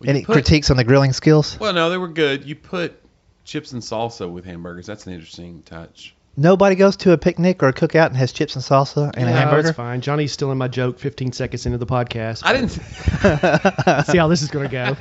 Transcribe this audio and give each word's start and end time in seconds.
Well, 0.00 0.10
Any 0.10 0.24
put- 0.24 0.32
critiques 0.34 0.70
on 0.70 0.76
the 0.76 0.84
grilling 0.84 1.12
skills? 1.12 1.58
Well, 1.58 1.72
no, 1.72 1.90
they 1.90 1.96
were 1.98 2.08
good. 2.08 2.44
You 2.44 2.54
put 2.54 3.00
chips 3.44 3.72
and 3.72 3.82
salsa 3.82 4.30
with 4.30 4.44
hamburgers. 4.44 4.86
That's 4.86 5.06
an 5.06 5.12
interesting 5.12 5.62
touch. 5.62 6.14
Nobody 6.36 6.76
goes 6.76 6.96
to 6.98 7.10
a 7.12 7.18
picnic 7.18 7.64
or 7.64 7.68
a 7.68 7.72
cookout 7.72 8.06
and 8.06 8.16
has 8.16 8.30
chips 8.30 8.54
and 8.54 8.64
salsa 8.64 9.10
and 9.16 9.28
a 9.28 9.32
hamburger. 9.32 9.70
it's 9.70 9.76
fine. 9.76 10.00
Johnny's 10.00 10.30
still 10.32 10.52
in 10.52 10.58
my 10.58 10.68
joke 10.68 11.00
15 11.00 11.32
seconds 11.32 11.66
into 11.66 11.78
the 11.78 11.86
podcast. 11.86 12.42
I 12.44 12.52
didn't. 12.52 12.68
See 14.06 14.18
how 14.18 14.28
this 14.28 14.42
is 14.42 14.50
going 14.50 14.68
to 14.68 14.72
go. 14.72 14.96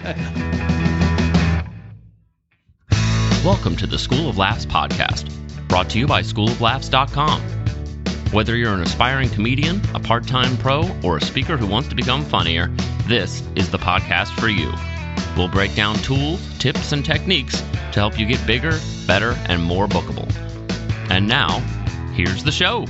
Welcome 3.45 3.75
to 3.77 3.86
the 3.88 4.00
School 4.00 4.27
of 4.29 4.38
Laughs 4.39 4.66
podcast, 4.66 5.32
brought 5.68 5.91
to 5.91 6.00
you 6.00 6.07
by 6.07 6.21
schooloflaughs.com. 6.23 7.41
Whether 8.32 8.55
you're 8.55 8.73
an 8.73 8.82
aspiring 8.82 9.29
comedian, 9.29 9.79
a 9.93 10.00
part 10.00 10.25
time 10.27 10.57
pro, 10.57 10.89
or 11.04 11.18
a 11.18 11.21
speaker 11.21 11.55
who 11.55 11.68
wants 11.68 11.88
to 11.89 11.95
become 11.95 12.25
funnier, 12.25 12.71
this 13.07 13.41
is 13.55 13.71
the 13.71 13.77
podcast 13.77 14.37
for 14.37 14.49
you. 14.49 14.73
We'll 15.37 15.47
break 15.47 15.73
down 15.75 15.95
tools, 15.97 16.41
tips, 16.59 16.91
and 16.91 17.05
techniques 17.05 17.61
to 17.61 17.99
help 17.99 18.20
you 18.20 18.25
get 18.25 18.45
bigger, 18.45 18.77
better, 19.05 19.31
and 19.48 19.63
more 19.63 19.88
bookable. 19.88 20.29
And 21.09 21.25
now, 21.25 21.59
here's 22.13 22.43
the 22.43 22.51
show. 22.51 22.85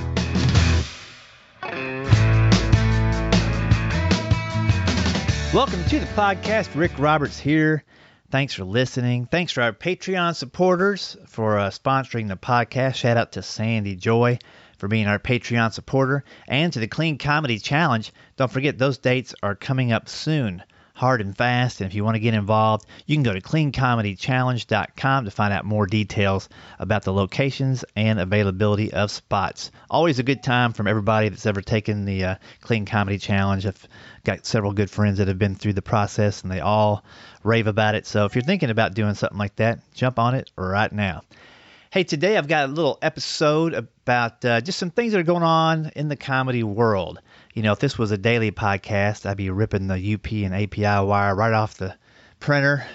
Welcome 5.54 5.84
to 5.86 6.00
the 6.00 6.08
podcast. 6.16 6.70
Rick 6.74 6.94
Roberts 6.98 7.40
here. 7.40 7.84
Thanks 8.32 8.54
for 8.54 8.66
listening. 8.66 9.28
Thanks 9.28 9.54
to 9.54 9.62
our 9.62 9.72
Patreon 9.72 10.36
supporters 10.36 11.16
for 11.28 11.60
uh, 11.60 11.70
sponsoring 11.70 12.28
the 12.28 12.38
podcast. 12.38 12.96
Shout 12.96 13.18
out 13.18 13.34
to 13.34 13.44
Sandy 13.44 13.96
Joy 13.96 14.40
for 14.78 14.88
being 14.88 15.08
our 15.08 15.20
Patreon 15.20 15.74
supporter 15.74 16.24
and 16.48 16.72
to 16.74 16.80
the 16.80 16.88
Clean 16.88 17.18
Comedy 17.18 17.60
Challenge. 17.60 18.12
Don't 18.36 18.52
forget, 18.52 18.78
those 18.78 18.98
dates 18.98 19.34
are 19.42 19.56
coming 19.56 19.92
up 19.92 20.08
soon, 20.08 20.64
hard 20.94 21.22
and 21.22 21.38
fast. 21.38 21.80
And 21.80 21.90
if 21.90 21.96
you 21.96 22.04
want 22.04 22.16
to 22.16 22.20
get 22.20 22.34
involved, 22.34 22.86
you 23.06 23.16
can 23.16 23.24
go 23.24 23.34
to 23.34 23.42
cleancomedychallenge.com 23.42 25.26
to 25.26 25.32
find 25.32 25.54
out 25.54 25.66
more 25.66 25.86
details 25.86 26.50
about 26.80 27.04
the 27.04 27.14
locations 27.14 27.86
and 27.96 28.20
availability 28.20 28.92
of 28.94 29.12
spots. 29.12 29.72
Always 29.90 30.20
a 30.20 30.24
good 30.24 30.44
time 30.44 30.74
from 30.74 30.88
everybody 30.88 31.30
that's 31.30 31.46
ever 31.46 31.62
taken 31.62 32.06
the 32.06 32.24
uh, 32.24 32.36
Clean 32.62 32.86
Comedy 32.86 33.18
Challenge. 33.18 33.66
I've 33.66 33.88
got 34.24 34.46
several 34.46 34.74
good 34.74 34.90
friends 34.90 35.20
that 35.20 35.28
have 35.28 35.40
been 35.40 35.56
through 35.56 35.74
the 35.74 35.82
process 35.82 36.42
and 36.42 36.52
they 36.52 36.60
all 36.60 37.04
rave 37.44 37.68
about 37.68 37.96
it. 37.96 38.08
So 38.08 38.26
if 38.26 38.36
you're 38.36 38.44
thinking 38.44 38.70
about 38.70 38.94
doing 38.94 39.14
something 39.14 39.38
like 39.38 39.56
that, 39.58 39.80
jump 39.94 40.20
on 40.20 40.36
it 40.36 40.52
right 40.56 40.92
now. 40.92 41.22
Hey, 41.98 42.04
today 42.04 42.38
I've 42.38 42.48
got 42.48 42.70
a 42.70 42.72
little 42.72 43.00
episode 43.02 43.74
about 43.74 44.46
uh, 44.46 44.62
just 44.62 44.78
some 44.78 44.92
things 44.92 45.14
that 45.14 45.20
are 45.20 45.24
going 45.24 45.42
on 45.42 45.92
in 45.96 46.10
the 46.10 46.16
comedy 46.16 46.62
world. 46.62 47.20
You 47.56 47.64
know, 47.64 47.72
if 47.72 47.80
this 47.80 47.98
was 47.98 48.12
a 48.12 48.20
daily 48.20 48.52
podcast, 48.52 49.26
I'd 49.26 49.38
be 49.38 49.50
ripping 49.50 49.88
the 49.88 50.14
UP 50.14 50.32
and 50.32 50.54
API 50.54 51.04
wire 51.04 51.34
right 51.34 51.54
off 51.54 51.80
the 51.80 51.96
printer 52.40 52.86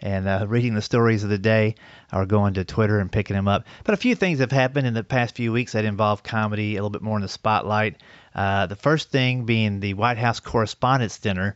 and 0.00 0.26
uh, 0.26 0.46
reading 0.48 0.74
the 0.74 0.82
stories 0.82 1.22
of 1.22 1.30
the 1.30 1.38
day 1.38 1.76
or 2.12 2.26
going 2.26 2.54
to 2.54 2.64
Twitter 2.64 2.98
and 2.98 3.12
picking 3.12 3.36
them 3.36 3.46
up. 3.46 3.64
But 3.84 3.94
a 3.94 3.96
few 3.96 4.16
things 4.16 4.40
have 4.40 4.50
happened 4.50 4.88
in 4.88 4.94
the 4.94 5.04
past 5.04 5.36
few 5.36 5.52
weeks 5.52 5.70
that 5.70 5.84
involve 5.84 6.24
comedy 6.24 6.74
a 6.74 6.78
little 6.78 6.90
bit 6.90 7.00
more 7.00 7.16
in 7.16 7.22
the 7.22 7.28
spotlight. 7.28 8.02
Uh, 8.34 8.66
the 8.66 8.74
first 8.74 9.10
thing 9.10 9.44
being 9.44 9.78
the 9.78 9.94
White 9.94 10.18
House 10.18 10.40
Correspondents' 10.40 11.20
Dinner 11.20 11.54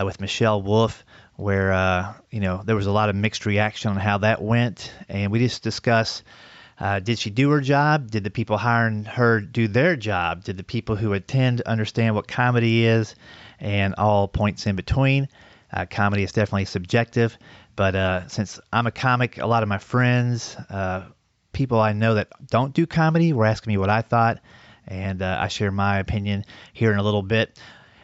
uh, 0.00 0.04
with 0.04 0.20
Michelle 0.20 0.62
Wolf, 0.62 1.04
where 1.38 1.72
uh, 1.72 2.14
you 2.32 2.40
know 2.40 2.62
there 2.64 2.74
was 2.74 2.86
a 2.86 2.90
lot 2.90 3.08
of 3.08 3.14
mixed 3.14 3.46
reaction 3.46 3.92
on 3.92 3.96
how 3.96 4.18
that 4.18 4.42
went, 4.42 4.92
and 5.08 5.30
we 5.30 5.38
just 5.38 5.62
discuss. 5.62 6.22
Uh, 6.80 7.00
did 7.00 7.18
she 7.18 7.30
do 7.30 7.50
her 7.50 7.60
job? 7.60 8.10
Did 8.10 8.24
the 8.24 8.30
people 8.30 8.56
hiring 8.56 9.04
her 9.04 9.40
do 9.40 9.66
their 9.66 9.96
job? 9.96 10.44
Did 10.44 10.56
the 10.56 10.64
people 10.64 10.96
who 10.96 11.12
attend 11.12 11.60
understand 11.60 12.14
what 12.14 12.28
comedy 12.28 12.84
is? 12.84 13.14
And 13.60 13.94
all 13.96 14.28
points 14.28 14.66
in 14.66 14.76
between. 14.76 15.28
Uh, 15.72 15.86
comedy 15.88 16.22
is 16.22 16.32
definitely 16.32 16.64
subjective, 16.64 17.36
but 17.76 17.94
uh, 17.94 18.28
since 18.28 18.60
I'm 18.72 18.86
a 18.86 18.92
comic, 18.92 19.38
a 19.38 19.46
lot 19.46 19.62
of 19.62 19.68
my 19.68 19.78
friends, 19.78 20.56
uh, 20.70 21.04
people 21.52 21.80
I 21.80 21.92
know 21.92 22.14
that 22.14 22.28
don't 22.46 22.72
do 22.72 22.86
comedy, 22.86 23.32
were 23.32 23.46
asking 23.46 23.72
me 23.72 23.78
what 23.78 23.90
I 23.90 24.02
thought, 24.02 24.40
and 24.86 25.20
uh, 25.20 25.38
I 25.40 25.48
share 25.48 25.70
my 25.70 25.98
opinion 25.98 26.44
here 26.72 26.92
in 26.92 26.98
a 26.98 27.02
little 27.02 27.22
bit. 27.22 27.58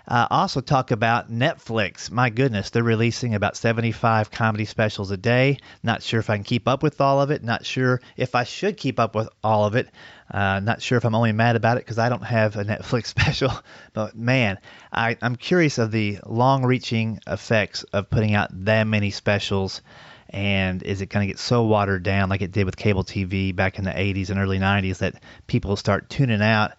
Uh, 0.06 0.26
also 0.30 0.60
talk 0.60 0.90
about 0.90 1.30
Netflix. 1.30 2.10
My 2.10 2.28
goodness, 2.28 2.70
they're 2.70 2.82
releasing 2.82 3.34
about 3.34 3.56
75 3.56 4.30
comedy 4.30 4.66
specials 4.66 5.10
a 5.10 5.16
day. 5.16 5.58
Not 5.82 6.02
sure 6.02 6.20
if 6.20 6.28
I 6.28 6.36
can 6.36 6.44
keep 6.44 6.68
up 6.68 6.82
with 6.82 7.00
all 7.00 7.22
of 7.22 7.30
it. 7.30 7.42
Not 7.42 7.64
sure 7.64 8.02
if 8.16 8.34
I 8.34 8.44
should 8.44 8.76
keep 8.76 9.00
up 9.00 9.14
with 9.14 9.30
all 9.42 9.64
of 9.64 9.76
it. 9.76 9.88
Uh, 10.30 10.60
not 10.60 10.82
sure 10.82 10.98
if 10.98 11.04
I'm 11.04 11.14
only 11.14 11.32
mad 11.32 11.56
about 11.56 11.78
it 11.78 11.84
because 11.84 11.98
I 11.98 12.10
don't 12.10 12.24
have 12.24 12.56
a 12.56 12.64
Netflix 12.64 13.06
special. 13.14 13.52
But 13.94 14.14
man, 14.14 14.58
I, 14.92 15.16
I'm 15.22 15.36
curious 15.36 15.78
of 15.78 15.90
the 15.90 16.18
long-reaching 16.26 17.20
effects 17.26 17.84
of 17.84 18.10
putting 18.10 18.34
out 18.34 18.50
that 18.66 18.84
many 18.84 19.10
specials. 19.10 19.80
And 20.28 20.82
is 20.82 21.00
it 21.00 21.06
going 21.06 21.26
to 21.26 21.32
get 21.32 21.38
so 21.38 21.64
watered 21.64 22.02
down 22.02 22.28
like 22.28 22.42
it 22.42 22.52
did 22.52 22.66
with 22.66 22.76
cable 22.76 23.04
TV 23.04 23.56
back 23.56 23.78
in 23.78 23.84
the 23.84 23.92
80s 23.92 24.28
and 24.28 24.38
early 24.38 24.58
90s 24.58 24.98
that 24.98 25.22
people 25.46 25.76
start 25.76 26.10
tuning 26.10 26.42
out 26.42 26.72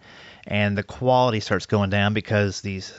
and 0.46 0.78
the 0.78 0.82
quality 0.82 1.40
starts 1.40 1.66
going 1.66 1.90
down 1.90 2.14
because 2.14 2.60
these 2.60 2.92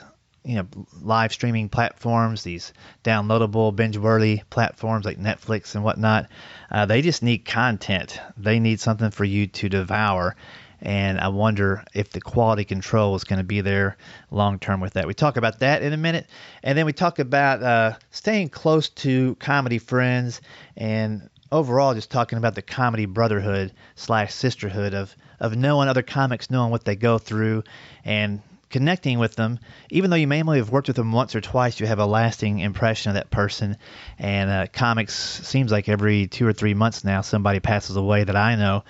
you 0.48 0.54
know 0.54 0.66
live 1.02 1.32
streaming 1.32 1.68
platforms, 1.68 2.42
these 2.42 2.72
downloadable 3.04 3.76
binge-worthy 3.76 4.40
platforms 4.48 5.04
like 5.04 5.18
Netflix 5.18 5.74
and 5.74 5.84
whatnot, 5.84 6.28
uh, 6.70 6.86
they 6.86 7.02
just 7.02 7.22
need 7.22 7.44
content. 7.44 8.18
They 8.38 8.58
need 8.58 8.80
something 8.80 9.10
for 9.10 9.24
you 9.24 9.46
to 9.46 9.68
devour. 9.68 10.34
And 10.80 11.18
I 11.20 11.28
wonder 11.28 11.84
if 11.92 12.10
the 12.10 12.20
quality 12.20 12.64
control 12.64 13.14
is 13.16 13.24
going 13.24 13.38
to 13.38 13.44
be 13.44 13.60
there 13.60 13.96
long 14.30 14.58
term 14.58 14.80
with 14.80 14.94
that. 14.94 15.06
We 15.06 15.14
talk 15.14 15.36
about 15.36 15.58
that 15.58 15.82
in 15.82 15.92
a 15.92 15.96
minute, 15.96 16.26
and 16.62 16.78
then 16.78 16.86
we 16.86 16.92
talk 16.92 17.18
about 17.18 17.62
uh, 17.62 17.96
staying 18.10 18.48
close 18.48 18.88
to 18.88 19.34
comedy 19.40 19.78
friends 19.78 20.40
and 20.76 21.28
overall 21.52 21.94
just 21.94 22.10
talking 22.10 22.38
about 22.38 22.54
the 22.54 22.62
comedy 22.62 23.06
brotherhood 23.06 23.72
slash 23.96 24.32
sisterhood 24.32 24.94
of 24.94 25.14
of 25.40 25.56
knowing 25.56 25.88
other 25.88 26.02
comics, 26.02 26.50
knowing 26.50 26.70
what 26.70 26.84
they 26.84 26.96
go 26.96 27.18
through, 27.18 27.64
and 28.04 28.40
connecting 28.70 29.18
with 29.18 29.34
them. 29.34 29.58
Even 29.90 30.10
though 30.10 30.16
you 30.16 30.26
may 30.26 30.42
only 30.42 30.58
have 30.58 30.70
worked 30.70 30.88
with 30.88 30.96
them 30.96 31.12
once 31.12 31.34
or 31.34 31.40
twice, 31.40 31.80
you 31.80 31.86
have 31.86 31.98
a 31.98 32.06
lasting 32.06 32.60
impression 32.60 33.10
of 33.10 33.14
that 33.14 33.30
person. 33.30 33.76
And 34.18 34.50
uh, 34.50 34.66
comics 34.72 35.14
seems 35.14 35.72
like 35.72 35.88
every 35.88 36.26
two 36.26 36.46
or 36.46 36.52
three 36.52 36.74
months 36.74 37.04
now 37.04 37.20
somebody 37.22 37.60
passes 37.60 37.96
away 37.96 38.24
that 38.24 38.36
I 38.36 38.56
know, 38.56 38.84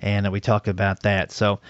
and 0.00 0.26
uh, 0.26 0.30
we 0.30 0.40
talk 0.40 0.66
about 0.66 1.02
that. 1.02 1.32
So. 1.32 1.60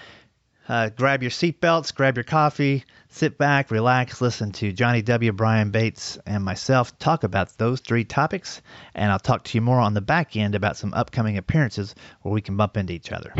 Uh, 0.67 0.87
grab 0.87 1.23
your 1.23 1.31
seatbelts, 1.31 1.95
grab 1.95 2.15
your 2.15 2.23
coffee, 2.23 2.85
sit 3.09 3.39
back, 3.39 3.71
relax, 3.71 4.21
listen 4.21 4.51
to 4.51 4.71
Johnny 4.71 5.01
W., 5.01 5.31
Brian 5.31 5.71
Bates, 5.71 6.19
and 6.27 6.43
myself 6.43 6.97
talk 6.99 7.23
about 7.23 7.57
those 7.57 7.79
three 7.79 8.03
topics. 8.03 8.61
And 8.93 9.11
I'll 9.11 9.17
talk 9.17 9.45
to 9.45 9.57
you 9.57 9.61
more 9.61 9.79
on 9.79 9.95
the 9.95 10.01
back 10.01 10.35
end 10.35 10.53
about 10.53 10.77
some 10.77 10.93
upcoming 10.93 11.37
appearances 11.37 11.95
where 12.21 12.35
we 12.35 12.41
can 12.41 12.55
bump 12.55 12.77
into 12.77 12.93
each 12.93 13.11
other. 13.11 13.33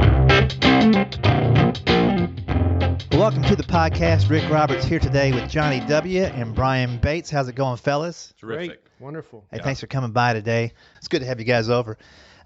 Welcome 3.12 3.44
to 3.44 3.56
the 3.56 3.64
podcast. 3.64 4.30
Rick 4.30 4.50
Roberts 4.50 4.86
here 4.86 5.00
today 5.00 5.32
with 5.32 5.50
Johnny 5.50 5.80
W. 5.88 6.24
and 6.24 6.54
Brian 6.54 6.98
Bates. 7.00 7.30
How's 7.30 7.48
it 7.48 7.56
going, 7.56 7.78
fellas? 7.78 8.34
Terrific. 8.40 8.68
Great. 8.70 8.80
Wonderful. 9.00 9.46
Hey, 9.52 9.60
thanks 9.64 9.80
for 9.80 9.88
coming 9.88 10.12
by 10.12 10.34
today. 10.34 10.74
It's 10.98 11.08
good 11.08 11.20
to 11.22 11.26
have 11.26 11.40
you 11.40 11.46
guys 11.46 11.70
over. 11.70 11.98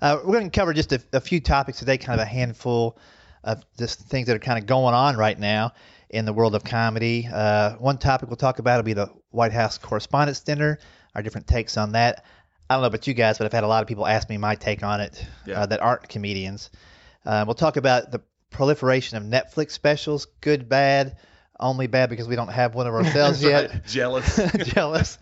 Uh, 0.01 0.17
we're 0.23 0.33
going 0.39 0.49
to 0.49 0.57
cover 0.59 0.73
just 0.73 0.91
a, 0.93 1.01
a 1.13 1.19
few 1.19 1.39
topics 1.39 1.79
today, 1.79 1.97
kind 1.97 2.19
of 2.19 2.25
a 2.25 2.29
handful 2.29 2.97
of 3.43 3.63
just 3.77 3.99
things 4.01 4.27
that 4.27 4.35
are 4.35 4.39
kind 4.39 4.57
of 4.59 4.65
going 4.65 4.93
on 4.93 5.17
right 5.17 5.37
now 5.37 5.73
in 6.09 6.25
the 6.25 6.33
world 6.33 6.55
of 6.55 6.63
comedy. 6.63 7.27
Uh, 7.31 7.73
one 7.75 7.97
topic 7.97 8.29
we'll 8.29 8.37
talk 8.37 8.59
about 8.59 8.77
will 8.77 8.83
be 8.83 8.93
the 8.93 9.09
White 9.31 9.51
House 9.53 9.77
Correspondents' 9.77 10.39
Dinner, 10.41 10.79
our 11.15 11.21
different 11.21 11.47
takes 11.47 11.77
on 11.77 11.91
that. 11.93 12.23
I 12.69 12.75
don't 12.75 12.81
know 12.81 12.87
about 12.87 13.05
you 13.07 13.13
guys, 13.13 13.37
but 13.37 13.45
I've 13.45 13.53
had 13.53 13.63
a 13.63 13.67
lot 13.67 13.81
of 13.81 13.87
people 13.87 14.07
ask 14.07 14.29
me 14.29 14.37
my 14.37 14.55
take 14.55 14.83
on 14.83 15.01
it 15.01 15.25
Yeah. 15.45 15.61
uh, 15.61 15.65
that 15.67 15.81
aren't 15.81 16.07
comedians. 16.07 16.69
Uh, 17.25 17.43
we'll 17.45 17.55
talk 17.55 17.77
about 17.77 18.11
the 18.11 18.21
proliferation 18.53 19.17
of 19.17 19.23
Netflix 19.23 19.71
specials, 19.71 20.27
good, 20.41 20.69
bad, 20.69 21.17
only 21.59 21.87
bad 21.87 22.09
because 22.09 22.27
we 22.27 22.35
don't 22.35 22.49
have 22.49 22.75
one 22.75 22.87
of 22.87 22.93
ourselves 22.93 23.43
yet 23.43 23.85
Jealous. 23.85 24.39
jealous. 24.73 25.17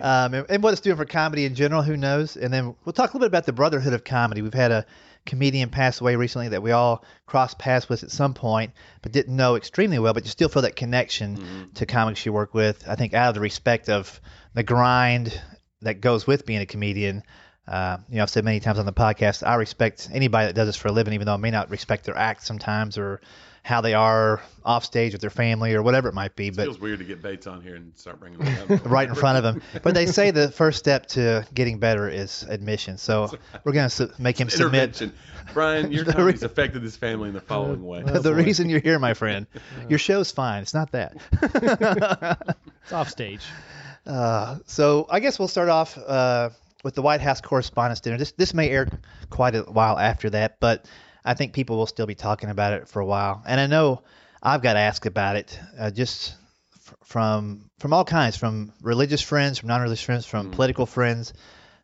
Um, 0.00 0.34
and, 0.34 0.46
and 0.48 0.62
what 0.62 0.72
it's 0.72 0.80
doing 0.80 0.96
for 0.96 1.04
comedy 1.04 1.44
in 1.44 1.54
general, 1.54 1.82
who 1.82 1.96
knows? 1.96 2.36
And 2.36 2.52
then 2.52 2.74
we'll 2.84 2.92
talk 2.92 3.10
a 3.10 3.16
little 3.16 3.20
bit 3.20 3.28
about 3.28 3.46
the 3.46 3.52
brotherhood 3.52 3.92
of 3.92 4.04
comedy. 4.04 4.42
We've 4.42 4.54
had 4.54 4.72
a 4.72 4.86
comedian 5.24 5.70
pass 5.70 6.00
away 6.00 6.16
recently 6.16 6.48
that 6.48 6.62
we 6.62 6.70
all 6.70 7.04
crossed 7.26 7.58
paths 7.58 7.88
with 7.88 8.04
at 8.04 8.10
some 8.10 8.32
point, 8.32 8.72
but 9.02 9.12
didn't 9.12 9.34
know 9.34 9.56
extremely 9.56 9.98
well. 9.98 10.14
But 10.14 10.24
you 10.24 10.30
still 10.30 10.48
feel 10.48 10.62
that 10.62 10.76
connection 10.76 11.70
to 11.74 11.86
comics 11.86 12.24
you 12.24 12.32
work 12.32 12.54
with. 12.54 12.88
I 12.88 12.94
think 12.94 13.12
out 13.12 13.30
of 13.30 13.34
the 13.34 13.40
respect 13.40 13.88
of 13.88 14.20
the 14.54 14.62
grind 14.62 15.38
that 15.82 16.00
goes 16.00 16.26
with 16.26 16.46
being 16.46 16.60
a 16.60 16.66
comedian. 16.66 17.22
Uh, 17.68 17.96
you 18.08 18.16
know, 18.16 18.22
I've 18.22 18.30
said 18.30 18.44
many 18.44 18.60
times 18.60 18.78
on 18.78 18.86
the 18.86 18.92
podcast, 18.92 19.46
I 19.46 19.56
respect 19.56 20.08
anybody 20.12 20.46
that 20.46 20.54
does 20.54 20.68
this 20.68 20.76
for 20.76 20.88
a 20.88 20.92
living, 20.92 21.14
even 21.14 21.26
though 21.26 21.34
I 21.34 21.38
may 21.38 21.50
not 21.50 21.68
respect 21.70 22.04
their 22.04 22.16
act 22.16 22.44
sometimes 22.46 22.96
or 22.96 23.20
how 23.64 23.80
they 23.80 23.94
are 23.94 24.40
off 24.64 24.84
stage 24.84 25.10
with 25.10 25.20
their 25.20 25.30
family 25.30 25.74
or 25.74 25.82
whatever 25.82 26.08
it 26.08 26.14
might 26.14 26.36
be. 26.36 26.50
But 26.50 26.66
feels 26.66 26.78
weird 26.78 27.00
to 27.00 27.04
get 27.04 27.20
Bates 27.20 27.48
on 27.48 27.60
here 27.62 27.74
and 27.74 27.90
start 27.98 28.20
bringing 28.20 28.40
it 28.40 28.70
up. 28.70 28.84
right 28.88 29.08
in 29.08 29.16
front 29.16 29.44
of 29.44 29.44
him. 29.56 29.60
But 29.82 29.94
they 29.94 30.06
say 30.06 30.30
the 30.30 30.52
first 30.52 30.78
step 30.78 31.06
to 31.08 31.44
getting 31.52 31.80
better 31.80 32.08
is 32.08 32.44
admission. 32.48 32.96
So 32.96 33.28
we're 33.64 33.72
going 33.72 33.88
to 33.88 33.94
su- 33.94 34.12
make 34.20 34.38
him 34.40 34.48
submit. 34.50 35.00
Intervention. 35.02 35.12
Brian, 35.52 35.90
your 35.90 36.04
The 36.04 36.12
re- 36.12 36.16
comedy's 36.16 36.42
affected 36.44 36.82
this 36.82 36.96
family 36.96 37.26
in 37.30 37.34
the 37.34 37.40
following 37.40 37.84
way. 37.84 38.04
the 38.04 38.32
reason 38.32 38.70
you're 38.70 38.78
here, 38.78 39.00
my 39.00 39.14
friend, 39.14 39.48
your 39.88 39.98
show's 39.98 40.30
fine. 40.30 40.62
It's 40.62 40.74
not 40.74 40.92
that. 40.92 41.16
It's 42.84 42.92
off 42.92 43.08
stage. 43.08 43.44
Uh, 44.06 44.58
so 44.66 45.06
I 45.10 45.18
guess 45.18 45.40
we'll 45.40 45.48
start 45.48 45.68
off 45.68 45.98
uh, 45.98 46.50
with 46.86 46.94
the 46.94 47.02
White 47.02 47.20
House 47.20 47.40
Correspondents' 47.40 48.00
Dinner. 48.00 48.16
This 48.16 48.30
this 48.32 48.54
may 48.54 48.70
air 48.70 48.86
quite 49.28 49.56
a 49.56 49.62
while 49.62 49.98
after 49.98 50.30
that, 50.30 50.60
but 50.60 50.86
I 51.24 51.34
think 51.34 51.52
people 51.52 51.76
will 51.76 51.88
still 51.88 52.06
be 52.06 52.14
talking 52.14 52.48
about 52.48 52.74
it 52.74 52.88
for 52.88 53.00
a 53.00 53.04
while. 53.04 53.42
And 53.44 53.60
I 53.60 53.66
know 53.66 54.04
I've 54.40 54.62
got 54.62 54.76
asked 54.76 55.04
about 55.04 55.34
it 55.34 55.58
uh, 55.76 55.90
just 55.90 56.36
f- 56.76 56.94
from 57.02 57.70
from 57.80 57.92
all 57.92 58.04
kinds, 58.04 58.36
from 58.36 58.72
religious 58.80 59.20
friends, 59.20 59.58
from 59.58 59.66
non-religious 59.66 60.04
friends, 60.04 60.26
from 60.26 60.52
political 60.52 60.86
friends, 60.86 61.34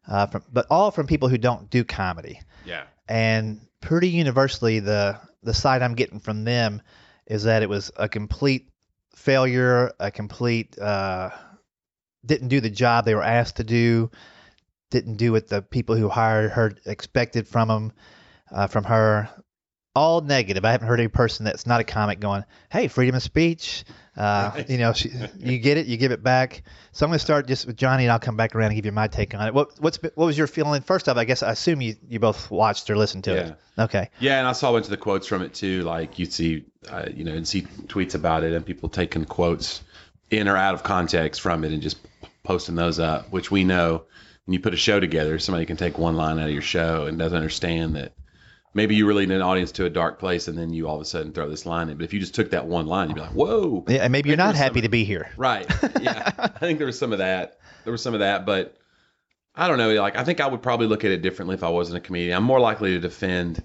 uh, 0.06 0.26
from 0.26 0.44
but 0.52 0.66
all 0.70 0.92
from 0.92 1.08
people 1.08 1.28
who 1.28 1.36
don't 1.36 1.68
do 1.68 1.82
comedy. 1.82 2.40
Yeah. 2.64 2.84
And 3.08 3.60
pretty 3.80 4.10
universally, 4.10 4.78
the 4.78 5.18
the 5.42 5.52
side 5.52 5.82
I'm 5.82 5.96
getting 5.96 6.20
from 6.20 6.44
them 6.44 6.80
is 7.26 7.42
that 7.42 7.64
it 7.64 7.68
was 7.68 7.90
a 7.96 8.08
complete 8.08 8.68
failure, 9.16 9.90
a 9.98 10.12
complete 10.12 10.78
uh, 10.78 11.30
didn't 12.24 12.48
do 12.48 12.60
the 12.60 12.70
job 12.70 13.04
they 13.04 13.16
were 13.16 13.24
asked 13.24 13.56
to 13.56 13.64
do, 13.64 14.08
didn't 14.92 15.16
do 15.16 15.32
what 15.32 15.48
the 15.48 15.62
people 15.62 15.96
who 15.96 16.08
hired 16.08 16.52
her 16.52 16.72
expected 16.86 17.48
from 17.48 17.68
them, 17.68 17.92
uh, 18.52 18.68
from 18.68 18.84
her. 18.84 19.28
All 19.94 20.22
negative. 20.22 20.64
I 20.64 20.70
haven't 20.70 20.88
heard 20.88 21.00
any 21.00 21.08
person 21.08 21.44
that's 21.44 21.66
not 21.66 21.80
a 21.80 21.84
comic 21.84 22.18
going, 22.18 22.44
"Hey, 22.70 22.88
freedom 22.88 23.14
of 23.14 23.22
speech." 23.22 23.84
Uh, 24.16 24.62
you 24.68 24.78
know, 24.78 24.92
she, 24.92 25.10
you 25.38 25.58
get 25.58 25.76
it, 25.76 25.86
you 25.86 25.96
give 25.96 26.12
it 26.12 26.22
back. 26.22 26.62
So 26.92 27.04
I'm 27.04 27.10
going 27.10 27.18
to 27.18 27.24
start 27.24 27.46
just 27.46 27.66
with 27.66 27.76
Johnny, 27.76 28.04
and 28.04 28.12
I'll 28.12 28.18
come 28.18 28.36
back 28.36 28.54
around 28.54 28.68
and 28.68 28.76
give 28.76 28.86
you 28.86 28.92
my 28.92 29.08
take 29.08 29.34
on 29.34 29.46
it. 29.46 29.54
What 29.54 29.78
what's 29.80 30.02
what 30.02 30.16
was 30.16 30.38
your 30.38 30.46
feeling? 30.46 30.82
First 30.82 31.08
off, 31.08 31.16
I 31.16 31.24
guess 31.24 31.42
I 31.42 31.50
assume 31.50 31.80
you 31.80 31.96
you 32.08 32.18
both 32.18 32.50
watched 32.50 32.88
or 32.88 32.96
listened 32.96 33.24
to 33.24 33.36
it. 33.36 33.56
Okay. 33.78 34.10
Yeah, 34.18 34.38
and 34.38 34.46
I 34.48 34.52
saw 34.52 34.70
a 34.70 34.72
bunch 34.72 34.84
of 34.84 34.90
the 34.90 34.96
quotes 34.96 35.26
from 35.26 35.42
it 35.42 35.54
too. 35.54 35.82
Like 35.82 36.18
you'd 36.18 36.32
see, 36.32 36.64
uh, 36.88 37.06
you 37.14 37.24
know, 37.24 37.32
and 37.32 37.46
see 37.46 37.62
tweets 37.62 38.14
about 38.14 38.44
it, 38.44 38.52
and 38.52 38.64
people 38.64 38.88
taking 38.88 39.24
quotes 39.24 39.82
in 40.30 40.48
or 40.48 40.56
out 40.56 40.74
of 40.74 40.82
context 40.82 41.40
from 41.40 41.64
it 41.64 41.72
and 41.72 41.82
just 41.82 41.98
posting 42.44 42.76
those 42.76 42.98
up. 42.98 43.30
Which 43.30 43.50
we 43.50 43.64
know 43.64 44.04
when 44.44 44.54
you 44.54 44.60
put 44.60 44.74
a 44.74 44.78
show 44.78 45.00
together, 45.00 45.38
somebody 45.38 45.66
can 45.66 45.76
take 45.76 45.98
one 45.98 46.16
line 46.16 46.38
out 46.38 46.46
of 46.46 46.52
your 46.52 46.62
show 46.62 47.06
and 47.06 47.18
doesn't 47.18 47.36
understand 47.36 47.96
that 47.96 48.12
maybe 48.74 48.94
you 48.94 49.06
really 49.06 49.26
lead 49.26 49.36
an 49.36 49.42
audience 49.42 49.72
to 49.72 49.84
a 49.84 49.90
dark 49.90 50.18
place, 50.18 50.48
and 50.48 50.56
then 50.56 50.72
you 50.72 50.88
all 50.88 50.96
of 50.96 51.02
a 51.02 51.04
sudden 51.04 51.32
throw 51.32 51.48
this 51.48 51.66
line 51.66 51.88
in. 51.88 51.96
But 51.96 52.04
if 52.04 52.12
you 52.12 52.20
just 52.20 52.34
took 52.34 52.50
that 52.50 52.66
one 52.66 52.86
line, 52.86 53.08
you'd 53.08 53.14
be 53.14 53.20
like, 53.20 53.34
"Whoa!" 53.34 53.84
Yeah, 53.88 54.02
and 54.02 54.12
maybe 54.12 54.28
you're 54.28 54.36
not 54.36 54.54
happy 54.54 54.80
to 54.80 54.88
be 54.88 55.04
here. 55.04 55.30
Right. 55.36 55.70
Yeah. 56.00 56.32
I 56.36 56.48
think 56.48 56.78
there 56.78 56.86
was 56.86 56.98
some 56.98 57.12
of 57.12 57.18
that. 57.18 57.58
There 57.84 57.92
was 57.92 58.02
some 58.02 58.14
of 58.14 58.20
that, 58.20 58.44
but 58.44 58.76
I 59.54 59.68
don't 59.68 59.78
know. 59.78 59.92
Like, 59.94 60.16
I 60.16 60.24
think 60.24 60.40
I 60.40 60.46
would 60.48 60.62
probably 60.62 60.86
look 60.88 61.04
at 61.04 61.12
it 61.12 61.22
differently 61.22 61.54
if 61.54 61.62
I 61.62 61.68
wasn't 61.68 61.98
a 61.98 62.00
comedian. 62.00 62.36
I'm 62.36 62.42
more 62.42 62.58
likely 62.58 62.94
to 62.94 62.98
defend 62.98 63.62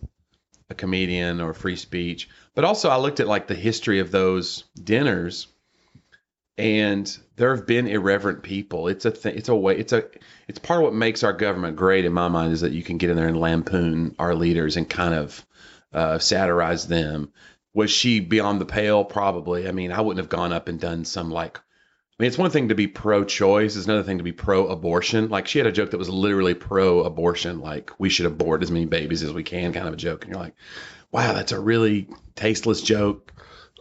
a 0.69 0.75
comedian 0.75 1.41
or 1.41 1.53
free 1.53 1.77
speech. 1.77 2.29
But 2.53 2.63
also, 2.63 2.89
I 2.89 2.97
looked 2.97 3.19
at 3.19 3.27
like 3.27 3.47
the 3.47 3.55
history 3.55 3.99
of 3.99 4.11
those 4.11 4.65
dinners, 4.75 5.47
and 6.57 7.17
there 7.37 7.55
have 7.55 7.65
been 7.65 7.87
irreverent 7.87 8.43
people. 8.43 8.87
It's 8.87 9.05
a 9.05 9.11
thing. 9.11 9.37
It's 9.37 9.49
a 9.49 9.55
way. 9.55 9.77
It's 9.77 9.93
a. 9.93 10.03
It's 10.47 10.59
part 10.59 10.79
of 10.79 10.85
what 10.85 10.93
makes 10.93 11.23
our 11.23 11.33
government 11.33 11.77
great 11.77 12.05
in 12.05 12.13
my 12.13 12.27
mind 12.27 12.51
is 12.51 12.61
that 12.61 12.73
you 12.73 12.83
can 12.83 12.97
get 12.97 13.09
in 13.09 13.15
there 13.15 13.27
and 13.27 13.39
lampoon 13.39 14.15
our 14.19 14.35
leaders 14.35 14.75
and 14.75 14.89
kind 14.89 15.13
of 15.13 15.45
uh, 15.93 16.19
satirize 16.19 16.87
them. 16.87 17.31
Was 17.73 17.91
she 17.91 18.19
beyond 18.19 18.59
the 18.59 18.65
pale? 18.65 19.05
Probably. 19.05 19.67
I 19.67 19.71
mean, 19.71 19.91
I 19.91 20.01
wouldn't 20.01 20.23
have 20.23 20.29
gone 20.29 20.51
up 20.51 20.67
and 20.67 20.79
done 20.79 21.05
some 21.05 21.31
like 21.31 21.59
I 22.19 22.23
mean, 22.23 22.29
it's 22.29 22.37
one 22.37 22.49
thing 22.49 22.69
to 22.69 22.75
be 22.75 22.87
pro-choice; 22.87 23.75
it's 23.75 23.85
another 23.85 24.01
thing 24.01 24.17
to 24.17 24.23
be 24.23 24.31
pro-abortion. 24.31 25.29
Like 25.29 25.47
she 25.47 25.59
had 25.59 25.67
a 25.67 25.71
joke 25.71 25.91
that 25.91 25.99
was 25.99 26.09
literally 26.09 26.55
pro-abortion, 26.55 27.59
like 27.59 27.91
we 27.99 28.09
should 28.09 28.25
abort 28.25 28.63
as 28.63 28.71
many 28.71 28.85
babies 28.85 29.21
as 29.21 29.31
we 29.31 29.43
can, 29.43 29.71
kind 29.71 29.87
of 29.87 29.93
a 29.93 29.97
joke. 29.97 30.23
And 30.23 30.33
you're 30.33 30.41
like, 30.41 30.55
wow, 31.11 31.33
that's 31.33 31.51
a 31.51 31.59
really 31.59 32.07
tasteless 32.33 32.81
joke 32.81 33.31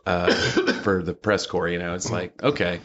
uh, 0.04 0.30
for 0.82 1.02
the 1.02 1.14
press 1.14 1.46
corps. 1.46 1.68
You 1.68 1.78
know, 1.78 1.94
it's 1.94 2.10
like 2.10 2.42
okay, 2.42 2.80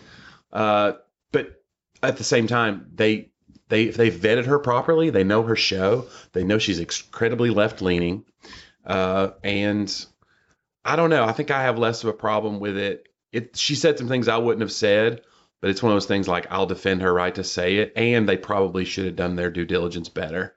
uh, 0.51 0.93
but 1.31 1.63
at 2.03 2.17
the 2.17 2.23
same 2.23 2.47
time, 2.47 2.91
they 2.93 3.29
they 3.69 3.87
they 3.87 4.11
vetted 4.11 4.45
her 4.45 4.59
properly. 4.59 5.09
They 5.09 5.23
know 5.23 5.43
her 5.43 5.55
show. 5.55 6.07
They 6.33 6.43
know 6.43 6.57
she's 6.57 6.79
incredibly 6.79 7.49
left-leaning, 7.49 8.25
uh, 8.85 9.31
and 9.43 10.05
I 10.83 10.95
don't 10.95 11.09
know. 11.09 11.23
I 11.23 11.31
think 11.31 11.51
I 11.51 11.63
have 11.63 11.77
less 11.77 12.03
of 12.03 12.09
a 12.09 12.13
problem 12.13 12.59
with 12.59 12.77
it. 12.77 13.07
It 13.31 13.55
she 13.57 13.75
said 13.75 13.97
some 13.97 14.07
things 14.07 14.27
I 14.27 14.37
wouldn't 14.37 14.61
have 14.61 14.71
said, 14.71 15.21
but 15.61 15.69
it's 15.69 15.81
one 15.81 15.91
of 15.91 15.95
those 15.95 16.05
things 16.07 16.27
like 16.27 16.47
I'll 16.49 16.65
defend 16.65 17.01
her 17.01 17.13
right 17.13 17.33
to 17.35 17.43
say 17.43 17.77
it, 17.77 17.93
and 17.95 18.27
they 18.27 18.37
probably 18.37 18.83
should 18.83 19.05
have 19.05 19.15
done 19.15 19.35
their 19.35 19.51
due 19.51 19.65
diligence 19.65 20.09
better. 20.09 20.55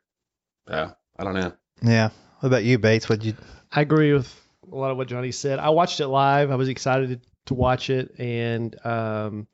So 0.69 0.93
I 1.19 1.25
don't 1.25 1.35
know. 1.35 1.52
Yeah. 1.82 2.11
What 2.41 2.49
about 2.49 2.64
you, 2.64 2.79
Bates? 2.79 3.08
What 3.08 3.25
you? 3.25 3.35
I 3.70 3.81
agree 3.81 4.12
with 4.12 4.35
a 4.70 4.75
lot 4.75 4.91
of 4.91 4.96
what 4.96 5.08
Johnny 5.08 5.31
said. 5.31 5.58
I 5.58 5.70
watched 5.70 6.00
it 6.00 6.08
live. 6.08 6.50
I 6.50 6.56
was 6.56 6.69
excited 6.69 7.20
to 7.46 7.55
watch 7.55 7.91
it, 7.91 8.19
and 8.19 8.75
um, 8.87 9.46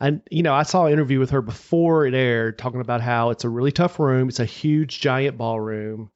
and 0.00 0.22
you 0.30 0.42
know, 0.42 0.54
I 0.54 0.64
saw 0.64 0.86
an 0.86 0.92
interview 0.92 1.18
with 1.18 1.30
her 1.30 1.42
before 1.42 2.06
it 2.06 2.14
aired, 2.14 2.58
talking 2.58 2.80
about 2.80 3.00
how 3.00 3.30
it's 3.30 3.44
a 3.44 3.48
really 3.48 3.72
tough 3.72 3.98
room. 3.98 4.28
It's 4.28 4.40
a 4.40 4.44
huge, 4.44 5.00
giant 5.00 5.38
ballroom, 5.38 6.10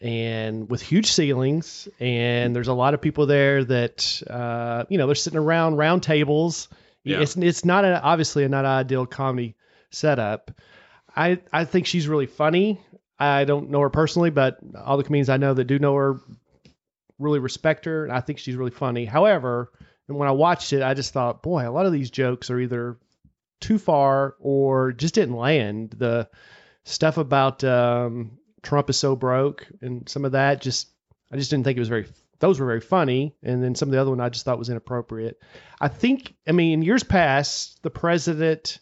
and 0.00 0.68
with 0.70 0.82
huge 0.82 1.10
ceilings, 1.10 1.88
and 1.98 2.54
there's 2.54 2.68
a 2.68 2.74
lot 2.74 2.94
of 2.94 3.00
people 3.00 3.26
there 3.26 3.64
that 3.64 4.22
uh, 4.28 4.84
you 4.88 4.98
know 4.98 5.06
they're 5.06 5.14
sitting 5.14 5.38
around 5.38 5.76
round 5.76 6.02
tables. 6.02 6.68
Yeah. 7.04 7.20
It's 7.20 7.36
it's 7.36 7.64
not 7.64 7.84
a, 7.84 8.02
obviously 8.02 8.44
a 8.44 8.48
not 8.48 8.64
ideal 8.64 9.06
comedy 9.06 9.56
setup. 9.90 10.50
I 11.14 11.40
I 11.52 11.64
think 11.64 11.86
she's 11.86 12.06
really 12.06 12.26
funny. 12.26 12.80
I 13.18 13.44
don't 13.44 13.70
know 13.70 13.80
her 13.80 13.90
personally, 13.90 14.30
but 14.30 14.58
all 14.82 14.96
the 14.96 15.04
comedians 15.04 15.28
I 15.28 15.36
know 15.36 15.54
that 15.54 15.64
do 15.64 15.78
know 15.78 15.94
her 15.94 16.20
really 17.18 17.38
respect 17.38 17.84
her, 17.84 18.04
and 18.04 18.12
I 18.12 18.20
think 18.20 18.38
she's 18.38 18.56
really 18.56 18.70
funny. 18.70 19.04
However, 19.04 19.70
and 20.10 20.18
when 20.18 20.28
I 20.28 20.32
watched 20.32 20.72
it, 20.72 20.82
I 20.82 20.92
just 20.94 21.12
thought, 21.12 21.40
boy, 21.42 21.66
a 21.66 21.70
lot 21.70 21.86
of 21.86 21.92
these 21.92 22.10
jokes 22.10 22.50
are 22.50 22.58
either 22.58 22.98
too 23.60 23.78
far 23.78 24.34
or 24.40 24.90
just 24.92 25.14
didn't 25.14 25.36
land. 25.36 25.90
The 25.96 26.28
stuff 26.84 27.16
about 27.16 27.62
um, 27.62 28.32
Trump 28.62 28.90
is 28.90 28.98
so 28.98 29.14
broke 29.14 29.66
and 29.80 30.08
some 30.08 30.24
of 30.24 30.32
that 30.32 30.60
just 30.60 30.88
I 31.32 31.36
just 31.36 31.50
didn't 31.50 31.64
think 31.64 31.76
it 31.76 31.80
was 31.80 31.88
very 31.88 32.06
those 32.40 32.58
were 32.58 32.66
very 32.66 32.80
funny 32.80 33.36
and 33.42 33.62
then 33.62 33.74
some 33.74 33.88
of 33.88 33.92
the 33.92 34.00
other 34.00 34.10
one 34.10 34.20
I 34.20 34.30
just 34.30 34.44
thought 34.44 34.58
was 34.58 34.70
inappropriate. 34.70 35.40
I 35.80 35.88
think 35.88 36.34
I 36.48 36.52
mean 36.52 36.72
in 36.72 36.82
years 36.82 37.04
past 37.04 37.82
the 37.82 37.90
president 37.90 38.78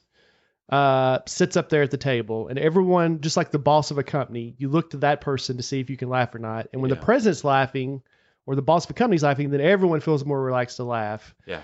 uh, 0.70 1.18
sits 1.26 1.56
up 1.56 1.68
there 1.68 1.82
at 1.82 1.90
the 1.90 1.96
table 1.96 2.48
and 2.48 2.58
everyone 2.58 3.20
just 3.20 3.36
like 3.36 3.50
the 3.50 3.58
boss 3.58 3.90
of 3.90 3.98
a 3.98 4.02
company 4.02 4.54
you 4.58 4.68
look 4.68 4.90
to 4.90 4.98
that 4.98 5.20
person 5.20 5.56
to 5.56 5.62
see 5.62 5.80
if 5.80 5.90
you 5.90 5.96
can 5.96 6.08
laugh 6.08 6.34
or 6.34 6.38
not 6.38 6.68
and 6.72 6.80
when 6.80 6.88
Yeah. 6.90 6.96
the 6.96 7.02
president's 7.04 7.42
laughing 7.44 8.02
or 8.48 8.54
the 8.56 8.62
boss 8.62 8.84
of 8.86 8.90
a 8.90 8.94
company's 8.94 9.22
laughing 9.22 9.50
then 9.50 9.60
everyone 9.60 10.00
feels 10.00 10.24
more 10.24 10.42
relaxed 10.42 10.76
to 10.78 10.84
laugh 10.84 11.34
Yeah. 11.46 11.60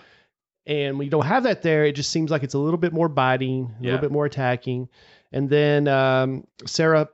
and 0.66 0.98
when 0.98 1.06
you 1.06 1.10
don't 1.10 1.24
have 1.26 1.44
that 1.44 1.62
there, 1.62 1.84
it 1.86 1.92
just 1.92 2.10
seems 2.10 2.30
like 2.30 2.42
it's 2.42 2.54
a 2.54 2.58
little 2.58 2.78
bit 2.78 2.92
more 2.92 3.08
biting, 3.08 3.74
a 3.80 3.82
Yeah. 3.82 3.90
little 3.92 4.00
bit 4.02 4.12
more 4.12 4.26
attacking. 4.26 4.88
And 5.32 5.48
then 5.50 5.88
um, 5.88 6.46
Sarah 6.66 7.08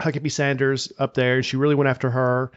Huckabee 0.00 0.30
Sanders 0.32 0.92
up 0.98 1.14
there, 1.14 1.42
she 1.42 1.56
really 1.56 1.74
went 1.74 1.88
after 1.88 2.10
her. 2.10 2.52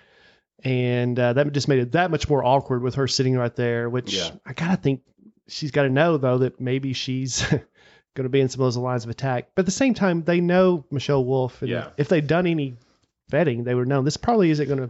And 0.64 1.20
uh, 1.20 1.34
that 1.34 1.52
just 1.52 1.68
made 1.68 1.80
it 1.80 1.92
that 1.92 2.10
much 2.10 2.28
more 2.30 2.44
awkward 2.44 2.82
with 2.82 2.96
her 2.96 3.08
sitting 3.08 3.36
right 3.38 3.56
there, 3.56 3.90
which 3.90 4.14
Yeah. 4.16 4.32
I 4.46 4.54
got 4.54 4.72
to 4.72 4.78
think 4.78 5.02
she's 5.48 5.72
got 5.72 5.84
to 5.84 5.90
know, 5.90 6.18
though, 6.18 6.40
that 6.40 6.60
maybe 6.60 6.94
she's 6.94 7.42
going 8.16 8.24
to 8.24 8.30
be 8.30 8.42
in 8.42 8.50
some 8.50 8.62
of 8.62 8.66
those 8.66 8.78
lines 8.78 9.04
of 9.04 9.10
attack. 9.12 9.50
But 9.56 9.62
at 9.62 9.66
the 9.68 9.72
same 9.72 9.94
time, 9.94 10.24
they 10.24 10.40
know 10.42 10.84
Michelle 10.90 11.24
Wolf. 11.24 11.62
And 11.62 11.70
Yeah. 11.70 11.90
if 11.98 12.10
they'd 12.10 12.26
done 12.26 12.48
any 12.48 12.76
vetting, 13.32 13.66
they 13.66 13.76
would 13.76 13.82
have 13.82 13.88
known 13.88 14.04
this 14.06 14.18
probably 14.18 14.50
isn't 14.50 14.68
going 14.68 14.80
to 14.80 14.90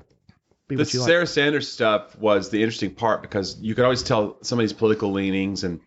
the 0.75 0.83
what 0.83 0.93
you 0.93 0.99
like. 0.99 1.07
Sarah 1.07 1.27
Sanders 1.27 1.71
stuff 1.71 2.17
was 2.17 2.49
the 2.49 2.61
interesting 2.61 2.93
part 2.93 3.21
because 3.21 3.57
you 3.59 3.75
could 3.75 3.83
always 3.83 4.03
tell 4.03 4.37
somebody's 4.41 4.73
political 4.73 5.11
leanings 5.11 5.63
and 5.63 5.79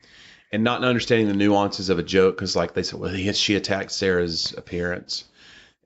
and 0.53 0.65
not 0.65 0.83
understanding 0.83 1.29
the 1.29 1.35
nuances 1.35 1.91
of 1.91 1.99
a 1.99 2.03
joke 2.03 2.37
because 2.37 2.57
like 2.57 2.75
they 2.75 2.83
said, 2.83 2.99
well, 2.99 3.11
he, 3.11 3.33
she 3.33 3.55
attacked 3.55 3.93
Sarah's 3.93 4.53
appearance, 4.57 5.25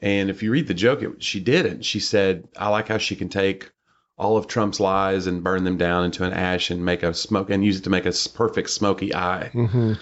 and 0.00 0.30
if 0.30 0.42
you 0.42 0.50
read 0.50 0.66
the 0.66 0.74
joke, 0.74 1.02
it, 1.02 1.22
she 1.22 1.40
didn't. 1.40 1.84
She 1.84 2.00
said, 2.00 2.48
I 2.56 2.68
like 2.68 2.88
how 2.88 2.98
she 2.98 3.16
can 3.16 3.28
take 3.28 3.70
all 4.16 4.36
of 4.36 4.46
Trump's 4.46 4.78
lies 4.80 5.26
and 5.26 5.42
burn 5.42 5.64
them 5.64 5.76
down 5.76 6.04
into 6.04 6.24
an 6.24 6.32
ash 6.32 6.70
and 6.70 6.84
make 6.84 7.02
a 7.02 7.12
smoke 7.12 7.50
and 7.50 7.64
use 7.64 7.78
it 7.78 7.84
to 7.84 7.90
make 7.90 8.06
a 8.06 8.12
perfect 8.34 8.70
smoky 8.70 9.14
eye. 9.14 9.50
Mhm. 9.52 9.98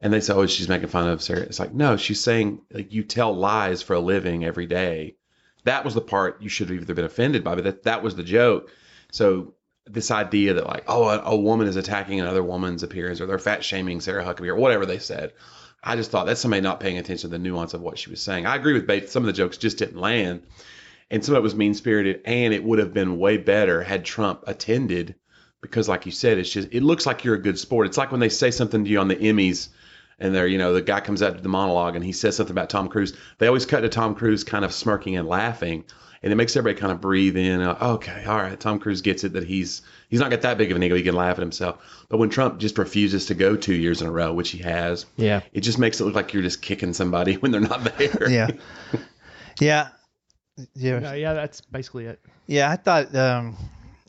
And 0.00 0.12
they 0.12 0.18
say, 0.18 0.32
oh, 0.32 0.46
she's 0.46 0.68
making 0.68 0.88
fun 0.88 1.08
of 1.08 1.22
Sarah. 1.22 1.42
It's 1.42 1.60
like, 1.60 1.72
no, 1.72 1.96
she's 1.96 2.20
saying 2.20 2.62
like 2.72 2.92
you 2.92 3.04
tell 3.04 3.32
lies 3.36 3.80
for 3.82 3.94
a 3.94 4.00
living 4.00 4.44
every 4.44 4.66
day. 4.66 5.14
That 5.64 5.84
was 5.84 5.94
the 5.94 6.00
part 6.00 6.42
you 6.42 6.48
should 6.48 6.68
have 6.68 6.82
either 6.82 6.94
been 6.94 7.04
offended 7.04 7.44
by, 7.44 7.54
but 7.54 7.64
that, 7.64 7.82
that 7.84 8.02
was 8.02 8.16
the 8.16 8.22
joke. 8.22 8.70
So 9.10 9.54
this 9.86 10.10
idea 10.10 10.54
that 10.54 10.66
like, 10.66 10.84
oh, 10.88 11.04
a, 11.04 11.18
a 11.24 11.36
woman 11.36 11.66
is 11.66 11.76
attacking 11.76 12.20
another 12.20 12.42
woman's 12.42 12.82
appearance 12.82 13.20
or 13.20 13.26
they're 13.26 13.38
fat 13.38 13.64
shaming 13.64 14.00
Sarah 14.00 14.24
Huckabee 14.24 14.48
or 14.48 14.56
whatever 14.56 14.86
they 14.86 14.98
said. 14.98 15.32
I 15.82 15.96
just 15.96 16.10
thought 16.10 16.26
that's 16.26 16.40
somebody 16.40 16.60
not 16.60 16.80
paying 16.80 16.98
attention 16.98 17.30
to 17.30 17.36
the 17.36 17.42
nuance 17.42 17.74
of 17.74 17.80
what 17.80 17.98
she 17.98 18.10
was 18.10 18.22
saying. 18.22 18.46
I 18.46 18.54
agree 18.54 18.72
with 18.72 18.86
Bates. 18.86 19.10
Some 19.10 19.24
of 19.24 19.26
the 19.26 19.32
jokes 19.32 19.56
just 19.56 19.78
didn't 19.78 20.00
land. 20.00 20.42
And 21.10 21.24
some 21.24 21.34
of 21.34 21.40
it 21.40 21.42
was 21.42 21.54
mean 21.54 21.74
spirited, 21.74 22.22
and 22.24 22.54
it 22.54 22.64
would 22.64 22.78
have 22.78 22.94
been 22.94 23.18
way 23.18 23.36
better 23.36 23.82
had 23.82 24.04
Trump 24.04 24.44
attended 24.46 25.16
because, 25.60 25.86
like 25.88 26.06
you 26.06 26.12
said, 26.12 26.38
it's 26.38 26.50
just 26.50 26.68
it 26.72 26.82
looks 26.82 27.04
like 27.04 27.24
you're 27.24 27.34
a 27.34 27.42
good 27.42 27.58
sport. 27.58 27.86
It's 27.86 27.98
like 27.98 28.10
when 28.10 28.20
they 28.20 28.30
say 28.30 28.50
something 28.50 28.84
to 28.84 28.90
you 28.90 28.98
on 28.98 29.08
the 29.08 29.16
Emmys 29.16 29.68
and 30.18 30.34
they're 30.34 30.46
you 30.46 30.58
know 30.58 30.72
the 30.72 30.82
guy 30.82 31.00
comes 31.00 31.22
out 31.22 31.36
to 31.36 31.42
the 31.42 31.48
monologue 31.48 31.96
and 31.96 32.04
he 32.04 32.12
says 32.12 32.36
something 32.36 32.52
about 32.54 32.70
Tom 32.70 32.88
Cruise. 32.88 33.16
They 33.38 33.46
always 33.46 33.66
cut 33.66 33.80
to 33.80 33.88
Tom 33.88 34.14
Cruise 34.14 34.44
kind 34.44 34.64
of 34.64 34.72
smirking 34.72 35.16
and 35.16 35.26
laughing, 35.28 35.84
and 36.22 36.32
it 36.32 36.36
makes 36.36 36.56
everybody 36.56 36.80
kind 36.80 36.92
of 36.92 37.00
breathe 37.00 37.36
in. 37.36 37.60
uh, 37.60 37.76
okay, 37.80 38.24
all 38.26 38.36
right, 38.38 38.58
Tom 38.58 38.78
Cruise 38.78 39.00
gets 39.02 39.24
it 39.24 39.32
that 39.34 39.44
he's 39.44 39.82
he's 40.08 40.20
not 40.20 40.30
got 40.30 40.42
that 40.42 40.58
big 40.58 40.70
of 40.70 40.76
an 40.76 40.82
ego. 40.82 40.94
He 40.94 41.02
can 41.02 41.14
laugh 41.14 41.36
at 41.36 41.42
himself. 41.42 42.04
But 42.08 42.18
when 42.18 42.30
Trump 42.30 42.58
just 42.58 42.78
refuses 42.78 43.26
to 43.26 43.34
go 43.34 43.56
two 43.56 43.74
years 43.74 44.02
in 44.02 44.08
a 44.08 44.12
row, 44.12 44.32
which 44.32 44.50
he 44.50 44.58
has, 44.58 45.06
Yeah. 45.16 45.40
it 45.52 45.60
just 45.62 45.78
makes 45.78 46.00
it 46.00 46.04
look 46.04 46.14
like 46.14 46.32
you're 46.34 46.42
just 46.42 46.60
kicking 46.62 46.92
somebody 46.92 47.34
when 47.40 47.50
they're 47.52 47.60
not 47.60 47.84
there. 47.98 48.28
Yeah. 48.30 48.50
Yeah. 49.60 49.88
Yeah. 50.74 51.00
Yeah, 51.00 51.14
yeah, 51.14 51.32
that's 51.34 51.60
basically 51.60 52.06
it. 52.06 52.20
Yeah, 52.46 52.70
I 52.70 52.76
thought 52.76 53.14
um, 53.14 53.56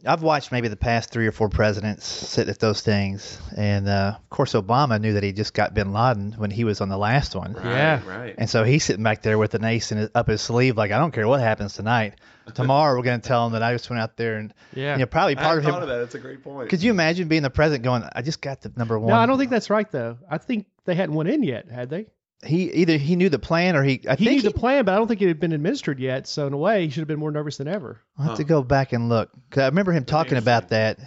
I've 0.05 0.21
watched 0.21 0.51
maybe 0.51 0.67
the 0.67 0.75
past 0.75 1.11
three 1.11 1.27
or 1.27 1.31
four 1.31 1.47
presidents 1.49 2.05
sit 2.05 2.49
at 2.49 2.59
those 2.59 2.81
things, 2.81 3.39
and 3.55 3.87
uh, 3.87 4.13
of 4.17 4.29
course 4.29 4.53
Obama 4.53 4.99
knew 4.99 5.13
that 5.13 5.23
he 5.23 5.31
just 5.31 5.53
got 5.53 5.73
Bin 5.73 5.93
Laden 5.93 6.33
when 6.37 6.51
he 6.51 6.63
was 6.65 6.81
on 6.81 6.89
the 6.89 6.97
last 6.97 7.35
one, 7.35 7.53
Right, 7.53 7.65
Yeah. 7.65 8.01
right. 8.07 8.35
and 8.37 8.49
so 8.49 8.63
he's 8.63 8.83
sitting 8.83 9.03
back 9.03 9.21
there 9.21 9.37
with 9.37 9.53
an 9.53 9.63
ace 9.63 9.91
in 9.91 9.99
his, 9.99 10.09
up 10.13 10.27
his 10.27 10.41
sleeve, 10.41 10.75
like 10.77 10.91
I 10.91 10.99
don't 10.99 11.11
care 11.13 11.27
what 11.27 11.39
happens 11.39 11.73
tonight. 11.73 12.15
Tomorrow 12.53 12.97
we're 12.97 13.03
going 13.03 13.21
to 13.21 13.27
tell 13.27 13.45
him 13.47 13.53
that 13.53 13.63
I 13.63 13.71
just 13.71 13.89
went 13.89 14.01
out 14.01 14.17
there 14.17 14.35
and 14.35 14.53
Yeah. 14.73 14.93
you 14.93 14.99
know 14.99 15.05
probably 15.05 15.37
I 15.37 15.41
part 15.41 15.57
of 15.59 15.63
him. 15.65 15.71
thought 15.71 15.83
of 15.83 15.87
that. 15.89 15.99
That's 15.99 16.15
a 16.15 16.19
great 16.19 16.43
point. 16.43 16.69
Could 16.69 16.83
you 16.83 16.91
imagine 16.91 17.29
being 17.29 17.41
the 17.43 17.49
president 17.49 17.83
going, 17.85 18.03
I 18.13 18.21
just 18.21 18.41
got 18.41 18.59
the 18.61 18.71
number 18.75 18.99
one? 18.99 19.09
No, 19.11 19.15
I 19.15 19.25
don't 19.25 19.37
think 19.37 19.51
that's 19.51 19.69
right 19.69 19.89
though. 19.89 20.17
I 20.29 20.37
think 20.37 20.65
they 20.85 20.95
hadn't 20.95 21.15
went 21.15 21.29
in 21.29 21.43
yet, 21.43 21.69
had 21.71 21.89
they? 21.89 22.07
He 22.45 22.71
either 22.73 22.97
he 22.97 23.15
knew 23.15 23.29
the 23.29 23.39
plan 23.39 23.75
or 23.75 23.83
he. 23.83 24.01
I 24.07 24.15
think 24.15 24.19
He 24.19 24.25
think 24.25 24.43
knew 24.43 24.49
the 24.51 24.57
plan, 24.59 24.85
but 24.85 24.93
I 24.93 24.97
don't 24.97 25.07
think 25.07 25.21
it 25.21 25.27
had 25.27 25.39
been 25.39 25.53
administered 25.53 25.99
yet. 25.99 26.27
So 26.27 26.47
in 26.47 26.53
a 26.53 26.57
way, 26.57 26.83
he 26.85 26.89
should 26.89 27.01
have 27.01 27.07
been 27.07 27.19
more 27.19 27.31
nervous 27.31 27.57
than 27.57 27.67
ever. 27.67 27.99
I'll 28.17 28.25
have 28.27 28.37
to 28.37 28.43
go 28.43 28.61
back 28.63 28.93
and 28.93 29.09
look. 29.09 29.29
'Cause 29.49 29.61
I 29.63 29.65
remember 29.67 29.91
him 29.91 30.05
talking 30.05 30.37
about 30.37 30.69
that. 30.69 30.99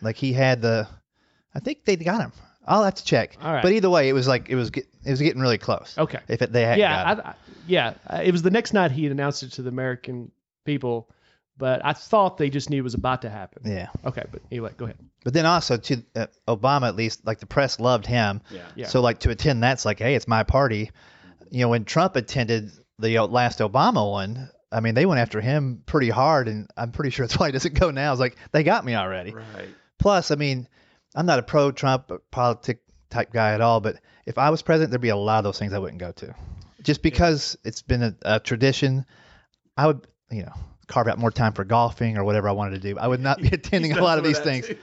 Like 0.00 0.16
he 0.16 0.32
had 0.32 0.60
the, 0.62 0.88
I 1.54 1.60
think 1.60 1.84
they 1.84 1.96
got 1.96 2.20
him. 2.20 2.32
I'll 2.66 2.84
have 2.84 2.94
to 2.94 3.04
check. 3.04 3.36
All 3.42 3.52
right. 3.52 3.62
But 3.62 3.72
either 3.72 3.90
way, 3.90 4.08
it 4.08 4.12
was 4.12 4.26
like 4.28 4.48
it 4.48 4.54
was 4.54 4.70
get, 4.70 4.86
it 5.04 5.10
was 5.10 5.20
getting 5.20 5.40
really 5.42 5.58
close. 5.58 5.96
Okay. 5.98 6.18
If 6.28 6.42
it, 6.42 6.52
they 6.52 6.62
had 6.62 6.78
yeah, 6.78 7.04
got 7.04 7.18
him. 7.18 7.24
I, 7.26 7.30
I, 7.30 7.34
yeah. 7.66 7.94
uh, 8.08 8.20
It 8.24 8.32
was 8.32 8.42
the 8.42 8.50
next 8.50 8.72
night 8.72 8.90
he 8.92 9.02
had 9.04 9.12
announced 9.12 9.42
it 9.42 9.52
to 9.52 9.62
the 9.62 9.68
American 9.68 10.30
people, 10.64 11.08
but 11.56 11.84
I 11.84 11.92
thought 11.92 12.38
they 12.38 12.50
just 12.50 12.70
knew 12.70 12.78
it 12.78 12.82
was 12.82 12.94
about 12.94 13.22
to 13.22 13.30
happen. 13.30 13.62
yeah. 13.70 13.88
Okay, 14.04 14.24
but 14.30 14.42
anyway, 14.50 14.72
go 14.76 14.86
ahead. 14.86 14.98
But 15.24 15.34
then 15.34 15.46
also 15.46 15.76
to 15.76 16.02
uh, 16.16 16.26
Obama, 16.48 16.88
at 16.88 16.96
least 16.96 17.24
like 17.26 17.38
the 17.38 17.46
press 17.46 17.78
loved 17.78 18.06
him. 18.06 18.40
Yeah. 18.50 18.66
Yeah. 18.74 18.86
So 18.86 19.00
like 19.00 19.20
to 19.20 19.30
attend 19.30 19.62
that's 19.62 19.84
like, 19.84 19.98
hey, 19.98 20.14
it's 20.14 20.26
my 20.26 20.42
party. 20.42 20.90
You 21.50 21.60
know, 21.60 21.68
when 21.68 21.84
Trump 21.84 22.16
attended 22.16 22.72
the 22.98 23.18
uh, 23.18 23.26
last 23.26 23.60
Obama 23.60 24.10
one, 24.10 24.50
I 24.72 24.80
mean, 24.80 24.94
they 24.94 25.06
went 25.06 25.20
after 25.20 25.40
him 25.40 25.82
pretty 25.84 26.08
hard, 26.08 26.48
and 26.48 26.68
I'm 26.76 26.92
pretty 26.92 27.10
sure 27.10 27.26
that's 27.28 27.38
why 27.38 27.46
he 27.46 27.52
doesn't 27.52 27.78
go 27.78 27.90
now. 27.90 28.12
It's 28.12 28.20
like 28.20 28.36
they 28.52 28.62
got 28.62 28.84
me 28.84 28.94
already. 28.94 29.32
Right. 29.32 29.68
Plus, 29.98 30.30
I 30.30 30.34
mean, 30.36 30.66
I'm 31.14 31.26
not 31.26 31.38
a 31.38 31.42
pro-Trump 31.42 32.10
politic 32.30 32.80
type 33.10 33.32
guy 33.32 33.52
at 33.52 33.60
all, 33.60 33.80
but 33.80 33.96
if 34.24 34.38
I 34.38 34.50
was 34.50 34.62
president, 34.62 34.90
there'd 34.90 35.00
be 35.00 35.10
a 35.10 35.16
lot 35.16 35.38
of 35.38 35.44
those 35.44 35.58
things 35.58 35.74
I 35.74 35.78
wouldn't 35.78 36.00
go 36.00 36.12
to, 36.12 36.34
just 36.82 37.02
because 37.02 37.56
it's 37.64 37.82
been 37.82 38.02
a, 38.02 38.14
a 38.22 38.40
tradition. 38.40 39.04
I 39.76 39.86
would, 39.86 40.06
you 40.30 40.44
know, 40.44 40.54
carve 40.92 41.08
out 41.08 41.18
more 41.18 41.30
time 41.30 41.52
for 41.52 41.64
golfing 41.64 42.18
or 42.18 42.24
whatever 42.24 42.48
I 42.48 42.52
wanted 42.52 42.82
to 42.82 42.88
do. 42.92 42.98
I 42.98 43.08
would 43.08 43.20
not 43.20 43.40
be 43.40 43.48
attending 43.52 43.92
a 43.92 44.02
lot 44.02 44.18
of 44.18 44.24
these 44.24 44.38
things. 44.38 44.70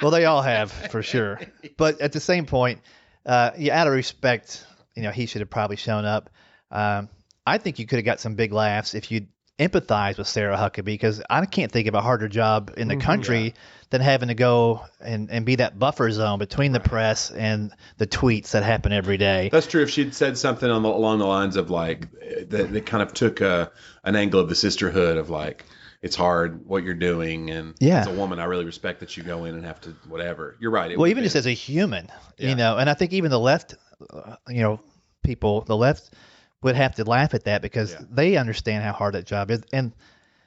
Well, 0.00 0.12
they 0.12 0.26
all 0.26 0.42
have 0.42 0.70
for 0.70 1.02
sure. 1.02 1.40
But 1.76 2.00
at 2.00 2.12
the 2.12 2.20
same 2.20 2.46
point, 2.46 2.82
uh, 3.26 3.50
yeah, 3.58 3.80
out 3.80 3.88
of 3.88 3.92
respect, 3.92 4.64
you 4.94 5.02
know, 5.02 5.10
he 5.10 5.26
should 5.26 5.40
have 5.40 5.50
probably 5.50 5.74
shown 5.74 6.04
up. 6.04 6.30
Um, 6.70 7.08
I 7.44 7.58
think 7.58 7.80
you 7.80 7.86
could 7.86 7.96
have 7.96 8.04
got 8.04 8.20
some 8.20 8.36
big 8.36 8.52
laughs 8.52 8.94
if 8.94 9.10
you 9.10 9.26
empathize 9.58 10.16
with 10.16 10.28
Sarah 10.28 10.56
Huckabee 10.56 10.84
because 10.84 11.20
I 11.28 11.44
can't 11.46 11.72
think 11.72 11.88
of 11.88 11.94
a 11.94 12.00
harder 12.00 12.28
job 12.28 12.72
in 12.76 12.86
the 12.86 12.94
Mhm. 12.94 13.00
country 13.00 13.54
than 13.90 14.00
having 14.00 14.28
to 14.28 14.34
go 14.34 14.84
and, 15.00 15.30
and 15.30 15.46
be 15.46 15.56
that 15.56 15.78
buffer 15.78 16.10
zone 16.10 16.38
between 16.38 16.72
the 16.72 16.80
press 16.80 17.30
and 17.30 17.72
the 17.96 18.06
tweets 18.06 18.50
that 18.50 18.62
happen 18.62 18.92
every 18.92 19.16
day. 19.16 19.48
That's 19.50 19.66
true. 19.66 19.82
If 19.82 19.90
she'd 19.90 20.14
said 20.14 20.36
something 20.36 20.70
on 20.70 20.82
the, 20.82 20.88
along 20.90 21.18
the 21.20 21.26
lines 21.26 21.56
of 21.56 21.70
like 21.70 22.10
that, 22.50 22.70
that 22.72 22.86
kind 22.86 23.02
of 23.02 23.14
took 23.14 23.40
a 23.40 23.70
an 24.04 24.14
angle 24.16 24.40
of 24.40 24.48
the 24.48 24.54
sisterhood 24.54 25.16
of 25.16 25.30
like 25.30 25.64
it's 26.02 26.14
hard 26.14 26.64
what 26.66 26.84
you're 26.84 26.94
doing, 26.94 27.50
and 27.50 27.74
Yeah. 27.80 28.00
as 28.00 28.06
a 28.06 28.12
woman, 28.12 28.38
I 28.38 28.44
really 28.44 28.64
respect 28.64 29.00
that 29.00 29.16
you 29.16 29.22
go 29.24 29.46
in 29.46 29.54
and 29.54 29.64
have 29.64 29.80
to 29.80 29.90
whatever. 30.06 30.56
You're 30.60 30.70
right. 30.70 30.96
well, 30.96 31.08
even 31.08 31.24
just 31.24 31.34
as 31.34 31.46
a 31.46 31.50
human, 31.52 32.08
Yeah. 32.36 32.50
you 32.50 32.54
know, 32.54 32.76
and 32.78 32.88
I 32.88 32.94
think 32.94 33.12
even 33.14 33.30
the 33.32 33.40
left, 33.40 33.74
uh, 34.10 34.36
you 34.48 34.62
know, 34.62 34.80
people, 35.24 35.62
the 35.62 35.76
left 35.76 36.10
would 36.62 36.76
have 36.76 36.94
to 36.96 37.04
laugh 37.04 37.34
at 37.34 37.44
that 37.44 37.62
because 37.62 37.92
Yeah. 37.94 38.00
they 38.10 38.36
understand 38.36 38.84
how 38.84 38.92
hard 38.92 39.14
that 39.14 39.26
job 39.26 39.50
is. 39.50 39.62
And, 39.72 39.92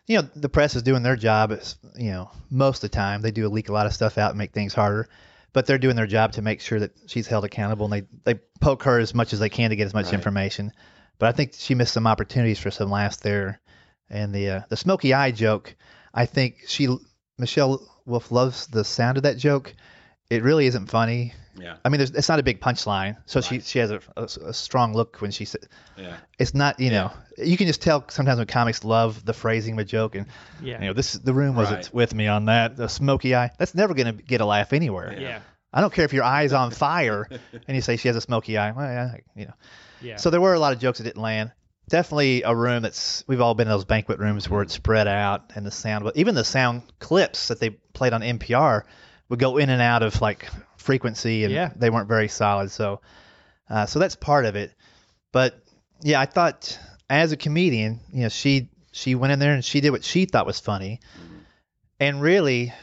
you 0.08 0.18
know, 0.22 0.28
the 0.36 0.50
press 0.50 0.76
is 0.76 0.84
doing 0.84 1.04
their 1.04 1.16
job, 1.16 1.52
it's, 1.52 1.78
you 1.96 2.12
know, 2.12 2.32
most 2.50 2.84
of 2.84 2.90
the 2.92 2.96
time. 2.96 3.22
They 3.22 3.32
do 3.32 3.48
leak 3.48 3.70
a 3.70 3.74
lot 3.74 3.86
of 3.86 3.94
stuff 3.94 4.18
out 4.18 4.32
and 4.32 4.38
make 4.38 4.52
things 4.52 4.74
harder, 4.74 5.08
but 5.54 5.66
they're 5.66 5.78
doing 5.78 5.96
their 5.96 6.08
job 6.08 6.34
to 6.34 6.42
make 6.42 6.62
sure 6.62 6.80
that 6.80 6.92
she's 7.08 7.28
held 7.28 7.46
accountable 7.46 7.92
and 7.92 7.94
they, 7.94 8.08
they 8.34 8.40
poke 8.60 8.84
her 8.84 9.00
as 9.00 9.14
much 9.14 9.34
as 9.34 9.40
they 9.40 9.50
can 9.50 9.70
to 9.70 9.76
get 9.76 9.86
as 9.86 9.94
much 9.94 10.06
Right. 10.06 10.14
information. 10.16 10.72
But 11.20 11.30
I 11.30 11.32
think 11.34 11.54
she 11.56 11.76
missed 11.76 11.94
some 11.94 12.08
opportunities 12.08 12.60
for 12.60 12.72
some 12.72 12.90
laughs 12.90 13.18
there. 13.18 13.62
And 14.10 14.34
the 14.36 14.50
uh, 14.50 14.62
the 14.68 14.76
smoky 14.76 15.14
eye 15.14 15.32
joke, 15.32 15.74
I 16.14 16.26
think 16.26 16.64
she 16.68 16.94
Michelle 17.38 17.80
Wolf 18.06 18.30
loves 18.32 18.68
the 18.68 18.84
sound 18.84 19.16
of 19.18 19.24
that 19.24 19.38
joke. 19.38 19.74
It 20.30 20.44
really 20.44 20.66
isn't 20.66 20.88
funny. 20.90 21.34
Yeah, 21.58 21.76
I 21.84 21.90
mean, 21.90 21.98
there's, 22.00 22.12
it's 22.12 22.30
not 22.30 22.40
a 22.40 22.44
big 22.44 22.60
punchline, 22.62 23.18
so 23.26 23.42
she 23.42 23.56
Right. 23.56 23.64
she 23.66 23.80
has 23.80 23.92
a, 23.92 24.02
a, 24.18 24.24
a 24.46 24.54
strong 24.54 24.94
look 24.94 25.18
when 25.18 25.32
she 25.32 25.46
said. 25.46 25.68
yeah. 25.98 26.18
It's 26.40 26.54
not, 26.54 26.80
you 26.80 26.90
know, 26.92 27.12
you 27.38 27.58
can 27.58 27.68
just 27.68 27.82
tell 27.82 28.06
sometimes 28.10 28.38
when 28.38 28.48
comics 28.48 28.84
love 28.84 29.24
the 29.26 29.34
phrasing 29.34 29.74
of 29.74 29.80
a 29.80 29.86
joke, 29.86 30.16
and 30.16 30.26
Yeah. 30.62 30.80
you 30.80 30.88
know, 30.88 30.94
this 30.94 31.14
the 31.14 31.34
room 31.34 31.56
wasn't 31.56 31.84
Right. 31.86 31.94
with 31.94 32.14
me 32.16 32.28
on 32.28 32.46
that. 32.46 32.78
The 32.78 32.88
smoky 32.88 33.36
eye, 33.36 33.52
that's 33.58 33.76
never 33.76 33.94
gonna 33.94 34.14
get 34.14 34.42
a 34.42 34.46
laugh 34.46 34.74
anywhere. 34.74 35.16
yeah. 35.20 35.40
I 35.74 35.80
don't 35.80 35.94
care 35.94 36.04
if 36.04 36.12
your 36.14 36.24
eye's 36.26 36.52
on 36.54 36.72
fire 36.72 37.28
and 37.68 37.76
you 37.76 37.82
say 37.82 37.96
she 37.96 38.10
has 38.10 38.18
a 38.18 38.22
smoky 38.22 38.58
eye. 38.58 38.72
Well, 38.72 38.86
yeah, 38.86 39.16
you 39.36 39.46
know. 39.46 39.54
Yeah. 40.02 40.18
So 40.18 40.30
there 40.30 40.42
were 40.42 40.54
a 40.54 40.60
lot 40.60 40.74
of 40.74 40.80
jokes 40.80 40.98
that 40.98 41.06
didn't 41.06 41.22
land. 41.22 41.52
Definitely 41.90 42.44
a 42.44 42.56
room 42.56 42.84
that's 42.84 43.24
we've 43.28 43.42
all 43.42 43.54
been 43.54 43.68
in 43.68 43.72
those 43.74 43.86
banquet 43.86 44.20
rooms 44.20 44.50
where 44.50 44.62
it's 44.62 44.74
spread 44.74 45.08
out 45.08 45.52
and 45.56 45.66
the 45.66 45.72
sound, 45.72 46.04
but 46.06 46.16
even 46.18 46.36
the 46.36 46.44
sound 46.44 46.84
clips 47.00 47.50
that 47.50 47.60
they 47.60 47.70
played 47.72 48.14
on 48.14 48.22
NPR 48.22 48.84
would 49.32 49.40
go 49.40 49.58
in 49.58 49.70
and 49.70 49.82
out 49.82 50.04
of 50.04 50.20
like 50.22 50.48
frequency 50.78 51.46
and 51.46 51.54
Yeah. 51.54 51.72
they 51.76 51.90
weren't 51.90 52.10
very 52.10 52.28
solid. 52.28 52.70
So, 52.70 53.00
uh, 53.70 53.86
so 53.86 53.98
that's 53.98 54.16
part 54.18 54.46
of 54.46 54.56
it. 54.58 54.74
But 55.32 55.58
yeah, 56.02 56.20
I 56.20 56.26
thought 56.26 56.78
as 57.10 57.32
a 57.32 57.38
comedian, 57.38 58.02
you 58.14 58.24
know, 58.24 58.30
she 58.30 58.70
she 58.92 59.16
went 59.16 59.32
in 59.32 59.40
there 59.40 59.54
and 59.54 59.64
she 59.64 59.80
did 59.80 59.92
what 59.92 60.04
she 60.04 60.26
thought 60.26 60.46
was 60.46 60.60
funny, 60.60 61.00
and 62.00 62.22
really, 62.22 62.74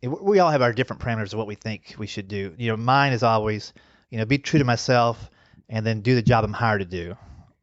it- 0.00 0.08
we 0.22 0.38
all 0.38 0.50
have 0.50 0.62
our 0.62 0.72
different 0.72 1.02
parameters 1.02 1.32
of 1.34 1.38
what 1.38 1.46
we 1.46 1.54
think 1.54 1.94
we 1.98 2.06
should 2.06 2.28
do. 2.28 2.54
You 2.56 2.70
know, 2.70 2.76
mine 2.78 3.12
is 3.12 3.22
always, 3.22 3.74
you 4.10 4.16
know, 4.18 4.24
be 4.24 4.38
true 4.38 4.58
to 4.58 4.64
myself 4.64 5.30
and 5.68 5.84
then 5.84 6.00
do 6.00 6.14
the 6.14 6.22
job 6.22 6.44
I'm 6.44 6.52
hired 6.54 6.80
to 6.80 6.86
do. 6.86 7.14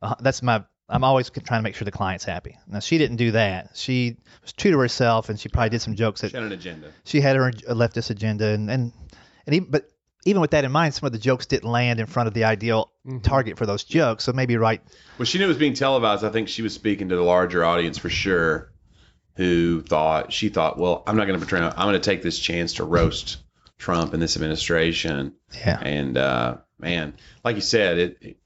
Uh, 0.02 0.14
that's 0.20 0.44
my. 0.44 0.64
I'm 0.88 1.04
always 1.04 1.30
trying 1.30 1.60
to 1.60 1.64
make 1.64 1.76
sure 1.76 1.86
the 1.86 1.92
client's 1.92 2.26
happy. 2.26 2.58
Now 2.68 2.80
she 2.80 2.98
didn't 2.98 3.18
do 3.18 3.32
that. 3.32 3.72
She 3.76 4.18
was 4.44 4.54
true 4.54 4.72
to 4.72 4.78
herself, 4.80 5.30
and 5.30 5.40
she 5.40 5.50
probably 5.50 5.70
did 5.72 5.82
some 5.82 5.96
jokes 5.96 6.22
that 6.22 6.30
She 6.32 6.38
had 6.38 6.46
an 6.46 6.52
agenda. 6.52 6.92
she 7.06 7.22
had 7.22 7.36
her 7.36 7.52
leftist 7.52 8.10
agenda, 8.12 8.48
and 8.50 8.70
and, 8.70 8.92
and 9.48 9.56
even, 9.56 9.72
but 9.72 9.90
even 10.26 10.42
with 10.42 10.52
that 10.52 10.64
in 10.64 10.72
mind, 10.72 10.94
some 10.94 11.06
of 11.08 11.14
the 11.14 11.20
jokes 11.20 11.46
didn't 11.46 11.70
land 11.70 12.00
in 12.00 12.06
front 12.08 12.28
of 12.28 12.34
the 12.34 12.44
ideal 12.46 12.92
Mhm. 13.08 13.22
target 13.24 13.58
for 13.58 13.66
those 13.68 13.84
jokes. 13.84 14.24
So 14.24 14.34
maybe 14.34 14.58
right. 14.58 14.82
Well, 15.20 15.26
she 15.26 15.38
knew 15.38 15.46
it 15.46 15.50
was 15.50 15.58
being 15.58 15.74
televised. 15.76 16.24
I 16.24 16.30
think 16.30 16.48
she 16.50 16.62
was 16.64 16.74
speaking 16.74 17.10
to 17.10 17.16
the 17.16 17.22
larger 17.22 17.64
audience 17.64 17.98
for 18.00 18.10
sure, 18.10 18.72
who 19.36 19.82
thought 19.82 20.34
she 20.34 20.50
thought, 20.50 20.78
well, 20.80 21.04
I'm 21.06 21.16
not 21.18 21.28
going 21.28 21.40
to 21.40 21.46
portray. 21.46 21.60
I'm 21.62 21.72
going 21.88 21.94
to 21.94 22.00
take 22.00 22.22
this 22.24 22.40
chance 22.40 22.74
to 22.76 22.84
roast 22.84 23.38
Trump 23.78 24.14
and 24.14 24.22
this 24.22 24.36
administration. 24.36 25.34
Yeah. 25.56 25.80
And 25.80 26.18
uh, 26.18 26.58
man, 26.80 27.14
like 27.44 27.56
you 27.56 27.62
said, 27.62 27.98
it, 28.00 28.18
it 28.22 28.38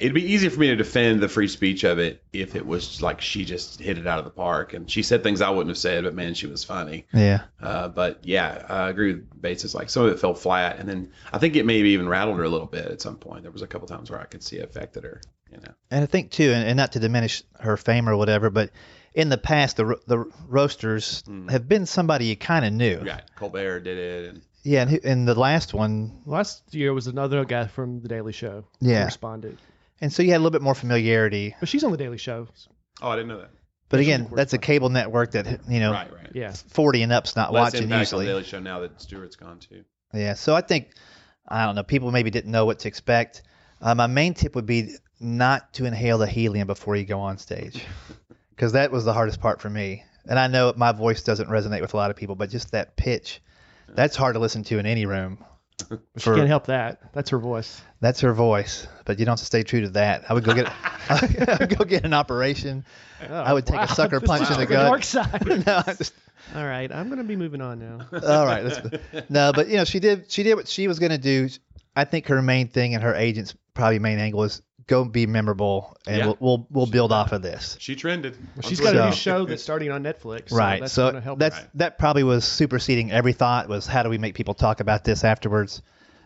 it'd 0.00 0.14
be 0.14 0.32
easier 0.32 0.50
for 0.50 0.60
me 0.60 0.68
to 0.68 0.76
defend 0.76 1.20
the 1.20 1.28
free 1.28 1.48
speech 1.48 1.84
of 1.84 1.98
it 1.98 2.22
if 2.32 2.54
it 2.54 2.66
was 2.66 3.00
like 3.02 3.20
she 3.20 3.44
just 3.44 3.80
hit 3.80 3.98
it 3.98 4.06
out 4.06 4.18
of 4.18 4.24
the 4.24 4.30
park 4.30 4.72
and 4.74 4.90
she 4.90 5.02
said 5.02 5.22
things 5.22 5.40
I 5.40 5.50
wouldn't 5.50 5.68
have 5.68 5.78
said, 5.78 6.04
but 6.04 6.14
man, 6.14 6.34
she 6.34 6.46
was 6.46 6.64
funny. 6.64 7.06
Yeah. 7.12 7.42
Uh, 7.62 7.88
but 7.88 8.20
yeah, 8.24 8.64
I 8.68 8.88
agree 8.88 9.14
with 9.14 9.40
Bates. 9.42 9.64
It's 9.64 9.74
like 9.74 9.90
some 9.90 10.04
of 10.04 10.12
it 10.12 10.18
fell 10.20 10.34
flat, 10.34 10.78
and 10.78 10.88
then 10.88 11.10
I 11.32 11.38
think 11.38 11.56
it 11.56 11.64
maybe 11.66 11.90
even 11.90 12.08
rattled 12.08 12.36
her 12.38 12.44
a 12.44 12.48
little 12.48 12.66
bit 12.66 12.86
at 12.86 13.00
some 13.00 13.16
point. 13.16 13.42
There 13.42 13.52
was 13.52 13.62
a 13.62 13.66
couple 13.66 13.88
times 13.88 14.10
where 14.10 14.20
I 14.20 14.24
could 14.24 14.42
see 14.42 14.56
it 14.56 14.64
affected 14.64 15.04
her. 15.04 15.20
You 15.50 15.58
know, 15.58 15.72
And 15.92 16.02
I 16.02 16.06
think 16.06 16.30
too, 16.32 16.50
and, 16.52 16.66
and 16.68 16.76
not 16.76 16.92
to 16.92 16.98
diminish 17.00 17.42
her 17.60 17.76
fame 17.76 18.08
or 18.08 18.16
whatever, 18.16 18.50
but 18.50 18.70
in 19.14 19.28
the 19.28 19.38
past, 19.38 19.76
the 19.76 19.86
ro- 19.86 20.00
the 20.06 20.18
roasters 20.48 21.22
Mm. 21.28 21.50
have 21.50 21.68
been 21.68 21.86
somebody 21.86 22.26
you 22.26 22.36
kind 22.36 22.64
of 22.64 22.72
knew. 22.72 23.00
yeah, 23.04 23.20
Colbert 23.36 23.80
did 23.80 23.96
it, 23.96 24.28
and 24.30 24.42
Yeah, 24.64 24.82
and, 24.82 24.90
who- 24.90 25.00
and 25.04 25.28
the 25.28 25.34
last 25.36 25.72
one, 25.72 26.20
Last 26.26 26.74
year 26.74 26.92
was 26.92 27.06
another 27.06 27.44
guy 27.44 27.66
from 27.68 28.00
The 28.02 28.08
Daily 28.08 28.32
Show. 28.32 28.64
Yeah. 28.80 29.04
Responded. 29.04 29.56
And 30.00 30.12
so 30.12 30.22
you 30.22 30.30
had 30.30 30.36
a 30.36 30.42
little 30.42 30.50
bit 30.50 30.62
more 30.62 30.74
familiarity. 30.74 31.54
But 31.60 31.68
she's 31.68 31.84
on 31.84 31.90
The 31.90 31.96
Daily 31.96 32.18
Show. 32.18 32.48
oh, 33.02 33.08
I 33.08 33.16
didn't 33.16 33.28
know 33.28 33.38
that. 33.38 33.50
But 33.88 34.00
again, 34.00 34.28
that's 34.32 34.52
a 34.52 34.58
cable 34.58 34.88
network 34.88 35.32
that 35.32 35.60
you 35.68 35.78
know, 35.78 35.92
right, 35.92 36.12
right. 36.12 36.30
Yeah. 36.34 36.52
40 36.52 37.02
and 37.02 37.12
up's 37.12 37.36
not 37.36 37.52
Less 37.52 37.72
watching 37.72 37.84
impact 37.84 37.94
on 37.94 38.00
usually. 38.00 38.26
the 38.26 38.32
Daily 38.32 38.44
Show 38.44 38.58
now 38.58 38.80
that 38.80 39.00
Stewart's 39.00 39.36
gone 39.36 39.60
too. 39.60 39.84
Yeah, 40.12 40.34
so 40.34 40.54
I 40.56 40.60
think 40.60 40.88
I 41.48 41.64
don't 41.64 41.76
know. 41.76 41.84
People 41.84 42.10
maybe 42.10 42.30
didn't 42.30 42.50
know 42.50 42.64
what 42.66 42.80
to 42.80 42.88
expect. 42.88 43.42
Uh, 43.80 43.94
my 43.94 44.06
main 44.08 44.34
tip 44.34 44.54
would 44.54 44.66
be 44.66 44.96
not 45.20 45.72
to 45.74 45.84
inhale 45.84 46.18
the 46.18 46.26
helium 46.26 46.66
before 46.66 46.96
you 46.96 47.04
go 47.04 47.20
on 47.20 47.38
stage, 47.38 47.84
because 48.50 48.72
that 48.72 48.90
was 48.90 49.04
the 49.04 49.12
hardest 49.12 49.40
part 49.40 49.60
for 49.60 49.70
me. 49.70 50.02
And 50.28 50.38
I 50.38 50.48
know 50.48 50.72
my 50.76 50.90
voice 50.90 51.22
doesn't 51.22 51.48
resonate 51.48 51.80
with 51.80 51.94
a 51.94 51.96
lot 51.96 52.10
of 52.10 52.16
people, 52.16 52.34
but 52.34 52.50
just 52.50 52.72
that 52.72 52.96
pitch, 52.96 53.40
that's 53.88 54.16
hard 54.16 54.34
to 54.34 54.40
listen 54.40 54.64
to 54.64 54.78
in 54.78 54.86
any 54.86 55.06
room. 55.06 55.44
She 56.16 56.24
can't 56.24 56.48
help 56.48 56.66
that. 56.66 57.12
That's 57.12 57.30
her 57.30 57.38
voice. 57.38 57.80
That's 58.00 58.20
her 58.20 58.32
voice, 58.34 58.86
but 59.04 59.18
you 59.18 59.24
don't 59.24 59.32
have 59.32 59.38
to 59.40 59.46
stay 59.46 59.62
true 59.62 59.80
to 59.82 59.88
that. 59.90 60.30
I 60.30 60.34
would 60.34 60.44
go 60.44 60.54
get 60.54 60.70
I 61.08 61.56
would 61.60 61.78
go 61.78 61.84
get 61.84 62.04
an 62.04 62.12
operation. 62.12 62.84
I 63.28 63.52
would 63.52 63.66
take 63.66 63.76
a 63.80 63.84
oh, 63.84 63.86
sucker 63.86 64.20
punch 64.20 64.42
is 64.42 64.50
in 64.50 64.60
the 64.60 64.66
the 64.66 64.74
dark 64.74 65.00
gut. 65.00 65.04
side. 65.04 65.46
no, 65.66 65.82
just, 65.86 66.12
All 66.54 66.66
right, 66.66 66.92
I'm 66.92 67.06
going 67.08 67.18
to 67.18 67.24
be 67.24 67.36
moving 67.36 67.62
on 67.62 67.78
now. 67.78 68.06
all 68.12 68.44
right. 68.46 68.62
Let's, 68.64 69.30
no, 69.30 69.52
but 69.54 69.68
you 69.68 69.76
know, 69.76 69.84
she 69.84 70.00
did 70.00 70.30
she 70.30 70.42
did 70.42 70.54
what 70.54 70.68
she 70.68 70.88
was 70.88 70.98
going 70.98 71.12
to 71.12 71.18
do. 71.18 71.48
I 71.94 72.04
think 72.04 72.26
her 72.26 72.42
main 72.42 72.68
thing 72.68 72.94
and 72.94 73.02
her 73.02 73.14
agent's 73.14 73.54
probably 73.72 73.98
main 73.98 74.18
angle 74.18 74.44
is 74.44 74.60
go 74.86 75.04
be 75.04 75.26
memorable, 75.26 75.96
and 76.06 76.18
Yeah. 76.18 76.26
we'll 76.26 76.36
we'll, 76.40 76.66
we'll 76.70 76.86
build 76.86 77.12
off 77.12 77.32
of 77.32 77.42
this. 77.42 77.76
She 77.80 77.96
trended. 77.96 78.36
She's 78.62 78.78
on 78.80 78.92
got 78.92 78.96
a 78.96 79.10
new 79.10 79.16
show 79.16 79.44
that's 79.46 79.62
starting 79.62 79.90
on 79.90 80.02
Netflix. 80.02 80.50
So 80.50 80.56
right. 80.56 80.80
That's 80.80 80.92
so 80.92 81.08
gonna 81.08 81.20
help 81.20 81.38
that's 81.38 81.58
her. 81.58 81.68
that 81.74 81.98
probably 81.98 82.22
was 82.24 82.44
superseding 82.44 83.10
every 83.10 83.32
thought 83.32 83.68
was 83.68 83.86
how 83.86 84.02
do 84.02 84.10
we 84.10 84.18
make 84.18 84.34
people 84.34 84.54
talk 84.54 84.80
about 84.80 85.04
this 85.04 85.24
afterwards, 85.24 85.82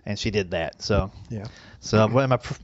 and 0.06 0.18
she 0.18 0.30
did 0.30 0.52
that. 0.52 0.82
So 0.82 1.10
Yeah. 1.28 1.44
So 1.80 2.06
what 2.06 2.24
am 2.24 2.32
I? 2.32 2.36
pr- 2.38 2.54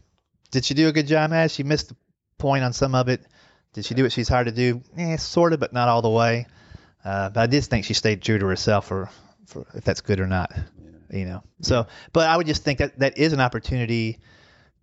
Did 0.50 0.64
she 0.64 0.74
do 0.74 0.88
a 0.88 0.92
good 0.92 1.06
job, 1.06 1.32
As 1.32 1.52
She 1.52 1.62
missed 1.62 1.88
the 1.90 1.96
point 2.38 2.64
on 2.64 2.72
some 2.72 2.94
of 2.94 3.08
it. 3.08 3.24
Did 3.72 3.84
she 3.84 3.94
do 3.94 4.02
what 4.04 4.12
she's 4.12 4.28
hired 4.28 4.46
to 4.46 4.52
do? 4.52 4.82
Eh, 4.96 5.16
sort 5.16 5.52
of, 5.52 5.60
but 5.60 5.72
not 5.72 5.88
all 5.88 6.02
the 6.02 6.10
way. 6.10 6.46
Uh, 7.04 7.28
but 7.30 7.40
I 7.40 7.46
did 7.46 7.64
think 7.64 7.84
she 7.84 7.94
stayed 7.94 8.22
true 8.22 8.38
to 8.38 8.46
herself, 8.46 8.86
for, 8.86 9.10
for 9.46 9.66
if 9.74 9.84
that's 9.84 10.00
good 10.00 10.18
or 10.18 10.26
not. 10.26 10.50
You 11.10 11.24
know. 11.26 11.42
So, 11.60 11.86
but 12.12 12.28
I 12.28 12.36
would 12.36 12.46
just 12.46 12.64
think 12.64 12.78
that 12.78 12.98
that 12.98 13.18
is 13.18 13.32
an 13.32 13.40
opportunity 13.40 14.18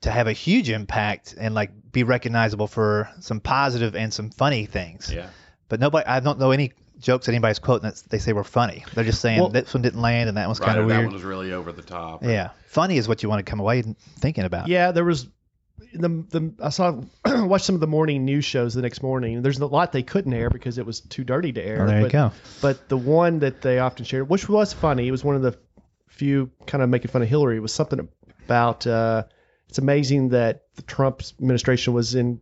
to 0.02 0.12
have 0.12 0.28
a 0.28 0.34
huge 0.34 0.70
impact 0.70 1.36
and 1.38 1.56
like 1.56 1.72
be 1.92 2.04
recognizable 2.04 2.68
for 2.68 3.10
some 3.20 3.40
positive 3.40 3.96
and 3.96 4.14
some 4.14 4.30
funny 4.30 4.66
things. 4.66 5.12
Yeah. 5.12 5.28
But 5.70 5.80
nobody, 5.80 6.06
I 6.06 6.20
don't 6.20 6.40
know 6.40 6.52
any 6.52 6.74
jokes 7.04 7.26
that 7.28 7.32
anybody's 7.34 7.60
quoting 7.60 7.90
that 7.90 8.02
they 8.10 8.18
say 8.18 8.34
were 8.34 8.44
funny. 8.44 8.84
They're 8.96 9.04
just 9.04 9.22
saying 9.22 9.40
Well- 9.40 9.50
this 9.50 9.74
one 9.74 9.84
didn't 9.84 10.02
land 10.02 10.30
and 10.30 10.38
that 10.38 10.48
one's 10.48 10.60
Right, 10.60 10.68
kind 10.68 10.80
or 10.80 10.84
of 10.84 10.90
that 10.90 10.96
weird. 10.96 11.06
one 11.08 11.14
was 11.14 11.24
really 11.24 11.54
over 11.54 11.72
the 11.72 11.82
top. 11.84 12.24
yeah, 12.24 12.50
funny 12.68 12.98
is 12.98 13.08
what 13.08 13.22
you 13.24 13.30
want 13.30 13.46
to 13.46 13.50
come 13.50 13.60
away 13.60 13.84
thinking 14.20 14.46
about. 14.46 14.68
Yeah, 14.68 14.92
there 14.92 15.06
was 15.06 15.28
the 15.94 16.08
the 16.30 16.54
I 16.62 16.70
saw 16.70 17.02
watched 17.26 17.66
some 17.66 17.76
of 17.76 17.82
the 17.82 17.88
morning 17.88 18.26
news 18.26 18.46
shows 18.46 18.74
the 18.74 18.82
next 18.82 19.04
morning. 19.04 19.42
There's 19.42 19.60
a 19.60 19.66
lot 19.66 19.92
they 19.92 20.04
couldn't 20.04 20.34
air 20.34 20.50
because 20.50 20.78
it 20.78 20.86
was 20.86 21.02
too 21.02 21.24
dirty 21.24 21.52
to 21.54 21.62
air. 21.64 21.78
Well, 21.80 21.88
there 21.88 21.98
you 21.98 22.04
but, 22.06 22.12
go. 22.12 22.32
But 22.62 22.90
the 22.90 22.98
one 22.98 23.40
that 23.40 23.62
they 23.62 23.80
often 23.80 24.06
shared, 24.06 24.30
which 24.30 24.48
was 24.50 24.74
funny, 24.74 25.08
it 25.08 25.12
was 25.12 25.24
one 25.24 25.36
of 25.36 25.42
the 25.42 25.58
few 26.08 26.52
kind 26.68 26.84
of 26.84 26.90
making 26.90 27.10
fun 27.12 27.22
of 27.22 27.28
Hillary. 27.28 27.60
Was 27.60 27.74
something 27.74 28.08
about 28.46 28.86
uh, 28.88 29.24
it's 29.70 29.78
amazing 29.80 30.30
that 30.30 30.64
the 30.76 30.84
Trump 30.84 31.22
administration 31.40 31.94
was 31.94 32.16
in 32.16 32.40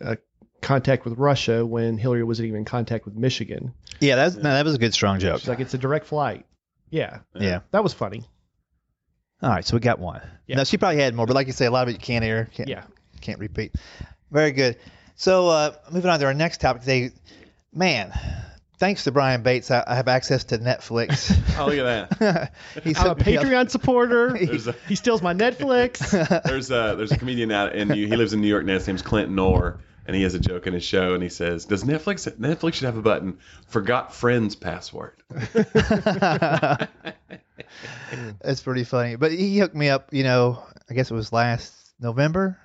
uh, 0.00 0.16
contact 0.60 1.04
with 1.04 1.16
Russia 1.18 1.64
when 1.64 1.96
Hillary 1.98 2.24
wasn't 2.24 2.48
even 2.48 2.58
in 2.58 2.64
contact 2.64 3.04
with 3.04 3.14
Michigan. 3.14 3.72
Yeah, 4.00 4.16
that's, 4.16 4.36
no, 4.36 4.42
that 4.42 4.64
was 4.64 4.74
a 4.74 4.78
good 4.78 4.92
strong 4.94 5.18
joke. 5.20 5.40
She's 5.40 5.48
like, 5.48 5.60
it's 5.60 5.74
a 5.74 5.78
direct 5.78 6.06
flight. 6.06 6.46
Yeah, 6.90 7.18
Yeah. 7.34 7.60
that 7.72 7.82
was 7.82 7.92
funny. 7.94 8.24
All 9.42 9.50
right, 9.50 9.64
so 9.64 9.76
we 9.76 9.80
got 9.80 9.98
one. 9.98 10.22
Yeah. 10.46 10.56
No, 10.56 10.64
she 10.64 10.78
probably 10.78 11.00
had 11.00 11.14
more, 11.14 11.26
but 11.26 11.34
like 11.34 11.46
you 11.46 11.52
say, 11.52 11.66
a 11.66 11.70
lot 11.70 11.82
of 11.82 11.88
it 11.88 11.92
you 11.92 11.98
can't 11.98 12.24
hear. 12.24 12.48
Can't, 12.54 12.68
Yeah. 12.68 12.84
Can't 13.20 13.38
repeat. 13.38 13.74
Very 14.30 14.52
good. 14.52 14.76
So 15.16 15.48
uh, 15.48 15.72
moving 15.90 16.10
on 16.10 16.20
to 16.20 16.26
our 16.26 16.34
next 16.34 16.60
topic 16.60 16.82
today, 16.82 17.10
man. 17.72 18.12
Thanks 18.78 19.04
to 19.04 19.10
Brian 19.12 19.42
Bates, 19.42 19.70
I, 19.70 19.82
I 19.86 19.94
have 19.94 20.06
access 20.06 20.44
to 20.44 20.58
Netflix. 20.58 21.34
Oh, 21.58 21.64
look 21.68 21.78
at 21.78 22.18
that. 22.18 22.52
He's 22.84 22.98
I'm 22.98 23.06
a 23.12 23.14
Patreon 23.14 23.70
supporter. 23.70 24.34
A, 24.36 24.74
he 24.86 24.94
steals 24.94 25.22
my 25.22 25.32
Netflix. 25.32 26.10
there's 26.44 26.70
a 26.70 26.94
there's 26.98 27.10
a 27.12 27.16
comedian 27.16 27.50
out 27.50 27.74
in 27.74 27.88
New, 27.88 28.06
he 28.06 28.14
lives 28.14 28.34
in 28.34 28.42
New 28.42 28.46
York 28.46 28.66
now. 28.66 28.74
His 28.74 28.86
name's 28.86 29.00
Clint 29.00 29.38
Orr, 29.38 29.78
and 30.06 30.14
he 30.14 30.22
has 30.22 30.34
a 30.34 30.38
joke 30.38 30.66
in 30.66 30.74
his 30.74 30.84
show, 30.84 31.14
and 31.14 31.22
he 31.22 31.28
says, 31.28 31.64
"Does 31.64 31.84
Netflix 31.84 32.30
Netflix 32.36 32.74
should 32.74 32.86
have 32.86 32.96
a 32.96 33.02
button 33.02 33.38
forgot 33.68 34.14
friends 34.14 34.54
password?" 34.54 35.22
That's 38.40 38.62
pretty 38.62 38.84
funny. 38.84 39.16
But 39.16 39.32
he 39.32 39.58
hooked 39.58 39.74
me 39.74 39.88
up. 39.88 40.12
You 40.12 40.22
know, 40.22 40.62
I 40.88 40.94
guess 40.94 41.10
it 41.10 41.14
was 41.14 41.32
last 41.32 41.74
November. 42.00 42.58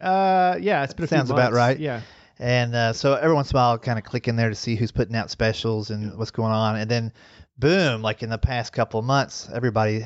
Uh, 0.00 0.56
yeah, 0.60 0.82
it's 0.84 0.92
been 0.92 1.04
a 1.04 1.08
few 1.08 1.16
Sounds 1.18 1.30
about 1.30 1.52
right. 1.52 1.78
Yeah. 1.78 2.00
And 2.38 2.74
uh, 2.74 2.92
so 2.92 3.14
every 3.14 3.34
once 3.34 3.52
in 3.52 3.56
a 3.56 3.58
while, 3.58 3.70
I'll 3.70 3.78
kind 3.78 3.98
of 3.98 4.04
click 4.04 4.26
in 4.26 4.36
there 4.36 4.48
to 4.48 4.56
see 4.56 4.74
who's 4.74 4.90
putting 4.90 5.14
out 5.14 5.30
specials 5.30 5.90
and 5.90 6.18
what's 6.18 6.32
going 6.32 6.52
on. 6.52 6.76
And 6.76 6.90
then, 6.90 7.12
boom, 7.58 8.02
like 8.02 8.22
in 8.24 8.28
the 8.28 8.38
past 8.38 8.72
couple 8.72 8.98
of 8.98 9.06
months, 9.06 9.48
everybody 9.54 10.04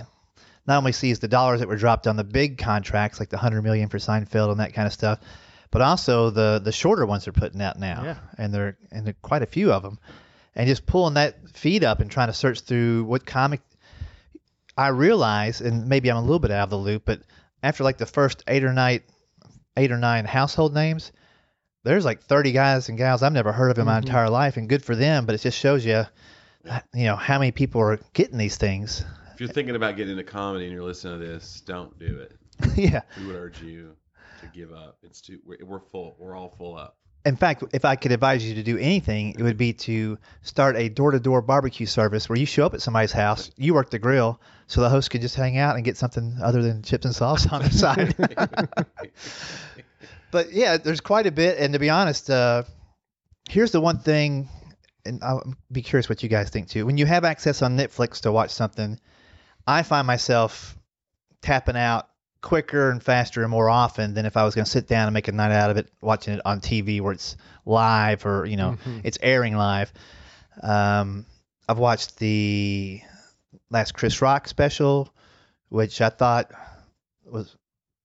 not 0.66 0.76
only 0.76 0.92
sees 0.92 1.18
the 1.18 1.28
dollars 1.28 1.60
that 1.60 1.68
were 1.68 1.76
dropped 1.76 2.06
on 2.06 2.16
the 2.16 2.24
big 2.24 2.58
contracts, 2.58 3.18
like 3.18 3.30
the 3.30 3.36
100 3.36 3.62
million 3.62 3.88
for 3.88 3.96
Seinfeld 3.96 4.50
and 4.50 4.60
that 4.60 4.74
kind 4.74 4.86
of 4.86 4.92
stuff, 4.92 5.20
but 5.70 5.82
also 5.82 6.30
the 6.30 6.60
the 6.62 6.72
shorter 6.72 7.04
ones 7.06 7.24
they're 7.24 7.32
putting 7.32 7.60
out 7.62 7.78
now. 7.78 8.02
Yeah. 8.04 8.16
And 8.38 8.52
they're 8.54 8.76
and 8.90 9.06
there 9.06 9.12
are 9.12 9.22
quite 9.22 9.42
a 9.42 9.46
few 9.46 9.72
of 9.72 9.82
them. 9.82 9.98
And 10.54 10.66
just 10.66 10.86
pulling 10.86 11.14
that 11.14 11.36
feed 11.56 11.84
up 11.84 12.00
and 12.00 12.10
trying 12.10 12.28
to 12.28 12.32
search 12.34 12.60
through 12.60 13.04
what 13.04 13.24
comic 13.24 13.60
I 14.76 14.88
realize, 14.88 15.60
and 15.60 15.88
maybe 15.88 16.10
I'm 16.10 16.16
a 16.16 16.20
little 16.22 16.38
bit 16.38 16.50
out 16.50 16.64
of 16.64 16.70
the 16.70 16.76
loop, 16.78 17.02
but 17.04 17.20
after 17.62 17.82
like 17.84 17.98
the 17.98 18.06
first 18.06 18.44
eight 18.46 18.62
or 18.64 18.72
nine, 18.72 19.00
eight 19.76 19.90
or 19.90 19.98
nine 19.98 20.24
household 20.24 20.72
names, 20.74 21.10
there's 21.84 22.04
like 22.04 22.22
30 22.22 22.52
guys 22.52 22.88
and 22.88 22.96
gals 22.98 23.22
I've 23.22 23.32
never 23.32 23.50
heard 23.52 23.70
of 23.72 23.78
in 23.78 23.86
my 23.86 23.98
Mhm. 24.00 24.04
entire 24.06 24.30
life, 24.30 24.56
and 24.56 24.68
good 24.68 24.84
for 24.84 24.94
them. 24.94 25.26
But 25.26 25.34
it 25.34 25.40
just 25.40 25.58
shows 25.58 25.84
you, 25.84 26.04
you 26.94 27.04
know, 27.06 27.16
how 27.16 27.38
many 27.38 27.50
people 27.50 27.80
are 27.80 27.98
getting 28.12 28.38
these 28.38 28.56
things. 28.56 29.04
If 29.34 29.40
you're 29.40 29.48
thinking 29.48 29.74
about 29.76 29.96
getting 29.96 30.12
into 30.18 30.24
comedy 30.24 30.64
and 30.66 30.74
you're 30.74 30.82
listening 30.84 31.18
to 31.20 31.26
this, 31.26 31.60
don't 31.66 31.96
do 31.98 32.18
it. 32.18 32.36
yeah. 32.76 33.02
We 33.18 33.26
would 33.26 33.36
urge 33.36 33.62
you 33.62 33.96
to 34.40 34.46
give 34.54 34.72
up. 34.72 34.98
It's 35.02 35.20
too 35.20 35.38
we're, 35.44 35.58
we're 35.64 35.80
full. 35.80 36.16
We're 36.18 36.36
all 36.36 36.50
full 36.50 36.76
up. 36.76 36.96
In 37.24 37.36
fact, 37.36 37.64
if 37.72 37.84
I 37.84 37.96
could 37.96 38.12
advise 38.12 38.46
you 38.46 38.54
to 38.54 38.62
do 38.62 38.78
anything, 38.78 39.34
it 39.38 39.42
would 39.42 39.56
be 39.56 39.72
to 39.72 40.18
start 40.42 40.76
a 40.76 40.88
door-to-door 40.88 41.42
barbecue 41.42 41.84
service 41.84 42.28
where 42.28 42.38
you 42.38 42.46
show 42.46 42.64
up 42.64 42.74
at 42.74 42.80
somebody's 42.80 43.12
house, 43.12 43.50
you 43.56 43.74
work 43.74 43.90
the 43.90 43.98
grill, 43.98 44.40
so 44.66 44.80
the 44.80 44.88
host 44.88 45.10
could 45.10 45.20
just 45.20 45.34
hang 45.34 45.58
out 45.58 45.74
and 45.74 45.84
get 45.84 45.96
something 45.96 46.38
other 46.42 46.62
than 46.62 46.82
chips 46.82 47.04
and 47.04 47.14
sauce 47.14 47.46
on 47.52 47.62
the 47.62 47.70
side. 47.70 48.14
but 50.30 50.52
yeah, 50.52 50.76
there's 50.76 51.00
quite 51.00 51.26
a 51.26 51.32
bit. 51.32 51.58
And 51.58 51.72
to 51.72 51.78
be 51.78 51.90
honest, 51.90 52.30
uh, 52.30 52.62
here's 53.48 53.72
the 53.72 53.80
one 53.80 53.98
thing, 53.98 54.48
and 55.04 55.22
I'll 55.22 55.54
be 55.70 55.82
curious 55.82 56.08
what 56.08 56.22
you 56.22 56.28
guys 56.28 56.50
think 56.50 56.68
too. 56.68 56.86
When 56.86 56.98
you 56.98 57.06
have 57.06 57.24
access 57.24 57.62
on 57.62 57.76
Netflix 57.76 58.20
to 58.20 58.32
watch 58.32 58.50
something, 58.50 58.98
I 59.66 59.82
find 59.82 60.06
myself 60.06 60.78
tapping 61.42 61.76
out 61.76 62.08
quicker 62.40 62.90
and 62.90 63.02
faster 63.02 63.42
and 63.42 63.50
more 63.50 63.68
often 63.68 64.14
than 64.14 64.24
if 64.26 64.36
I 64.36 64.44
was 64.44 64.54
going 64.54 64.64
to 64.64 64.70
sit 64.70 64.86
down 64.86 65.08
and 65.08 65.14
make 65.14 65.28
a 65.28 65.32
night 65.32 65.50
out 65.52 65.70
of 65.70 65.76
it 65.76 65.90
watching 66.00 66.34
it 66.34 66.40
on 66.44 66.60
TV 66.60 67.00
where 67.00 67.12
it's 67.12 67.36
live 67.66 68.24
or 68.26 68.46
you 68.46 68.56
know 68.56 68.76
Mhm. 68.86 69.00
it's 69.04 69.18
airing 69.20 69.56
live. 69.56 69.92
Um, 70.62 71.26
I've 71.68 71.78
watched 71.78 72.16
the 72.18 73.00
last 73.70 73.92
Chris 73.94 74.22
Rock 74.22 74.48
special, 74.48 75.12
which 75.68 76.00
I 76.00 76.08
thought 76.10 76.50
was 77.24 77.54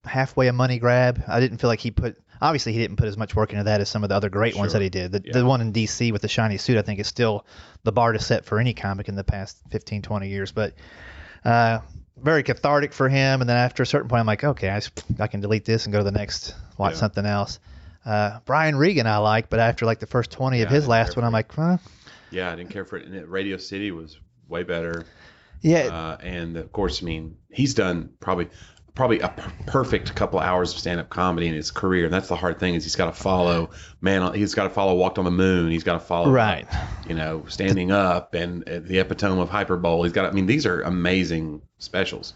halfway 0.03 0.47
a 0.47 0.53
money 0.53 0.79
grab. 0.79 1.23
I 1.27 1.39
didn't 1.39 1.59
feel 1.59 1.69
like 1.69 1.79
he 1.79 1.91
put 1.91 2.17
obviously 2.41 2.73
he 2.73 2.79
didn't 2.79 2.97
put 2.97 3.07
as 3.07 3.15
much 3.15 3.35
work 3.35 3.51
into 3.53 3.63
that 3.65 3.79
as 3.79 3.87
some 3.87 4.03
of 4.03 4.09
the 4.09 4.15
other 4.15 4.29
great 4.29 4.57
ones 4.57 4.73
that 4.73 4.81
he 4.81 4.89
did. 4.89 5.13
The, 5.13 5.21
Yeah. 5.23 5.31
the 5.33 5.45
one 5.45 5.61
in 5.61 5.71
DC 5.71 6.11
with 6.11 6.21
the 6.23 6.27
shiny 6.27 6.57
suit 6.57 6.77
I 6.77 6.81
think 6.81 6.99
is 6.99 7.07
still 7.07 7.45
the 7.83 7.91
bar 7.93 8.11
to 8.11 8.19
set 8.19 8.43
for 8.43 8.59
any 8.59 8.73
comic 8.73 9.07
in 9.07 9.15
the 9.15 9.23
past 9.23 9.57
15 9.69 10.01
20 10.01 10.27
years, 10.27 10.51
but 10.51 10.73
uh, 11.45 11.79
very 12.21 12.43
cathartic 12.43 12.93
for 12.93 13.09
him. 13.09 13.41
And 13.41 13.49
then 13.49 13.57
after 13.57 13.83
a 13.83 13.85
certain 13.85 14.09
point, 14.09 14.21
I'm 14.21 14.25
like, 14.25 14.43
okay, 14.43 14.69
I, 14.69 14.81
I 15.19 15.27
can 15.27 15.41
delete 15.41 15.65
this 15.65 15.85
and 15.85 15.93
go 15.93 15.99
to 15.99 16.03
the 16.03 16.11
next, 16.11 16.55
watch 16.77 16.93
Yeah. 16.93 16.99
something 16.99 17.25
else. 17.25 17.59
Uh, 18.05 18.39
Brian 18.45 18.75
Regan 18.75 19.07
I 19.07 19.17
like, 19.17 19.49
but 19.49 19.59
after 19.59 19.85
like 19.85 19.99
the 19.99 20.07
first 20.07 20.31
20 20.31 20.61
of 20.61 20.69
Yeah, 20.69 20.71
I 20.71 20.75
his 20.75 20.87
last 20.87 21.15
one, 21.15 21.25
I'm 21.25 21.31
like, 21.31 21.51
huh? 21.53 21.77
Yeah, 22.31 22.51
I 22.51 22.55
didn't 22.55 22.71
care 22.71 22.83
for 22.85 22.97
it. 22.97 23.07
And 23.07 23.27
Radio 23.27 23.57
City 23.57 23.91
was 23.91 24.19
way 24.49 24.63
better. 24.63 25.05
Yeah, 25.61 25.85
Uh, 25.87 26.17
and 26.21 26.57
of 26.57 26.71
course, 26.73 27.01
I 27.01 27.05
mean, 27.05 27.37
he's 27.49 27.73
done 27.73 28.09
probably 28.19 28.49
probably 28.95 29.19
a 29.21 29.29
perfect 29.65 30.13
couple 30.15 30.39
hours 30.39 30.71
of 30.71 30.79
stand-up 30.79 31.09
comedy 31.09 31.47
in 31.47 31.53
his 31.53 31.71
career. 31.71 32.05
And 32.05 32.13
that's 32.13 32.27
the 32.27 32.35
hard 32.35 32.59
thing 32.59 32.75
is 32.75 32.83
he's 32.83 32.95
got 32.95 33.07
to 33.07 33.13
follow 33.13 33.71
man. 34.01 34.33
He's 34.33 34.53
got 34.53 34.63
to 34.63 34.69
follow 34.69 34.95
Walked 34.95 35.17
on 35.17 35.25
the 35.25 35.31
Moon. 35.31 35.71
He's 35.71 35.83
got 35.83 35.93
to 35.93 35.99
follow 35.99 36.31
right. 36.31 36.67
You 37.07 37.15
know, 37.15 37.43
Standing 37.47 37.91
Up 37.91 38.33
and 38.33 38.67
uh, 38.69 38.79
the 38.79 38.99
epitome 38.99 39.41
of 39.41 39.49
hyperbole. 39.49 40.07
He's 40.07 40.13
got. 40.13 40.25
I 40.25 40.31
mean, 40.31 40.45
these 40.45 40.65
are 40.65 40.81
amazing 40.81 41.61
specials. 41.79 42.35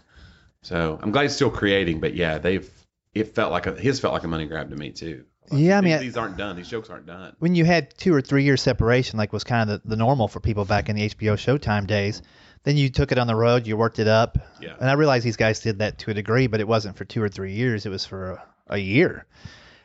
So 0.62 0.98
I'm 1.02 1.12
glad 1.12 1.22
he's 1.22 1.34
still 1.34 1.50
creating. 1.50 2.00
But 2.00 2.14
yeah, 2.14 2.38
they've. 2.38 2.68
It 3.14 3.34
felt 3.34 3.52
like 3.52 3.66
a 3.66 3.72
his 3.72 4.00
felt 4.00 4.14
like 4.14 4.24
a 4.24 4.28
money 4.28 4.46
grab 4.46 4.70
to 4.70 4.76
me 4.76 4.90
too. 4.90 5.24
Like, 5.50 5.60
Yeah, 5.60 5.78
I 5.78 5.80
mean, 5.80 5.98
these 6.00 6.16
aren't 6.16 6.36
done. 6.36 6.56
These 6.56 6.68
jokes 6.68 6.90
aren't 6.90 7.06
done. 7.06 7.34
When 7.38 7.54
you 7.54 7.64
had 7.64 7.96
two 7.96 8.12
or 8.12 8.20
three 8.20 8.44
years 8.44 8.60
separation, 8.60 9.16
like 9.16 9.32
was 9.32 9.44
kind 9.44 9.70
of 9.70 9.82
the, 9.82 9.90
the 9.90 9.96
normal 9.96 10.28
for 10.28 10.40
people 10.40 10.64
back 10.64 10.88
in 10.88 10.96
the 10.96 11.08
HBO 11.08 11.34
Showtime 11.34 11.86
days, 11.86 12.22
then 12.68 12.76
you 12.76 12.90
took 12.90 13.12
it 13.12 13.18
on 13.18 13.26
the 13.26 13.34
road, 13.34 13.66
you 13.66 13.78
worked 13.78 13.98
it 13.98 14.08
up. 14.08 14.36
Yeah. 14.60 14.74
And 14.78 14.90
I 14.90 14.92
realize 14.92 15.24
these 15.24 15.38
guys 15.38 15.60
did 15.60 15.78
that 15.78 15.96
to 16.00 16.10
a 16.10 16.14
degree, 16.14 16.48
but 16.48 16.60
it 16.60 16.68
wasn't 16.68 16.98
for 16.98 17.06
two 17.06 17.22
or 17.22 17.28
three 17.30 17.54
years. 17.54 17.86
It 17.86 17.88
was 17.88 18.04
for 18.04 18.32
a, 18.32 18.44
a 18.68 18.78
year. 18.78 19.24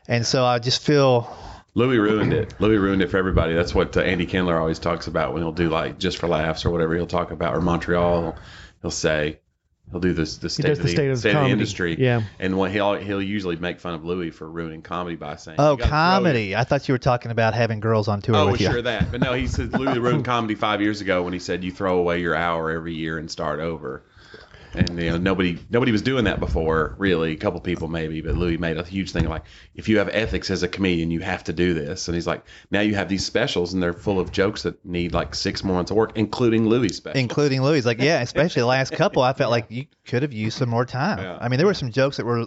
And 0.06 0.26
so 0.26 0.44
I 0.44 0.58
just 0.58 0.82
feel 0.82 1.34
Louis 1.72 1.98
ruined 1.98 2.34
it. 2.34 2.54
Louis 2.60 2.76
ruined 2.76 3.00
it 3.00 3.10
for 3.10 3.16
everybody. 3.16 3.54
That's 3.54 3.74
what 3.74 3.96
uh, 3.96 4.00
Andy 4.00 4.26
Kindler 4.26 4.58
always 4.58 4.78
talks 4.78 5.06
about 5.06 5.32
when 5.32 5.42
he'll 5.42 5.50
do 5.50 5.70
like 5.70 5.98
just 5.98 6.18
for 6.18 6.28
laughs 6.28 6.66
or 6.66 6.70
whatever 6.70 6.94
he'll 6.94 7.06
talk 7.06 7.30
about 7.30 7.56
or 7.56 7.62
Montreal. 7.62 8.36
He'll 8.82 8.90
say 8.90 9.40
he'll 9.90 10.00
do 10.00 10.12
this 10.12 10.38
the 10.38 10.48
state, 10.50 10.70
of 10.70 10.76
the 10.78 10.82
the, 10.84 10.88
state 10.88 11.10
of 11.10 11.18
state 11.18 11.30
of 11.30 11.34
the 11.34 11.38
comedy. 11.38 11.52
industry. 11.52 11.96
Yeah. 11.98 12.22
And 12.38 12.56
what 12.56 12.70
he'll 12.70 12.94
he'll 12.94 13.22
usually 13.22 13.56
make 13.56 13.80
fun 13.80 13.94
of 13.94 14.04
Louis 14.04 14.30
for 14.30 14.48
ruining 14.50 14.82
comedy 14.82 15.16
by 15.16 15.36
saying 15.36 15.56
Oh, 15.58 15.72
"You 15.72 15.76
gotta 15.78 15.88
throw 15.88 15.90
comedy. 15.98 16.56
I 16.56 16.64
thought 16.64 16.88
you 16.88 16.94
were 16.94 16.98
talking 16.98 17.30
about 17.30 17.54
having 17.54 17.80
girls 17.80 18.08
on 18.08 18.20
tour 18.20 18.36
Oh, 18.36 18.50
with 18.52 18.60
you. 18.60 18.70
sure 18.70 18.82
that. 18.82 19.10
But 19.12 19.20
no, 19.20 19.32
he 19.34 19.46
said 19.46 19.72
Louis 19.72 19.98
ruined 19.98 20.24
comedy 20.26 20.54
five 20.54 20.80
years 20.80 21.00
ago 21.00 21.22
when 21.22 21.32
he 21.32 21.38
said 21.38 21.62
you 21.64 21.70
throw 21.70 21.98
away 21.98 22.20
your 22.20 22.34
hour 22.34 22.70
every 22.70 22.94
year 22.94 23.18
and 23.18 23.30
start 23.30 23.60
over. 23.60 24.02
And 24.74 24.98
you 24.98 25.10
know 25.10 25.16
nobody 25.16 25.58
nobody 25.70 25.92
was 25.92 26.02
doing 26.02 26.24
that 26.24 26.40
before 26.40 26.94
really 26.98 27.32
a 27.32 27.36
couple 27.36 27.60
people 27.60 27.88
maybe 27.88 28.20
but 28.20 28.34
louis 28.34 28.56
made 28.56 28.76
a 28.76 28.84
huge 28.84 29.12
thing 29.12 29.28
like 29.28 29.44
if 29.74 29.88
you 29.88 29.98
have 29.98 30.08
ethics 30.10 30.50
as 30.50 30.62
a 30.62 30.68
comedian 30.68 31.10
you 31.10 31.20
have 31.20 31.44
to 31.44 31.52
do 31.52 31.74
this 31.74 32.08
and 32.08 32.14
he's 32.14 32.26
like 32.26 32.44
now 32.70 32.80
you 32.80 32.94
have 32.94 33.08
these 33.08 33.24
specials 33.24 33.74
and 33.74 33.82
they're 33.82 33.92
full 33.92 34.20
of 34.20 34.30
jokes 34.32 34.62
that 34.62 34.84
need 34.84 35.12
like 35.12 35.34
six 35.34 35.64
more 35.64 35.76
months 35.76 35.90
of 35.90 35.96
work 35.96 36.12
including 36.16 36.68
louis 36.68 36.88
special 36.90 37.18
including 37.18 37.62
Louis. 37.62 37.84
Like, 37.84 38.00
yeah, 38.00 38.20
especially 38.20 38.60
the 38.60 38.66
last 38.66 38.92
couple, 38.92 39.22
I 39.22 39.32
felt 39.32 39.50
like 39.50 39.66
you 39.68 39.86
could 40.06 40.22
have 40.22 40.32
used 40.32 40.58
some 40.58 40.68
more 40.68 40.84
time. 40.84 41.14
Yeah. 41.24 41.38
I 41.40 41.48
mean, 41.48 41.58
there 41.58 41.66
were 41.66 41.74
some 41.74 41.90
jokes 41.90 42.16
that 42.18 42.26
were, 42.26 42.46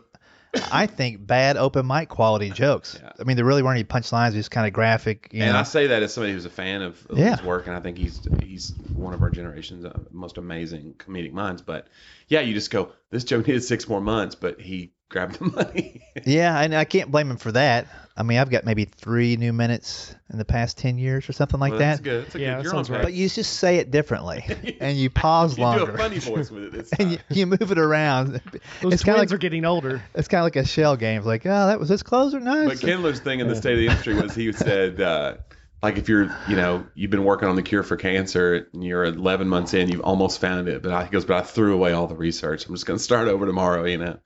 I 0.72 0.88
think, 0.88 1.26
bad 1.26 1.58
open 1.58 1.86
mic 1.88 2.10
quality 2.10 2.50
jokes. 2.50 3.00
Yeah. 3.08 3.12
I 3.20 3.24
mean, 3.24 3.36
there 3.36 3.46
really 3.46 3.64
weren't 3.64 3.78
any 3.78 3.84
punchlines, 3.84 4.34
just 4.34 4.52
kind 4.52 4.66
of 4.68 4.74
graphic. 4.74 5.30
You 5.32 5.44
and 5.44 5.54
know? 5.54 5.60
I 5.60 5.64
say 5.64 5.88
that 5.88 6.04
as 6.04 6.14
somebody 6.14 6.34
who's 6.34 6.46
a 6.46 6.50
fan 6.50 6.82
of, 6.82 7.06
of 7.10 7.18
Yeah. 7.18 7.36
his 7.36 7.44
work, 7.44 7.68
and 7.68 7.76
I 7.76 7.80
think 7.80 7.98
he's 7.98 8.22
he's 8.42 8.74
one 8.94 9.14
of 9.14 9.22
our 9.22 9.30
generation's 9.30 9.86
uh, 9.86 9.98
most 10.12 10.38
amazing 10.38 10.96
comedic 10.98 11.32
minds. 11.34 11.62
But 11.62 11.88
yeah, 12.28 12.42
you 12.42 12.54
just 12.54 12.72
go, 12.72 12.92
this 13.10 13.24
joke 13.24 13.48
needed 13.48 13.64
six 13.64 13.88
more 13.88 14.02
months, 14.02 14.36
but 14.36 14.60
he 14.62 14.94
grabbed 15.10 15.40
the 15.40 15.46
money. 15.56 16.04
yeah, 16.26 16.60
and 16.60 16.76
I 16.76 16.86
can't 16.86 17.12
blame 17.12 17.30
him 17.32 17.38
for 17.38 17.52
that. 17.54 17.88
I 18.20 18.24
mean, 18.24 18.40
I've 18.40 18.50
got 18.50 18.66
maybe 18.66 18.86
three 18.86 19.38
new 19.38 19.54
minutes 19.54 20.16
in 20.32 20.40
the 20.40 20.46
past 20.46 20.78
ten 20.78 20.98
years 20.98 21.30
or 21.30 21.34
something 21.34 21.60
like 21.60 21.72
Well, 21.72 21.80
that. 21.80 21.88
That's 21.90 22.02
good. 22.02 22.24
That's 22.26 22.36
a 22.36 22.40
Yeah, 22.40 22.56
good. 22.58 22.66
that 22.66 22.70
sounds 22.72 22.90
right. 22.90 23.04
But 23.04 23.14
you 23.14 23.30
just 23.30 23.54
say 23.54 23.78
it 23.78 23.92
differently, 23.92 24.44
and 24.82 24.98
you 24.98 25.10
pause 25.10 25.58
You 25.58 25.64
longer, 25.64 25.80
You 25.82 25.86
do 25.88 25.92
a 25.94 25.98
funny 25.98 26.20
voice 26.20 26.50
with 26.52 26.64
it 26.64 26.72
this 26.72 26.92
and 27.00 27.12
you, 27.12 27.18
time. 27.18 27.26
you 27.30 27.46
move 27.46 27.72
it 27.72 27.78
around. 27.78 28.42
Those 28.82 28.94
it's 28.94 29.04
kind 29.04 29.16
of 29.16 29.20
twins 29.20 29.32
like 29.32 29.32
are 29.34 29.38
getting 29.38 29.66
older. 29.66 30.02
it's 30.16 30.28
kind 30.28 30.40
of 30.40 30.46
like 30.46 30.56
a 30.56 30.66
shell 30.66 30.96
game. 30.98 31.18
It's 31.20 31.28
like, 31.28 31.46
oh, 31.46 31.68
that 31.68 31.80
was 31.80 31.90
this 31.90 32.02
close 32.04 32.34
or 32.34 32.40
no? 32.40 32.66
But 32.66 32.80
Kindler's 32.80 33.20
thing 33.20 33.40
in 33.40 33.48
the 33.48 33.56
state 33.56 33.74
of 33.74 33.80
the 33.80 33.86
industry 33.88 34.16
was 34.16 34.34
he 34.34 34.52
said, 34.54 35.00
uh, 35.00 35.36
like 35.84 35.98
if 36.00 36.10
you're, 36.10 36.28
you 36.50 36.56
know, 36.56 36.88
you've 36.96 37.12
been 37.12 37.24
working 37.24 37.48
on 37.48 37.56
the 37.56 37.62
cure 37.62 37.84
for 37.84 37.98
cancer 37.98 38.68
and 38.74 38.84
you're 38.84 39.04
11 39.04 39.48
months 39.48 39.76
in, 39.76 39.90
you've 39.90 40.02
almost 40.02 40.42
found 40.42 40.68
it. 40.68 40.82
But 40.82 40.92
I, 40.92 41.04
he 41.04 41.12
goes, 41.12 41.24
but 41.26 41.38
I 41.38 41.42
threw 41.42 41.76
away 41.76 41.92
all 41.94 42.08
the 42.08 42.16
research. 42.16 42.66
I'm 42.66 42.74
just 42.74 42.88
going 42.88 42.98
to 42.98 43.04
start 43.04 43.28
over 43.28 43.46
tomorrow, 43.46 43.86
you 43.86 44.00
know. 44.00 44.18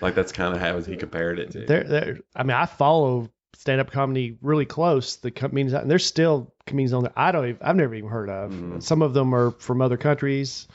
Like 0.00 0.14
that's 0.14 0.32
kind 0.32 0.54
of 0.54 0.60
how 0.60 0.80
he 0.80 0.96
compared 0.96 1.38
it 1.38 1.52
to. 1.52 1.66
There, 1.66 1.84
there. 1.84 2.18
I 2.34 2.42
mean, 2.42 2.56
I 2.56 2.66
follow 2.66 3.30
stand-up 3.56 3.90
comedy 3.90 4.36
really 4.42 4.66
close. 4.66 5.16
The 5.16 5.30
comedians, 5.30 5.72
and 5.72 5.90
there's 5.90 6.04
still 6.04 6.52
comedians 6.66 6.92
on 6.92 7.02
there. 7.04 7.12
I 7.16 7.32
don't. 7.32 7.48
Even, 7.48 7.62
I've 7.62 7.76
never 7.76 7.94
even 7.94 8.10
heard 8.10 8.28
of. 8.28 8.50
Mhm. 8.52 8.82
Some 8.82 9.02
of 9.02 9.14
them 9.14 9.34
are 9.34 9.52
from 9.52 9.80
other 9.80 9.96
countries, 9.96 10.66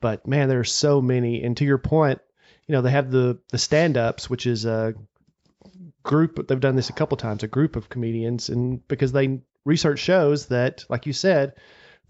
but 0.00 0.26
man, 0.26 0.48
there 0.48 0.60
are 0.60 0.64
so 0.64 1.02
many. 1.02 1.42
And 1.42 1.56
to 1.58 1.64
your 1.64 1.78
point, 1.78 2.20
you 2.66 2.72
know, 2.72 2.82
they 2.82 2.90
have 2.92 3.10
the 3.10 3.38
the 3.50 3.58
stand-ups, 3.58 4.30
which 4.30 4.46
is 4.46 4.64
a 4.64 4.94
group. 6.02 6.46
They've 6.48 6.58
done 6.60 6.76
this 6.76 6.88
a 6.90 6.94
couple 6.94 7.16
times. 7.16 7.42
A 7.42 7.48
group 7.48 7.76
of 7.76 7.88
comedians, 7.88 8.48
and 8.48 8.86
because 8.88 9.12
they 9.12 9.40
research 9.64 9.98
shows 9.98 10.46
that, 10.46 10.84
like 10.88 11.06
you 11.06 11.12
said, 11.12 11.54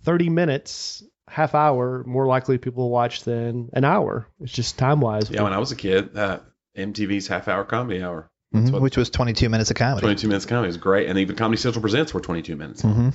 30 0.05 0.29
minutes. 0.31 1.03
Half 1.29 1.55
hour 1.55 2.03
more 2.09 2.27
likely 2.27 2.59
people 2.59 2.83
will 2.85 2.91
watch 2.91 3.23
than 3.23 3.71
an 3.73 3.85
hour. 3.85 4.27
It's 4.41 4.51
just 4.51 4.77
time 4.79 5.01
wise. 5.01 5.31
yeah, 5.31 5.43
when 5.45 5.53
I 5.53 5.59
was 5.59 5.71
a 5.71 5.77
kid, 5.77 6.17
uh, 6.17 6.41
MTV's 6.77 7.27
half 7.29 7.49
hour 7.49 7.65
comedy 7.65 8.03
hour. 8.03 8.31
That's 8.53 8.71
Mhm, 8.71 8.73
what- 8.73 8.83
which 8.83 8.97
was 8.97 9.11
22 9.11 9.49
minutes 9.49 9.71
of 9.71 9.77
comedy. 9.77 10.01
22 10.03 10.29
minutes 10.29 10.47
comedy 10.47 10.69
was 10.69 10.77
great. 10.77 11.09
And 11.09 11.19
even 11.19 11.37
Comedy 11.37 11.61
Central 11.61 11.81
Presents 11.81 12.13
were 12.15 12.21
22 12.21 12.57
minutes. 12.57 12.83
hmm 12.83 13.11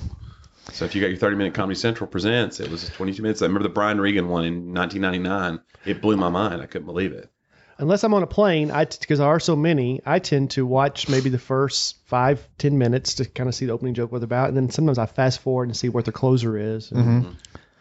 So 0.72 0.84
if 0.84 0.94
you 0.94 1.00
got 1.00 1.08
your 1.08 1.18
30 1.18 1.36
minute 1.36 1.54
Comedy 1.54 1.78
Central 1.78 2.08
Presents, 2.08 2.60
it 2.60 2.70
was 2.70 2.88
22 2.90 3.22
minutes. 3.22 3.40
I 3.42 3.46
remember 3.46 3.62
the 3.62 3.72
Brian 3.74 4.00
Regan 4.00 4.28
one 4.28 4.44
in 4.44 4.72
1999. 4.72 5.60
It 5.84 6.00
blew 6.02 6.16
my 6.16 6.28
mind. 6.28 6.60
I 6.60 6.66
couldn't 6.66 6.86
believe 6.86 7.12
it. 7.12 7.30
unless 7.78 8.02
I'm 8.04 8.14
on 8.14 8.22
a 8.22 8.26
plane, 8.26 8.70
I 8.70 8.86
because 8.86 9.18
there 9.18 9.28
are 9.28 9.38
so 9.38 9.54
many, 9.54 10.00
I 10.06 10.18
tend 10.18 10.52
to 10.52 10.64
watch 10.64 11.10
maybe 11.10 11.28
the 11.28 11.38
first 11.38 11.96
five 12.06 12.46
ten 12.56 12.78
minutes 12.78 13.14
to 13.16 13.26
kind 13.26 13.50
of 13.50 13.54
see 13.54 13.66
the 13.66 13.72
opening 13.74 13.92
joke 13.92 14.10
what 14.10 14.20
they're 14.20 14.24
about, 14.24 14.48
and 14.48 14.56
then 14.56 14.70
sometimes 14.70 14.96
I 14.96 15.04
fast 15.04 15.40
forward 15.40 15.68
and 15.68 15.76
see 15.76 15.90
what 15.90 16.06
the 16.06 16.12
closer 16.12 16.56
is. 16.56 16.88
Because 16.88 17.04
hmm 17.04 17.20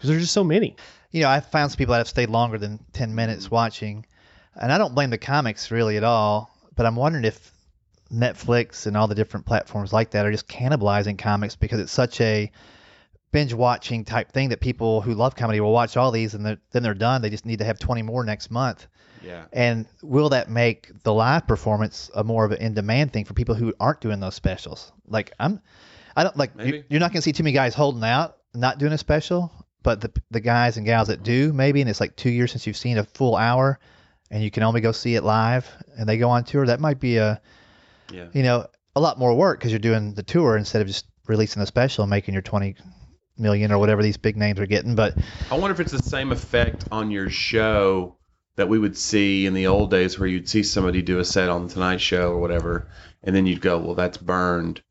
there's 0.03 0.21
just 0.21 0.33
so 0.33 0.43
many. 0.43 0.75
You 1.11 1.21
know, 1.21 1.29
I 1.29 1.39
found 1.39 1.71
some 1.71 1.77
people 1.77 1.93
that 1.93 1.99
have 1.99 2.09
stayed 2.09 2.29
longer 2.29 2.57
than 2.57 2.79
10 2.91 3.15
minutes 3.15 3.49
watching, 3.49 4.05
and 4.59 4.71
I 4.71 4.77
don't 4.77 4.95
blame 4.95 5.09
the 5.09 5.17
comics 5.17 5.71
really 5.71 5.97
at 5.97 6.03
all. 6.03 6.51
But 6.75 6.85
I'm 6.85 6.95
wondering 6.95 7.25
if 7.25 7.51
Netflix 8.11 8.85
and 8.85 8.95
all 8.95 9.07
the 9.07 9.15
different 9.15 9.45
platforms 9.45 9.93
like 9.93 10.11
that 10.11 10.25
are 10.25 10.31
just 10.31 10.47
cannibalizing 10.47 11.17
comics 11.17 11.55
because 11.55 11.79
it's 11.79 11.91
such 11.91 12.19
a 12.21 12.51
binge 13.31 13.53
watching 13.53 14.05
type 14.05 14.31
thing 14.31 14.49
that 14.49 14.61
people 14.61 15.01
who 15.01 15.13
love 15.13 15.35
comedy 15.35 15.59
will 15.59 15.71
watch 15.71 15.97
all 15.97 16.11
these 16.11 16.33
and 16.33 16.45
they're, 16.45 16.57
then 16.71 16.83
they're 16.83 16.93
done. 16.93 17.21
They 17.21 17.29
just 17.29 17.45
need 17.45 17.59
to 17.59 17.65
have 17.65 17.79
20 17.79 18.01
more 18.01 18.23
next 18.23 18.51
month. 18.51 18.87
Yeah. 19.23 19.45
And 19.51 19.87
will 20.01 20.29
that 20.29 20.49
make 20.49 20.91
the 21.03 21.13
live 21.13 21.47
performance 21.47 22.11
a 22.13 22.23
more 22.23 22.45
of 22.45 22.51
an 22.51 22.59
in-demand 22.59 23.11
thing 23.11 23.25
for 23.25 23.33
people 23.33 23.55
who 23.55 23.73
aren't 23.79 24.01
doing 24.01 24.19
those 24.19 24.35
specials? 24.35 24.91
Like 25.07 25.31
I'm, 25.39 25.61
I 26.15 26.23
don't 26.23 26.37
like 26.37 26.55
Maybe. 26.55 26.77
you, 26.77 26.83
you're 26.89 26.99
not 26.99 27.11
going 27.11 27.19
to 27.19 27.23
see 27.23 27.33
too 27.33 27.43
many 27.43 27.53
guys 27.53 27.73
holding 27.73 28.03
out, 28.03 28.37
not 28.53 28.77
doing 28.77 28.93
a 28.93 28.97
special, 28.97 29.51
but 29.83 30.01
the 30.01 30.11
the 30.31 30.39
guys 30.39 30.77
and 30.77 30.85
gals 30.85 31.09
that 31.09 31.17
mm-hmm. 31.17 31.49
do 31.49 31.53
maybe, 31.53 31.81
and 31.81 31.89
it's 31.89 31.99
like 31.99 32.15
two 32.15 32.29
years 32.29 32.51
since 32.51 32.65
you've 32.65 32.77
seen 32.77 32.97
a 32.97 33.03
full 33.03 33.35
hour, 33.35 33.79
and 34.31 34.43
you 34.43 34.51
can 34.51 34.63
only 34.63 34.81
go 34.81 34.91
see 34.91 35.15
it 35.15 35.23
live, 35.23 35.69
and 35.97 36.07
they 36.07 36.17
go 36.17 36.29
on 36.29 36.43
tour. 36.43 36.65
That 36.65 36.79
might 36.79 36.99
be 36.99 37.17
a 37.17 37.41
Yeah. 38.11 38.27
you 38.33 38.43
know 38.43 38.67
a 38.95 38.99
lot 38.99 39.17
more 39.19 39.35
work 39.35 39.59
because 39.59 39.71
you're 39.71 39.79
doing 39.79 40.13
the 40.13 40.23
tour 40.23 40.55
instead 40.57 40.81
of 40.81 40.87
just 40.87 41.05
releasing 41.27 41.59
the 41.59 41.65
special 41.65 42.03
and 42.03 42.09
making 42.09 42.33
your 42.33 42.43
20 42.43 42.75
million 43.37 43.71
or 43.71 43.77
whatever 43.77 44.01
these 44.01 44.17
big 44.17 44.37
names 44.37 44.59
are 44.59 44.65
getting. 44.65 44.95
But 44.95 45.15
I 45.51 45.57
wonder 45.57 45.73
if 45.73 45.79
it's 45.79 45.91
the 45.91 45.99
same 46.09 46.31
effect 46.31 46.85
on 46.91 47.11
your 47.11 47.29
show 47.29 48.15
that 48.55 48.69
we 48.69 48.79
would 48.79 48.97
see 48.97 49.45
in 49.45 49.53
the 49.53 49.67
old 49.67 49.91
days 49.91 50.17
where 50.17 50.29
you'd 50.29 50.47
see 50.47 50.63
somebody 50.63 51.01
do 51.01 51.19
a 51.19 51.25
set 51.25 51.49
on 51.49 51.67
the 51.67 51.73
Tonight 51.73 51.99
Show 51.99 52.31
or 52.31 52.39
whatever, 52.39 52.87
and 53.23 53.35
then 53.35 53.45
you'd 53.45 53.59
go, 53.59 53.77
well, 53.77 53.95
that's 53.95 54.17
burned. 54.17 54.81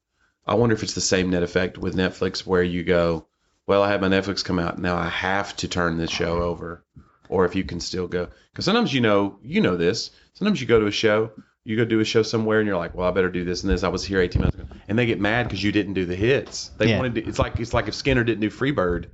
I 0.47 0.55
wonder 0.57 0.75
if 0.75 0.83
it's 0.83 0.93
the 0.93 1.01
same 1.01 1.31
net 1.31 1.43
effect 1.43 1.79
with 1.79 1.97
Netflix 1.97 2.41
where 2.45 2.63
you 2.63 2.83
go, 2.85 3.27
well, 3.67 3.83
I 3.83 3.91
had 3.91 4.03
my 4.03 4.09
Netflix 4.09 4.45
come 4.45 4.59
out, 4.59 4.79
now 4.79 4.97
I 4.99 5.09
have 5.09 5.57
to 5.57 5.69
turn 5.69 5.97
this 5.97 6.11
show 6.11 6.43
over, 6.43 6.85
or 7.29 7.45
if 7.45 7.55
you 7.55 7.65
can 7.65 7.81
still 7.81 8.07
go, 8.07 8.29
because 8.53 8.65
sometimes 8.65 8.93
you 8.93 9.01
know, 9.01 9.39
you 9.43 9.61
know 9.61 9.77
this. 9.77 10.11
Sometimes 10.35 10.61
you 10.61 10.67
go 10.67 10.81
to 10.81 10.87
a 10.87 10.91
show, 10.93 11.31
you 11.65 11.77
go 11.77 11.85
do 11.85 12.01
a 12.01 12.05
show 12.05 12.23
somewhere, 12.23 12.61
and 12.61 12.67
you're 12.67 12.77
like, 12.77 12.95
well, 12.95 13.09
I 13.09 13.13
better 13.13 13.31
do 13.31 13.45
this 13.45 13.63
and 13.63 13.73
this. 13.73 13.83
I 13.83 13.89
was 13.89 14.05
here 14.05 14.21
18 14.21 14.41
months 14.41 14.55
ago, 14.57 14.67
and 14.89 14.99
they 14.99 15.07
get 15.07 15.21
mad 15.21 15.45
because 15.45 15.63
you 15.63 15.73
didn't 15.73 15.95
do 15.95 16.05
the 16.07 16.17
hits. 16.17 16.69
They 16.79 16.89
Yeah. 16.91 16.97
wanted 16.99 17.15
to. 17.17 17.27
It's 17.27 17.39
like 17.39 17.61
it's 17.61 17.73
like 17.73 17.89
if 17.89 17.95
Skynyrd 17.95 18.27
didn't 18.27 18.41
do 18.41 18.51
Freebird 18.51 19.07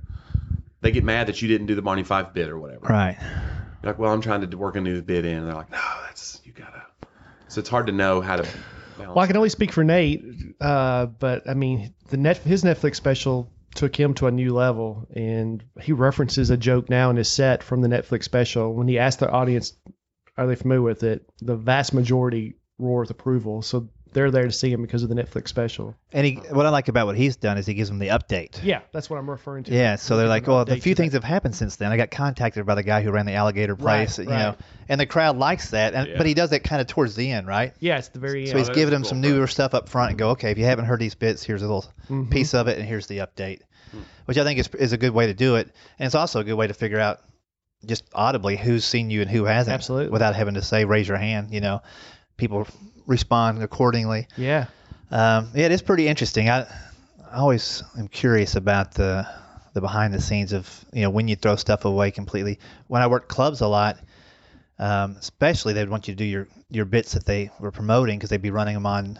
they 0.81 0.91
get 0.91 1.03
mad 1.03 1.27
that 1.27 1.39
you 1.41 1.47
didn't 1.47 1.67
do 1.67 1.75
the 1.75 1.81
Barney 1.83 2.01
Fife 2.03 2.33
bit 2.33 2.49
or 2.49 2.59
whatever. 2.59 2.87
right, 2.87 3.15
You're 3.21 3.91
like, 3.91 3.99
well, 3.99 4.11
I'm 4.11 4.21
trying 4.21 4.49
to 4.49 4.57
work 4.57 4.75
a 4.75 4.81
new 4.81 5.01
bit 5.03 5.25
in. 5.25 5.37
And 5.37 5.47
they're 5.47 5.53
like, 5.53 5.69
no, 5.71 5.77
that's 6.05 6.41
you 6.43 6.51
gotta. 6.53 6.81
So 7.49 7.59
it's 7.59 7.69
hard 7.69 7.85
to 7.85 7.93
know 7.93 8.19
how 8.19 8.37
to. 8.37 8.41
balance 8.41 9.15
Well, 9.15 9.19
I 9.19 9.27
can 9.27 9.37
only 9.37 9.49
speak 9.49 9.71
for 9.71 9.83
Nate, 9.83 10.23
uh, 10.59 11.05
but 11.05 11.47
I 11.47 11.53
mean, 11.53 11.93
the 12.09 12.17
net 12.17 12.37
his 12.37 12.63
Netflix 12.63 12.95
special 12.95 13.51
took 13.75 13.95
him 13.95 14.13
to 14.15 14.27
a 14.27 14.31
new 14.31 14.53
level, 14.53 15.07
and 15.13 15.63
he 15.81 15.91
references 15.93 16.49
a 16.49 16.57
joke 16.57 16.89
now 16.89 17.09
in 17.09 17.15
his 17.15 17.29
set 17.29 17.63
from 17.63 17.81
the 17.81 17.87
Netflix 17.87 18.23
special. 18.23 18.73
When 18.73 18.87
he 18.87 18.99
asked 18.99 19.19
the 19.19 19.29
audience, 19.29 19.73
"Are 20.37 20.47
they 20.47 20.55
familiar 20.55 20.81
with 20.81 21.03
it?" 21.03 21.25
The 21.41 21.55
vast 21.55 21.93
majority 21.93 22.55
roar 22.77 23.01
with 23.01 23.11
approval. 23.11 23.61
So 23.61 23.89
they're 24.13 24.29
there 24.31 24.43
to 24.45 24.51
see 24.51 24.71
him 24.71 24.81
because 24.81 25.03
of 25.03 25.09
the 25.09 25.15
Netflix 25.15 25.47
special. 25.47 25.95
and 26.11 26.25
he 26.25 26.33
what 26.51 26.65
I 26.65 26.69
like 26.69 26.87
about 26.89 27.05
what 27.07 27.15
he's 27.15 27.35
done 27.37 27.57
is 27.57 27.65
he 27.65 27.73
gives 27.73 27.89
them 27.89 27.99
the 27.99 28.09
update. 28.09 28.59
Yeah, 28.63 28.81
that's 28.91 29.09
what 29.09 29.17
I'm 29.17 29.29
referring 29.29 29.63
to. 29.65 29.73
Yeah, 29.73 29.95
so 29.95 30.17
they're 30.17 30.27
like, 30.27 30.47
well, 30.47 30.65
the 30.65 30.73
few 30.75 30.81
to 30.81 30.89
that. 30.89 30.95
things 30.95 31.13
have 31.13 31.23
happened 31.23 31.55
since 31.55 31.77
then. 31.77 31.91
I 31.91 31.97
got 31.97 32.11
contacted 32.11 32.65
by 32.65 32.75
the 32.75 32.83
guy 32.83 33.01
who 33.01 33.11
ran 33.11 33.25
the 33.25 33.33
alligator 33.33 33.73
Right, 33.75 34.07
place, 34.07 34.17
you 34.19 34.25
right. 34.25 34.37
know, 34.37 34.55
and 34.89 34.99
the 34.99 35.05
crowd 35.05 35.37
likes 35.37 35.69
that. 35.71 35.93
And, 35.93 36.07
Yeah. 36.09 36.17
But 36.17 36.25
he 36.27 36.33
does 36.33 36.49
that 36.51 36.63
kind 36.63 36.81
of 36.81 36.87
towards 36.87 37.15
the 37.15 37.31
end, 37.31 37.47
right? 37.47 37.73
Yeah, 37.79 37.97
it's 37.97 38.09
the 38.09 38.19
very 38.19 38.45
So 38.47 38.51
end. 38.51 38.59
he's 38.59 38.67
that 38.67 38.75
giving 38.75 38.87
is 38.87 38.91
them 38.91 39.01
cool, 39.03 39.09
some 39.09 39.21
right. 39.21 39.29
newer 39.37 39.47
stuff 39.47 39.73
up 39.73 39.87
front 39.89 40.11
and 40.11 40.19
go, 40.19 40.29
okay, 40.31 40.51
if 40.51 40.57
you 40.57 40.65
haven't 40.65 40.85
heard 40.85 40.99
these 40.99 41.15
bits, 41.15 41.43
here's 41.43 41.61
a 41.61 41.65
little 41.65 41.85
Mhm. 42.09 42.29
piece 42.29 42.53
of 42.53 42.67
it, 42.67 42.77
and 42.77 42.87
here's 42.87 43.07
the 43.07 43.19
update, 43.19 43.59
Hmm. 43.91 43.99
which 44.25 44.37
I 44.37 44.43
think 44.43 44.59
is 44.59 44.67
is 44.77 44.93
a 44.93 44.97
good 44.97 45.11
way 45.13 45.27
to 45.27 45.33
do 45.33 45.55
it, 45.55 45.69
and 45.99 46.05
it's 46.05 46.15
also 46.15 46.39
a 46.39 46.43
good 46.43 46.55
way 46.55 46.67
to 46.67 46.73
figure 46.73 46.99
out 46.99 47.19
just 47.85 48.03
audibly 48.13 48.55
who's 48.57 48.85
seen 48.85 49.09
you 49.09 49.21
and 49.21 49.29
who 49.31 49.43
hasn't, 49.45 49.73
Absolutely. 49.73 50.11
without 50.11 50.35
having 50.35 50.53
to 50.53 50.61
say 50.61 50.85
raise 50.85 51.07
your 51.07 51.17
hand. 51.17 51.51
You 51.51 51.61
know, 51.61 51.81
people 52.41 52.67
respond 53.05 53.61
accordingly. 53.63 54.27
Yeah. 54.35 54.65
Um, 55.11 55.49
yeah, 55.53 55.67
it 55.67 55.71
is 55.71 55.81
pretty 55.81 56.07
interesting. 56.07 56.49
I, 56.49 56.61
I 57.31 57.37
always 57.37 57.83
am 57.97 58.07
curious 58.07 58.55
about 58.55 58.93
the 58.95 59.27
the 59.73 59.79
behind 59.79 60.13
the 60.13 60.19
scenes 60.19 60.51
of 60.51 60.67
you 60.91 61.03
know 61.03 61.09
when 61.11 61.27
you 61.27 61.35
throw 61.35 61.55
stuff 61.55 61.85
away 61.85 62.11
completely. 62.11 62.59
When 62.87 63.01
I 63.01 63.07
worked 63.07 63.29
clubs 63.29 63.61
a 63.61 63.67
lot, 63.67 63.99
um, 64.79 65.15
especially 65.19 65.73
they'd 65.73 65.87
want 65.89 66.07
you 66.07 66.13
to 66.15 66.17
do 66.17 66.25
your 66.25 66.47
your 66.69 66.85
bits 66.85 67.13
that 67.13 67.25
they 67.25 67.51
were 67.59 67.71
promoting 67.71 68.17
because 68.17 68.29
they'd 68.31 68.41
be 68.41 68.51
running 68.51 68.73
them 68.73 68.85
on 68.87 69.19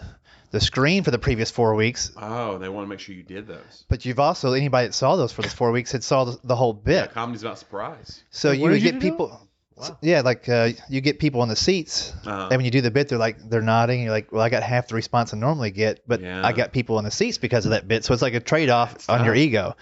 the 0.49 0.59
screen 0.59 1.03
for 1.03 1.11
the 1.11 1.19
previous 1.19 1.51
four 1.51 1.75
weeks. 1.75 2.11
Oh, 2.19 2.57
they 2.57 2.67
want 2.69 2.85
to 2.85 2.89
make 2.89 2.99
sure 2.99 3.13
you 3.15 3.23
did 3.23 3.47
those. 3.47 3.85
But 3.87 4.03
you've 4.05 4.19
also 4.19 4.53
anybody 4.53 4.87
that 4.87 4.93
saw 4.93 5.15
those 5.15 5.31
for 5.31 5.43
those 5.43 5.53
four 5.53 5.71
weeks 5.71 5.91
had 5.91 6.03
saw 6.03 6.25
the, 6.25 6.39
the 6.43 6.55
whole 6.55 6.73
Yeah, 6.85 7.03
bit. 7.03 7.13
comedy's 7.13 7.43
about 7.43 7.59
surprise. 7.59 8.23
So 8.31 8.49
What 8.49 8.57
you 8.57 8.63
would 8.63 8.69
did 8.71 8.83
you 8.83 8.91
get 8.91 8.99
do? 8.99 9.09
people. 9.11 9.47
Wow. 9.75 9.97
Yeah, 10.01 10.21
like 10.21 10.47
uh, 10.49 10.69
you 10.89 11.01
get 11.01 11.17
people 11.19 11.41
in 11.43 11.49
the 11.49 11.55
seats, 11.55 12.13
Uh-huh. 12.25 12.49
and 12.51 12.57
when 12.57 12.65
you 12.65 12.71
do 12.71 12.81
the 12.81 12.91
bit, 12.91 13.07
they're 13.09 13.17
like 13.17 13.37
they're 13.49 13.61
nodding. 13.61 13.99
And 13.99 14.03
you're 14.05 14.13
like, 14.13 14.31
well, 14.31 14.41
I 14.43 14.49
got 14.49 14.63
half 14.63 14.87
the 14.87 14.95
response 14.95 15.33
I 15.33 15.37
normally 15.37 15.71
get, 15.71 16.01
but 16.07 16.21
Yeah. 16.21 16.45
I 16.45 16.53
got 16.53 16.71
people 16.71 16.99
in 16.99 17.05
the 17.05 17.11
seats 17.11 17.37
because 17.37 17.65
of 17.65 17.71
that 17.71 17.87
bit. 17.87 18.03
So 18.05 18.13
it's 18.13 18.21
like 18.21 18.33
a 18.35 18.39
trade 18.39 18.69
off 18.69 19.09
on 19.09 19.25
your 19.25 19.33
ego. 19.35 19.75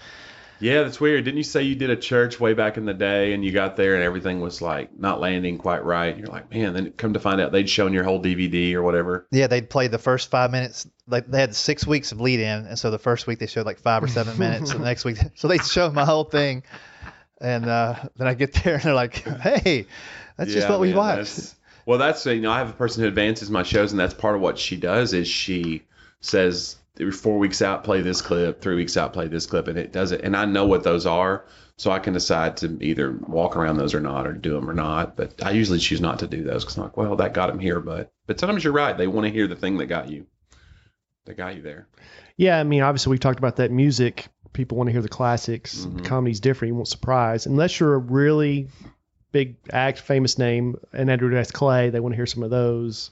Yeah, 0.62 0.82
that's 0.82 1.00
weird. 1.00 1.24
Didn't 1.24 1.38
you 1.38 1.42
say 1.42 1.62
you 1.62 1.74
did 1.74 1.88
a 1.88 1.96
church 1.96 2.38
way 2.38 2.52
back 2.52 2.76
in 2.76 2.84
the 2.84 2.92
day 2.92 3.32
and 3.32 3.42
you 3.42 3.50
got 3.50 3.76
there 3.76 3.94
and 3.94 4.04
everything 4.04 4.40
was 4.40 4.60
like 4.60 4.90
not 4.98 5.18
landing 5.18 5.56
quite 5.56 5.82
right? 5.86 6.14
You're 6.14 6.26
like, 6.26 6.50
man, 6.50 6.74
then 6.74 6.92
come 6.92 7.14
to 7.14 7.18
find 7.18 7.40
out 7.40 7.50
they'd 7.50 7.68
shown 7.70 7.94
your 7.94 8.04
whole 8.04 8.22
DVD 8.22 8.74
or 8.74 8.82
whatever. 8.82 9.26
Yeah, 9.30 9.46
they'd 9.46 9.70
play 9.70 9.88
the 9.88 9.96
first 9.98 10.30
five 10.30 10.50
minutes. 10.50 10.86
Like 11.08 11.26
they 11.30 11.40
had 11.40 11.54
six 11.54 11.86
weeks 11.86 12.12
of 12.12 12.20
lead 12.20 12.40
in, 12.40 12.66
and 12.66 12.78
so 12.78 12.90
the 12.90 12.98
first 12.98 13.26
week 13.26 13.38
they 13.38 13.46
showed 13.46 13.64
like 13.64 13.80
five 13.80 14.02
or 14.04 14.08
seven 14.08 14.38
minutes, 14.44 14.70
and 14.72 14.80
the 14.80 14.84
next 14.84 15.04
week, 15.06 15.16
so 15.34 15.48
they'd 15.48 15.64
show 15.64 15.90
my 15.90 16.04
whole 16.04 16.24
thing. 16.24 16.62
And 17.40 17.66
uh, 17.66 17.94
then 18.16 18.26
I 18.28 18.34
get 18.34 18.52
there 18.52 18.74
and 18.74 18.82
they're 18.82 18.94
like, 18.94 19.14
"Hey, 19.40 19.86
that's 20.36 20.52
just 20.52 20.66
Yeah, 20.66 20.70
what 20.70 20.80
we 20.80 20.88
man, 20.88 20.96
watched." 20.96 21.16
that's- 21.16 21.56
Well, 21.86 21.98
that's 21.98 22.26
you 22.26 22.40
know 22.40 22.50
I 22.52 22.58
have 22.58 22.70
a 22.70 22.74
person 22.74 23.02
who 23.02 23.08
advances 23.08 23.50
my 23.50 23.62
shows, 23.62 23.92
and 23.92 23.98
that's 24.00 24.14
part 24.14 24.34
of 24.36 24.40
what 24.40 24.58
she 24.58 24.76
does 24.76 25.12
is 25.14 25.26
she 25.28 25.82
says 26.20 26.76
four 27.12 27.38
weeks 27.38 27.62
out 27.62 27.82
play 27.82 28.02
this 28.02 28.20
clip, 28.20 28.60
three 28.60 28.76
weeks 28.76 28.96
out 28.96 29.12
play 29.14 29.26
this 29.26 29.46
clip, 29.46 29.68
and 29.68 29.78
it 29.78 29.90
does 29.90 30.12
it. 30.12 30.20
And 30.22 30.36
I 30.36 30.44
know 30.44 30.66
what 30.66 30.82
those 30.84 31.06
are, 31.06 31.46
so 31.78 31.90
I 31.90 31.98
can 31.98 32.12
decide 32.12 32.58
to 32.58 32.76
either 32.82 33.10
walk 33.26 33.56
around 33.56 33.78
those 33.78 33.94
or 33.94 34.00
not, 34.00 34.26
or 34.26 34.32
do 34.34 34.52
them 34.52 34.68
or 34.68 34.74
not. 34.74 35.16
But 35.16 35.42
I 35.42 35.52
usually 35.52 35.78
choose 35.78 36.02
not 36.02 36.18
to 36.18 36.26
do 36.26 36.44
those 36.44 36.62
because 36.62 36.76
I'm 36.76 36.82
like, 36.84 36.96
well, 36.98 37.16
that 37.16 37.32
got 37.32 37.46
them 37.46 37.58
here, 37.58 37.80
but 37.80 38.12
but 38.26 38.38
sometimes 38.38 38.62
you're 38.62 38.74
right. 38.74 38.96
They 38.98 39.06
want 39.06 39.26
to 39.26 39.32
hear 39.32 39.46
the 39.48 39.56
thing 39.56 39.78
that 39.78 39.86
got 39.86 40.10
you, 40.10 40.26
that 41.24 41.38
got 41.38 41.56
you 41.56 41.62
there. 41.62 41.88
Yeah, 42.36 42.60
I 42.60 42.64
mean, 42.64 42.82
obviously, 42.82 43.10
we 43.12 43.18
talked 43.18 43.38
about 43.38 43.56
that 43.56 43.70
music. 43.70 44.28
People 44.52 44.76
want 44.78 44.88
to 44.88 44.92
hear 44.92 45.02
the 45.02 45.08
classics. 45.08 45.86
Mhm. 45.86 46.04
Comedy's 46.04 46.40
different. 46.40 46.70
You 46.70 46.74
won't 46.74 46.88
surprise. 46.88 47.46
Unless 47.46 47.78
you're 47.80 47.94
a 47.94 47.98
really 47.98 48.68
big 49.32 49.56
act, 49.72 49.98
famous 50.00 50.38
name, 50.38 50.76
and 50.92 51.08
Andrew 51.10 51.30
Dice 51.30 51.50
Clay, 51.52 51.90
they 51.90 52.00
want 52.00 52.12
to 52.12 52.16
hear 52.16 52.26
some 52.26 52.42
of 52.42 52.50
those. 52.50 53.10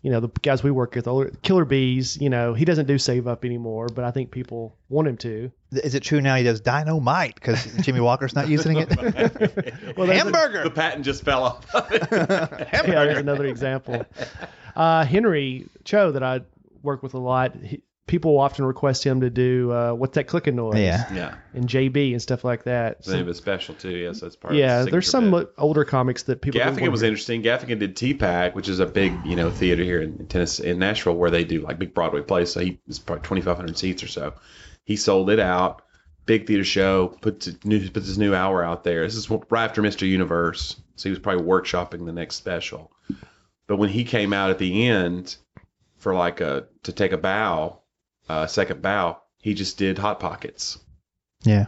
You 0.00 0.12
know, 0.12 0.20
the 0.20 0.28
guys 0.42 0.62
we 0.62 0.70
work 0.70 0.94
with, 0.94 1.42
Killer 1.42 1.66
Beaz, 1.66 2.20
you 2.20 2.30
know, 2.30 2.54
he 2.54 2.64
doesn't 2.64 2.86
do 2.86 2.98
Save 2.98 3.26
Up 3.26 3.44
anymore, 3.44 3.88
but 3.92 4.04
I 4.04 4.12
think 4.12 4.30
people 4.30 4.76
want 4.88 5.08
him 5.08 5.16
to. 5.18 5.50
Is 5.72 5.96
it 5.96 6.04
true 6.04 6.20
now 6.20 6.36
he 6.36 6.44
does 6.44 6.60
dynamite 6.60 7.34
because 7.34 7.64
Jimmie 7.82 7.98
Walker's 8.00 8.32
not 8.34 8.48
using 8.48 8.76
it? 8.78 8.88
Well, 9.96 10.06
there's 10.06 10.20
a- 10.20 10.24
Hamburger. 10.24 10.62
The 10.62 10.70
patent 10.70 11.04
just 11.04 11.24
fell 11.24 11.42
off. 11.42 11.66
yeah, 11.74 12.84
there's 12.84 13.18
another 13.18 13.46
example. 13.46 14.04
Uh, 14.76 15.04
Henry 15.04 15.66
Cho, 15.82 16.12
that 16.12 16.22
I 16.22 16.42
work 16.84 17.02
with 17.02 17.14
a 17.14 17.18
lot, 17.18 17.52
he, 17.56 17.82
people 18.08 18.38
often 18.40 18.64
request 18.64 19.04
him 19.04 19.20
to 19.20 19.30
do 19.30 19.70
uh, 19.70 19.92
what's 19.92 20.14
that 20.16 20.24
clicking 20.24 20.56
noise? 20.56 20.78
Yeah. 20.78 21.12
yeah, 21.14 21.34
And 21.54 21.68
JB 21.68 22.10
and 22.12 22.20
stuff 22.20 22.42
like 22.42 22.64
that. 22.64 23.04
the 23.04 23.12
name 23.12 23.18
So, 23.18 23.22
of 23.22 23.28
a 23.28 23.34
special 23.34 23.74
too. 23.76 23.90
Yes, 23.96 24.20
that's 24.20 24.34
part. 24.34 24.52
of 24.54 24.58
it. 24.58 24.62
yeah, 24.62 24.82
the 24.82 24.90
there's 24.90 25.08
some 25.08 25.30
bit. 25.30 25.52
older 25.58 25.84
comics 25.84 26.24
that 26.24 26.40
people. 26.40 26.60
Gaffigan 26.60 26.90
was 26.90 27.02
interesting. 27.04 27.42
Gaffigan 27.42 27.78
did 27.78 27.94
TPAC, 27.94 28.54
which 28.54 28.68
is 28.68 28.80
a 28.80 28.86
big, 28.86 29.12
you 29.24 29.36
know, 29.36 29.50
theater 29.50 29.84
here 29.84 30.02
in 30.02 30.26
Tennessee, 30.26 30.66
in 30.66 30.78
Nashville, 30.80 31.14
where 31.14 31.30
they 31.30 31.44
do 31.44 31.60
like 31.60 31.78
big 31.78 31.94
Broadway 31.94 32.22
plays. 32.22 32.50
So 32.52 32.60
he 32.60 32.80
it's 32.88 32.98
probably 32.98 33.22
2,500 33.22 33.78
seats 33.78 34.02
or 34.02 34.08
so. 34.08 34.34
He 34.84 34.96
sold 34.96 35.30
it 35.30 35.38
out, 35.38 35.82
big 36.26 36.46
theater 36.46 36.64
show, 36.64 37.08
puts 37.20 37.46
a 37.46 37.52
new 37.64 37.88
puts 37.90 38.06
his 38.06 38.18
new 38.18 38.34
hour 38.34 38.64
out 38.64 38.82
there. 38.84 39.04
This 39.04 39.14
is 39.16 39.30
right 39.30 39.64
after 39.64 39.82
Mr. 39.82 40.08
Universe, 40.08 40.80
so 40.96 41.04
he 41.04 41.10
was 41.10 41.18
probably 41.18 41.44
workshopping 41.44 42.06
the 42.06 42.12
next 42.12 42.36
special. 42.36 42.90
But 43.66 43.76
when 43.76 43.90
he 43.90 44.04
came 44.04 44.32
out 44.32 44.48
at 44.50 44.56
the 44.58 44.86
end 44.86 45.36
for 45.98 46.14
like 46.14 46.40
a 46.40 46.66
to 46.84 46.92
take 46.92 47.12
a 47.12 47.18
bow, 47.18 47.80
uh, 48.28 48.46
second 48.46 48.82
bow, 48.82 49.20
he 49.40 49.54
just 49.54 49.78
did 49.78 49.98
Hot 49.98 50.20
Pockets. 50.20 50.78
Yeah. 51.42 51.66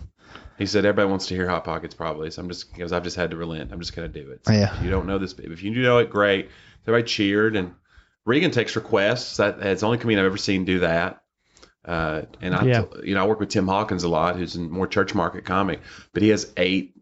He 0.59 0.67
said 0.67 0.85
everybody 0.85 1.09
wants 1.09 1.27
to 1.29 1.35
hear 1.35 1.49
Hot 1.49 1.65
Pockets 1.65 1.95
probably, 1.95 2.31
so 2.31 2.43
I'm 2.43 2.49
just 2.49 2.73
because 2.73 2.93
I've 2.93 3.03
just 3.05 3.17
had 3.17 3.31
to 3.31 3.37
relent. 3.37 3.73
I'm 3.73 3.81
just 3.81 3.97
gonna 3.97 4.09
do 4.09 4.31
it. 4.31 4.47
So 4.47 4.53
Yeah. 4.53 4.77
If 4.77 4.85
you 4.85 4.91
don't 4.91 5.07
know 5.07 5.19
this, 5.19 5.33
baby 5.33 5.53
if 5.53 5.63
you 5.63 5.73
do 5.75 5.83
know 5.83 5.99
it, 5.99 6.11
great. 6.11 6.51
Everybody 6.87 7.09
cheered, 7.09 7.57
and 7.57 7.75
Regan 8.27 8.51
takes 8.51 8.77
requests. 8.77 9.39
That 9.39 9.59
it's 9.61 9.81
the 9.81 9.87
only 9.87 9.99
comedian 9.99 10.21
I've 10.21 10.27
ever 10.31 10.37
seen 10.37 10.65
do 10.65 10.81
that. 10.81 11.23
Uh, 11.83 12.23
and 12.43 12.55
I, 12.55 12.65
Yeah. 12.67 12.85
you 13.03 13.15
know, 13.15 13.25
I 13.25 13.27
work 13.27 13.41
with 13.41 13.49
Tim 13.49 13.67
Hawkins 13.67 14.05
a 14.05 14.09
lot, 14.09 14.37
who's 14.37 14.55
a 14.55 14.61
more 14.61 14.87
church 14.87 15.15
market 15.15 15.47
comic, 15.47 15.81
but 16.13 16.23
he 16.23 16.29
has 16.29 16.53
eight. 16.59 16.95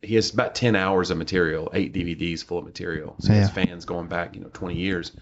He 0.00 0.14
has 0.14 0.32
about 0.32 0.54
ten 0.54 0.74
hours 0.74 1.10
of 1.10 1.18
material, 1.18 1.70
eight 1.74 1.92
DVDs 1.92 2.42
full 2.42 2.58
of 2.58 2.64
material. 2.64 3.14
So 3.20 3.32
he 3.32 3.38
has 3.38 3.50
fans 3.50 3.84
going 3.84 4.06
back, 4.08 4.34
you 4.34 4.40
know, 4.40 4.48
twenty 4.54 4.76
years. 4.76 5.12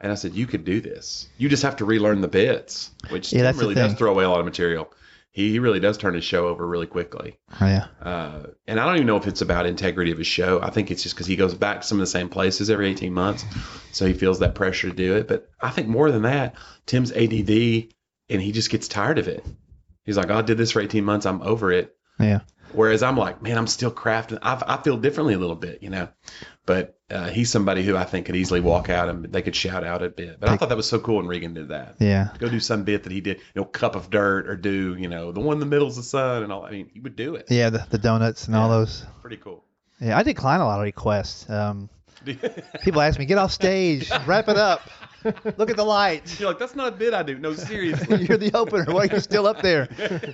And 0.00 0.12
I 0.12 0.14
said, 0.16 0.34
you 0.34 0.46
could 0.46 0.64
do 0.64 0.80
this. 0.80 1.28
You 1.38 1.48
just 1.48 1.62
have 1.62 1.76
to 1.76 1.84
relearn 1.84 2.20
the 2.20 2.28
bits, 2.28 2.90
which 3.10 3.32
Yeah, 3.32 3.50
Tim 3.50 3.60
really 3.60 3.74
does 3.74 3.94
throw 3.94 4.10
away 4.10 4.24
a 4.24 4.30
lot 4.30 4.40
of 4.40 4.44
material. 4.44 4.92
He, 5.30 5.50
he 5.50 5.58
really 5.58 5.80
does 5.80 5.98
turn 5.98 6.14
his 6.14 6.22
show 6.24 6.46
over 6.46 6.66
really 6.66 6.86
quickly. 6.86 7.38
Oh, 7.60 7.66
yeah. 7.66 7.86
Uh, 8.00 8.46
and 8.68 8.78
I 8.78 8.86
don't 8.86 8.96
even 8.96 9.06
know 9.06 9.16
if 9.16 9.26
it's 9.26 9.40
about 9.40 9.66
integrity 9.66 10.12
of 10.12 10.18
his 10.18 10.26
show. 10.26 10.60
I 10.62 10.70
think 10.70 10.90
it's 10.90 11.02
just 11.02 11.14
because 11.16 11.26
he 11.26 11.34
goes 11.36 11.54
back 11.54 11.80
to 11.80 11.86
some 11.86 11.98
of 11.98 12.00
the 12.02 12.06
same 12.06 12.28
places 12.28 12.70
every 12.70 12.88
18 12.88 13.12
months. 13.12 13.44
So 13.90 14.06
he 14.06 14.12
feels 14.12 14.38
that 14.40 14.54
pressure 14.54 14.90
to 14.90 14.94
do 14.94 15.16
it. 15.16 15.26
But 15.26 15.50
I 15.60 15.70
think 15.70 15.88
more 15.88 16.10
than 16.12 16.22
that, 16.22 16.54
Tim's 16.86 17.10
ADD 17.10 17.88
and 18.30 18.40
he 18.40 18.52
just 18.52 18.70
gets 18.70 18.86
tired 18.88 19.18
of 19.18 19.26
it. 19.28 19.44
He's 20.04 20.16
like, 20.16 20.30
"Oh, 20.30 20.36
I 20.38 20.42
did 20.42 20.58
this 20.58 20.70
for 20.70 20.80
18 20.80 21.04
months. 21.04 21.26
I'm 21.26 21.42
over 21.42 21.72
it. 21.72 21.96
Yeah. 22.20 22.40
Whereas 22.74 23.02
I'm 23.02 23.16
like, 23.16 23.42
man, 23.42 23.58
I'm 23.58 23.66
still 23.66 23.90
crafting. 23.90 24.38
I, 24.42 24.62
I 24.66 24.82
feel 24.82 24.96
differently 24.96 25.34
a 25.34 25.38
little 25.38 25.56
bit, 25.56 25.82
you 25.82 25.90
know. 25.90 26.08
But 26.66 26.98
uh, 27.10 27.28
he's 27.28 27.50
somebody 27.50 27.82
who 27.84 27.96
I 27.96 28.04
think 28.04 28.26
could 28.26 28.36
easily 28.36 28.60
walk 28.60 28.88
out 28.88 29.08
and 29.08 29.24
they 29.26 29.42
could 29.42 29.54
shout 29.54 29.84
out 29.84 30.02
a 30.02 30.08
bit. 30.08 30.40
But 30.40 30.48
I 30.48 30.56
thought 30.56 30.70
that 30.70 30.76
was 30.76 30.88
so 30.88 30.98
cool 30.98 31.16
when 31.16 31.26
Regan 31.26 31.54
did 31.54 31.68
that. 31.68 31.96
Yeah. 31.98 32.28
Go 32.38 32.48
do 32.48 32.60
some 32.60 32.84
bit 32.84 33.02
that 33.04 33.12
he 33.12 33.20
did, 33.20 33.36
you 33.36 33.60
know, 33.60 33.64
cup 33.64 33.96
of 33.96 34.10
dirt 34.10 34.48
or 34.48 34.56
do, 34.56 34.96
you 34.98 35.08
know, 35.08 35.30
the 35.30 35.40
one 35.40 35.54
in 35.54 35.60
the 35.60 35.66
middle's 35.66 35.96
the 35.96 36.02
sun 36.02 36.42
and 36.42 36.52
all. 36.52 36.64
I 36.64 36.70
mean, 36.70 36.90
he 36.92 37.00
would 37.00 37.16
do 37.16 37.34
it. 37.34 37.46
Yeah. 37.50 37.70
The, 37.70 37.86
the 37.90 37.98
donuts 37.98 38.46
and 38.46 38.56
all 38.56 38.68
those. 38.70 39.04
Pretty 39.20 39.36
cool. 39.36 39.64
Yeah. 40.00 40.16
I 40.16 40.22
decline 40.22 40.60
a 40.60 40.66
lot 40.66 40.80
of 40.80 40.84
requests. 40.84 41.48
Um, 41.50 41.90
people 42.82 43.00
ask 43.00 43.18
me, 43.18 43.26
get 43.26 43.38
off 43.38 43.52
stage, 43.52 44.10
wrap 44.26 44.48
it 44.48 44.56
up, 44.56 44.80
look 45.56 45.70
at 45.70 45.76
the 45.76 45.84
lights. 45.84 46.38
You're 46.38 46.48
like, 46.48 46.58
that's 46.58 46.74
not 46.74 46.88
a 46.88 46.96
bit 46.96 47.14
I 47.14 47.22
do. 47.22 47.38
No, 47.38 47.54
seriously. 47.54 48.24
You're 48.24 48.38
the 48.38 48.52
opener. 48.54 48.84
Why 48.92 49.04
are 49.04 49.06
you 49.06 49.20
still 49.20 49.46
up 49.46 49.62
there? 49.62 49.88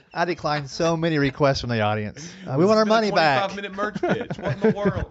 I 0.14 0.24
decline 0.24 0.66
so 0.66 0.96
many 0.96 1.18
requests 1.18 1.60
from 1.60 1.70
the 1.70 1.80
audience. 1.80 2.32
Uh, 2.46 2.56
we 2.58 2.64
want 2.64 2.78
our 2.78 2.84
money 2.84 3.10
back. 3.10 3.48
Five 3.48 3.56
minute 3.56 3.74
merch 3.74 4.00
pitch. 4.00 4.38
What 4.38 4.54
in 4.54 4.60
the 4.60 4.72
world? 4.76 5.10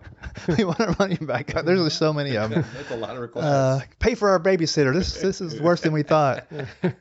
we 0.58 0.64
want 0.64 0.80
our 0.82 0.96
money 1.00 1.18
back. 1.18 1.48
There's 1.64 1.94
so 1.94 2.14
many 2.14 2.38
of 2.38 2.50
them. 2.50 2.66
That's 2.76 2.92
a 2.92 2.98
lot 2.98 3.16
of 3.16 3.22
requests. 3.22 3.46
Uh, 3.46 3.82
pay 4.00 4.16
for 4.16 4.30
our 4.30 4.40
babysitter. 4.40 4.94
This 4.94 5.22
this 5.22 5.42
is 5.42 5.62
worse 5.62 5.82
than 5.82 5.94
we 5.94 6.04
thought. 6.04 6.46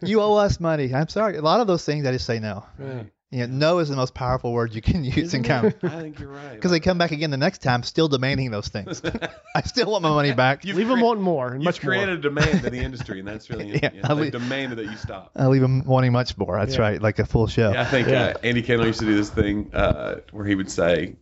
You 0.03 0.21
owe 0.21 0.35
us 0.35 0.61
money. 0.61 0.95
I'm 0.95 1.09
sorry. 1.09 1.37
A 1.37 1.43
lot 1.43 1.61
of 1.61 1.67
those 1.67 1.85
things 1.85 2.07
I 2.07 2.13
just 2.13 2.27
say 2.27 2.39
no. 2.39 2.65
Yeah. 2.79 3.03
You 3.31 3.47
know, 3.47 3.55
no 3.55 3.79
is 3.81 3.91
the 3.91 3.97
most 3.97 4.15
powerful 4.15 4.53
word 4.55 4.75
you 4.75 4.81
can 4.81 5.05
use 5.05 5.17
in 5.17 5.23
Isn't 5.25 5.45
it? 5.45 5.49
comedy 5.49 5.77
I 5.83 6.01
think 6.01 6.19
you're 6.19 6.31
right. 6.31 6.55
because 6.55 6.71
they 6.71 6.81
come 6.81 6.97
back 6.97 7.11
again 7.11 7.31
the 7.31 7.37
next 7.37 7.59
time, 7.61 7.83
still 7.83 8.09
demanding 8.09 8.51
those 8.51 8.69
things. 8.69 9.03
I 9.55 9.61
still 9.63 9.91
want 9.91 10.03
my 10.03 10.09
money 10.09 10.33
back. 10.33 10.65
You've 10.65 10.77
Leave 10.79 10.89
them 10.89 11.01
wanting 11.03 11.23
more 11.25 11.49
and 11.49 11.57
You've 11.57 11.65
much 11.67 11.81
created 11.81 12.07
more. 12.09 12.15
a 12.15 12.21
demand 12.21 12.65
in 12.65 12.73
the 12.73 12.79
industry, 12.83 13.19
and 13.19 13.29
that's 13.29 13.51
really 13.51 13.69
Yeah, 13.83 13.91
yeah, 13.93 14.01
I'll 14.05 14.17
they 14.17 14.31
demanded 14.31 14.79
that 14.79 14.87
you 14.87 14.97
stop. 14.97 15.33
I 15.37 15.47
leave 15.49 15.61
them 15.61 15.85
wanting 15.85 16.13
much 16.13 16.39
more. 16.39 16.59
That's 16.59 16.77
Yeah. 16.77 16.81
right, 16.83 17.03
like 17.03 17.19
a 17.19 17.27
full 17.27 17.47
show. 17.49 17.73
Yeah, 17.73 17.83
I 17.83 17.85
think 17.85 18.09
Yeah. 18.09 18.23
uh, 18.35 18.39
Andy 18.43 18.63
Kindler 18.63 18.87
used 18.87 19.01
to 19.01 19.05
do 19.07 19.15
this 19.15 19.29
thing 19.31 19.71
uh, 19.75 20.21
where 20.31 20.47
he 20.47 20.55
would 20.55 20.71
say, 20.71 21.17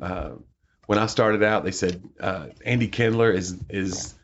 uh, 0.00 0.30
when 0.86 0.98
I 0.98 1.04
started 1.06 1.42
out, 1.42 1.64
they 1.64 1.70
said 1.70 2.02
uh, 2.18 2.46
Andy 2.64 2.88
Kindler 2.88 3.30
is 3.30 3.56
is 3.68 4.14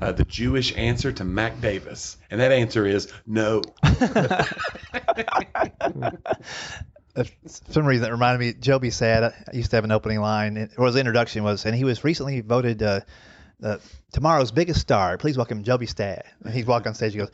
uh, 0.00 0.12
the 0.12 0.24
Jewish 0.24 0.76
answer 0.76 1.12
to 1.12 1.24
Mac 1.24 1.60
Davis, 1.60 2.16
and 2.30 2.40
that 2.40 2.52
answer 2.52 2.86
is 2.86 3.12
no. 3.26 3.62
For 7.14 7.24
some 7.46 7.84
reason 7.84 8.06
it 8.06 8.12
reminded 8.12 8.38
me 8.38 8.52
Joby 8.60 8.90
said 8.90 9.24
I 9.24 9.32
used 9.52 9.70
to 9.70 9.76
have 9.76 9.84
an 9.84 9.90
opening 9.90 10.20
line 10.20 10.70
or 10.76 10.86
his 10.86 10.94
introduction 10.94 11.42
was 11.42 11.66
and 11.66 11.74
he 11.74 11.82
was 11.82 12.04
recently 12.04 12.42
voted 12.42 12.80
uh, 12.80 13.00
uh, 13.62 13.78
tomorrow's 14.12 14.52
biggest 14.52 14.80
star. 14.80 15.18
Please 15.18 15.36
welcome 15.36 15.64
Joby 15.64 15.86
Stad. 15.86 16.22
And 16.44 16.54
he'd 16.54 16.68
walk 16.68 16.86
on 16.86 16.94
stage 16.94 17.12
he 17.12 17.18
goes 17.18 17.32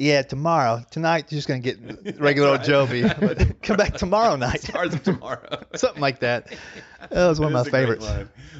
yeah 0.00 0.22
tomorrow 0.22 0.82
tonight 0.90 1.26
you're 1.30 1.36
just 1.36 1.46
gonna 1.46 1.60
get 1.60 1.78
regular 2.18 2.48
old 2.48 2.64
Joby 2.64 3.02
but 3.20 3.62
come 3.62 3.76
back 3.76 3.94
tomorrow 3.94 4.34
night 4.36 4.62
Stars 4.62 4.94
of 4.94 5.02
tomorrow. 5.02 5.62
something 5.74 6.00
like 6.00 6.20
that 6.20 6.48
that 7.10 7.28
was 7.28 7.38
one 7.38 7.52
It 7.52 7.58
of 7.58 7.66
my 7.66 7.70
favorites. 7.70 8.08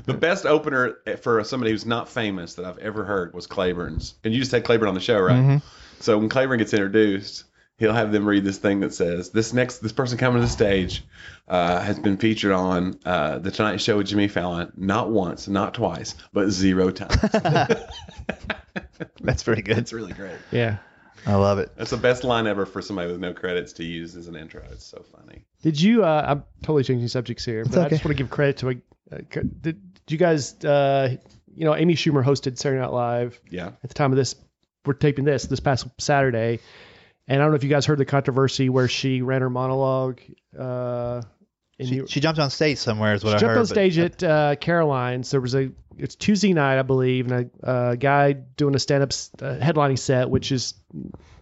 The 0.05 0.14
best 0.14 0.44
opener 0.46 0.96
for 1.22 1.42
somebody 1.44 1.72
who's 1.72 1.87
not 1.87 2.09
famous 2.09 2.55
that 2.55 2.64
I've 2.64 2.79
ever 2.79 3.05
heard 3.05 3.35
was 3.35 3.46
Claiborne's. 3.46 4.14
And 4.24 4.33
you 4.33 4.40
just 4.40 4.50
had 4.53 4.64
Claiborne 4.64 4.88
on 4.88 4.94
the 4.94 5.00
show, 5.00 5.18
right? 5.20 5.37
Mhm. 5.37 5.62
So 6.00 6.18
when 6.18 6.29
Claiborne 6.31 6.59
gets 6.59 6.72
introduced, 6.72 7.44
he'll 7.79 7.92
have 7.92 8.11
them 8.11 8.26
read 8.26 8.44
this 8.44 8.57
thing 8.59 8.81
that 8.81 8.94
says, 8.94 9.31
"This 9.31 9.53
next 9.53 9.79
this 9.79 9.92
person 9.92 10.16
coming 10.18 10.40
to 10.40 10.46
the 10.46 10.50
stage 10.53 11.05
uh, 11.48 11.81
has 11.81 11.98
been 11.98 12.16
featured 12.16 12.53
on 12.53 12.98
uh, 13.05 13.38
the 13.38 13.50
Tonight 13.50 13.81
Show 13.81 13.98
with 13.98 14.07
Jimmy 14.07 14.29
Fallon 14.29 14.72
not 14.76 15.11
once, 15.11 15.48
not 15.48 15.74
twice, 15.74 16.14
but 16.33 16.48
zero 16.50 16.90
times." 16.90 17.20
that's 19.20 19.42
pretty 19.42 19.62
good 19.62 19.79
it's 19.79 19.92
really 19.92 20.12
great. 20.12 20.37
Yeah. 20.50 20.79
I 21.27 21.35
love 21.35 21.59
it 21.59 21.71
That's 21.77 21.91
the 21.91 21.97
best 21.97 22.25
line 22.25 22.47
ever 22.47 22.65
for 22.67 22.81
somebody 22.83 23.11
with 23.11 23.21
no 23.21 23.33
credits 23.33 23.73
to 23.75 23.85
use 23.85 24.17
as 24.17 24.27
an 24.29 24.37
intro. 24.37 24.63
It's 24.73 24.85
so 24.87 25.05
funny. 25.17 25.45
Did 25.63 25.81
you? 25.81 26.05
Uh, 26.05 26.25
I'm 26.29 26.45
totally 26.63 26.85
changing 26.85 27.09
subjects 27.09 27.45
here, 27.45 27.65
but 27.65 27.79
I 27.79 27.89
just 27.89 28.05
want 28.05 28.17
to 28.17 28.23
give 28.23 28.31
credit 28.31 28.57
to. 28.59 28.71
A, 28.71 28.73
uh, 29.13 29.19
did, 29.33 29.63
did 29.63 29.77
you 30.09 30.17
guys? 30.19 30.55
Uh, 30.65 31.17
you 31.55 31.65
know, 31.65 31.75
Amy 31.75 31.95
Schumer 31.95 32.25
hosted 32.25 32.57
Saturday 32.59 32.81
Night 32.81 32.93
Live 32.93 33.41
Yeah. 33.51 33.69
at 33.83 33.89
the 33.89 33.95
time 33.95 34.13
of 34.13 34.17
this. 34.17 34.35
We're 34.87 34.95
taping 34.95 35.25
this 35.25 35.45
this 35.45 35.61
past 35.61 35.87
Saturday, 35.99 36.61
and 37.29 37.41
I 37.41 37.45
don't 37.45 37.51
know 37.53 37.57
if 37.57 37.65
you 37.65 37.71
guys 37.71 37.85
heard 37.85 37.99
the 37.99 38.07
controversy 38.07 38.69
where 38.71 38.89
she 38.89 39.21
ran 39.21 39.43
her 39.43 39.51
monologue. 39.51 40.21
She, 41.85 41.90
New- 41.90 42.07
she 42.07 42.21
jumped 42.21 42.38
on 42.40 42.51
stage 42.51 42.79
somewhere 42.79 43.14
is 43.14 43.25
what 43.25 43.31
she 43.31 43.37
I 43.37 43.38
jumped 43.38 43.51
heard 43.51 43.57
on 43.59 43.62
but- 43.62 43.69
stage 43.69 43.99
at 43.99 44.23
uh, 44.23 44.57
Caroline's. 44.57 45.31
There 45.31 45.40
was 45.40 45.55
a 45.55 45.71
it's 45.99 46.14
Tuesday 46.14 46.53
night, 46.55 46.79
I 46.79 46.83
believe, 46.83 47.31
and 47.31 47.51
a 47.62 47.66
uh, 47.69 47.95
guy 47.95 48.33
doing 48.33 48.75
a 48.75 48.79
stand 48.79 49.03
up 49.03 49.11
uh, 49.43 49.62
headlining 49.62 49.99
set, 49.99 50.31
which 50.31 50.51
is 50.51 50.75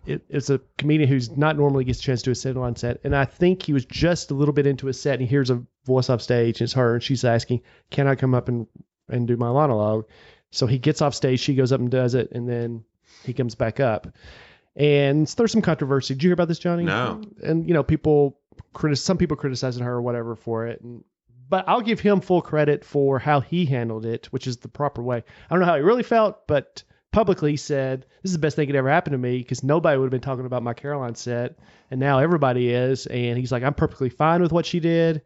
it, 0.04 0.22
it's 0.28 0.50
a 0.50 0.60
comedian 0.78 1.08
who's 1.08 1.36
not 1.36 1.56
normally 1.56 1.84
gets 1.84 2.00
a 2.00 2.02
chance 2.02 2.22
to 2.22 2.32
do 2.32 2.38
a 2.40 2.42
headline 2.42 2.74
set. 2.74 3.00
And 3.04 3.14
I 3.14 3.24
think 3.24 3.62
he 3.62 3.72
was 3.72 3.84
just 3.84 4.30
a 4.30 4.34
little 4.34 4.54
bit 4.54 4.66
into 4.66 4.88
a 4.88 4.92
set, 4.92 5.14
and 5.14 5.22
he 5.22 5.28
hears 5.28 5.50
a 5.50 5.62
voice 5.84 6.10
off 6.10 6.22
stage, 6.22 6.60
and 6.60 6.66
it's 6.66 6.72
her, 6.72 6.94
and 6.94 7.02
she's 7.02 7.24
asking, 7.24 7.62
"Can 7.90 8.06
I 8.08 8.14
come 8.16 8.34
up 8.34 8.48
and 8.48 8.66
and 9.08 9.28
do 9.28 9.36
my 9.36 9.52
monologue?" 9.52 10.06
So 10.50 10.66
he 10.66 10.78
gets 10.78 11.02
off 11.02 11.14
stage, 11.14 11.40
she 11.40 11.54
goes 11.54 11.72
up 11.72 11.80
and 11.80 11.90
does 11.90 12.14
it, 12.14 12.32
and 12.32 12.48
then 12.48 12.84
he 13.22 13.34
comes 13.34 13.54
back 13.54 13.80
up. 13.80 14.08
And 14.74 15.26
there's 15.26 15.52
some 15.52 15.62
controversy. 15.62 16.14
Did 16.14 16.22
you 16.22 16.28
hear 16.28 16.34
about 16.34 16.48
this, 16.48 16.58
Johnny? 16.58 16.84
No. 16.84 17.20
And 17.42 17.68
you 17.68 17.74
know, 17.74 17.82
people 17.82 18.38
critic 18.72 18.98
some 18.98 19.18
people 19.18 19.36
criticizing 19.36 19.84
her 19.84 19.94
or 19.94 20.02
whatever 20.02 20.34
for 20.34 20.66
it. 20.66 20.80
And 20.80 21.04
but 21.48 21.64
I'll 21.66 21.80
give 21.80 22.00
him 22.00 22.20
full 22.20 22.42
credit 22.42 22.84
for 22.84 23.18
how 23.18 23.40
he 23.40 23.64
handled 23.64 24.04
it, 24.04 24.26
which 24.26 24.46
is 24.46 24.58
the 24.58 24.68
proper 24.68 25.02
way. 25.02 25.18
I 25.18 25.54
don't 25.54 25.60
know 25.60 25.66
how 25.66 25.76
he 25.76 25.82
really 25.82 26.02
felt, 26.02 26.46
but 26.46 26.82
publicly 27.10 27.52
he 27.52 27.56
said 27.56 28.04
this 28.22 28.30
is 28.30 28.34
the 28.34 28.38
best 28.38 28.56
thing 28.56 28.68
that 28.68 28.76
ever 28.76 28.90
happened 28.90 29.14
to 29.14 29.18
me 29.18 29.38
because 29.38 29.64
nobody 29.64 29.96
would 29.98 30.04
have 30.04 30.10
been 30.10 30.20
talking 30.20 30.46
about 30.46 30.62
my 30.62 30.74
Caroline 30.74 31.14
set, 31.14 31.58
and 31.90 32.00
now 32.00 32.18
everybody 32.18 32.70
is. 32.70 33.06
And 33.06 33.38
he's 33.38 33.52
like, 33.52 33.62
I'm 33.62 33.74
perfectly 33.74 34.10
fine 34.10 34.42
with 34.42 34.52
what 34.52 34.66
she 34.66 34.80
did. 34.80 35.22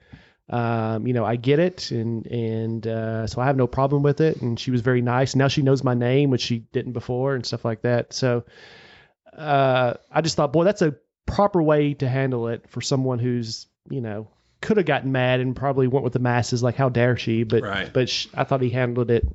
Um, 0.49 1.07
you 1.07 1.13
know, 1.13 1.25
I 1.25 1.37
get 1.37 1.59
it, 1.59 1.91
and 1.91 2.27
and 2.27 2.87
uh, 2.87 3.27
so 3.27 3.41
I 3.41 3.47
have 3.47 3.57
no 3.57 3.67
problem 3.67 4.03
with 4.03 4.21
it. 4.21 4.43
And 4.43 4.59
she 4.59 4.71
was 4.71 4.81
very 4.81 5.03
nice. 5.03 5.35
Now 5.35 5.49
she 5.49 5.63
knows 5.63 5.83
my 5.83 5.95
name, 5.95 6.31
which 6.31 6.43
she 6.43 6.61
didn't 6.73 6.93
before, 6.93 7.35
and 7.35 7.45
stuff 7.45 7.65
like 7.65 7.83
that. 7.83 8.13
So 8.13 8.45
uh, 9.37 9.95
I 10.11 10.21
just 10.21 10.37
thought, 10.37 10.53
boy, 10.53 10.65
that's 10.65 10.83
a 10.83 10.95
proper 11.27 11.63
way 11.63 11.95
to 11.95 12.09
handle 12.09 12.49
it 12.49 12.69
for 12.69 12.81
someone 12.81 13.19
who's 13.19 13.67
you 13.91 14.01
know 14.01 14.29
could 14.61 14.77
have 14.77 14.87
gotten 14.87 15.11
mad 15.13 15.41
and 15.41 15.57
probably 15.57 15.89
went 15.89 16.05
with 16.05 16.13
the 16.13 16.19
masses, 16.21 16.63
like 16.63 16.77
how 16.77 16.89
dare 16.89 17.17
she? 17.17 17.43
But 17.45 17.63
Right. 17.63 17.93
but 17.93 18.09
sh- 18.09 18.29
I 18.35 18.45
thought 18.45 18.61
he 18.61 18.71
handled 18.71 19.11
it 19.11 19.27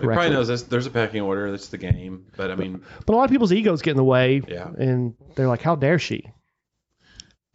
He 0.00 0.06
probably 0.06 0.30
knows 0.30 0.48
this, 0.48 0.62
there's 0.62 0.86
a 0.86 0.90
packing 0.90 1.20
order. 1.22 1.50
That's 1.50 1.68
the 1.68 1.78
game. 1.78 2.26
But 2.36 2.50
I 2.50 2.54
mean, 2.54 2.82
But 3.06 3.12
a 3.12 3.16
lot 3.16 3.24
of 3.24 3.30
people's 3.30 3.52
egos 3.52 3.82
get 3.82 3.92
in 3.92 3.96
the 3.98 4.04
way, 4.04 4.42
Yeah. 4.48 4.68
and 4.78 5.14
they're 5.34 5.48
like, 5.48 5.62
"How 5.62 5.74
dare 5.74 5.98
she?" 5.98 6.30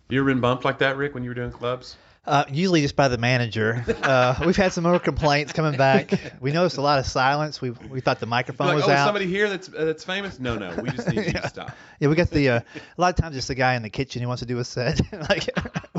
you 0.10 0.20
ever 0.20 0.30
been 0.30 0.42
bumped 0.42 0.66
like 0.66 0.80
that, 0.80 0.98
Rick, 0.98 1.14
when 1.14 1.24
you 1.24 1.30
were 1.30 1.34
doing 1.36 1.52
clubs? 1.52 1.96
Uh, 2.24 2.44
usually 2.52 2.82
just 2.82 2.96
by 2.96 3.08
the 3.08 3.18
manager. 3.18 3.84
Uh, 4.04 4.36
we've 4.46 4.56
had 4.56 4.72
some 4.72 4.84
more 4.84 5.00
complaints 5.00 5.54
coming 5.54 5.76
back. 5.76 6.14
We 6.40 6.52
noticed 6.52 6.78
a 6.78 6.82
lot 6.82 7.00
of 7.00 7.08
silence. 7.08 7.60
We 7.62 7.72
we 7.72 8.00
thought 8.00 8.20
the 8.20 8.28
microphone 8.28 8.68
Like, 8.68 8.76
was 8.76 8.86
oh, 8.86 8.92
out. 8.92 9.06
somebody 9.06 9.26
here 9.26 9.50
that's 9.50 9.70
uh, 9.70 9.86
that's 9.86 10.04
famous? 10.04 10.40
No, 10.40 10.56
no. 10.56 10.76
We 10.80 10.92
just 10.92 11.08
need 11.08 11.26
you 11.26 11.32
to 11.34 11.48
stop. 11.50 11.72
Yeah, 12.00 12.10
we 12.10 12.16
got 12.16 12.30
the 12.30 12.50
uh, 12.50 12.60
a 12.76 13.02
lot 13.02 13.10
of 13.10 13.16
times 13.16 13.36
it's 13.36 13.48
the 13.48 13.56
guy 13.56 13.74
in 13.74 13.82
the 13.82 13.90
kitchen 13.90 14.22
who 14.22 14.28
wants 14.28 14.42
to 14.42 14.46
do 14.46 14.60
a 14.60 14.64
set. 14.64 15.02
like 15.30 15.50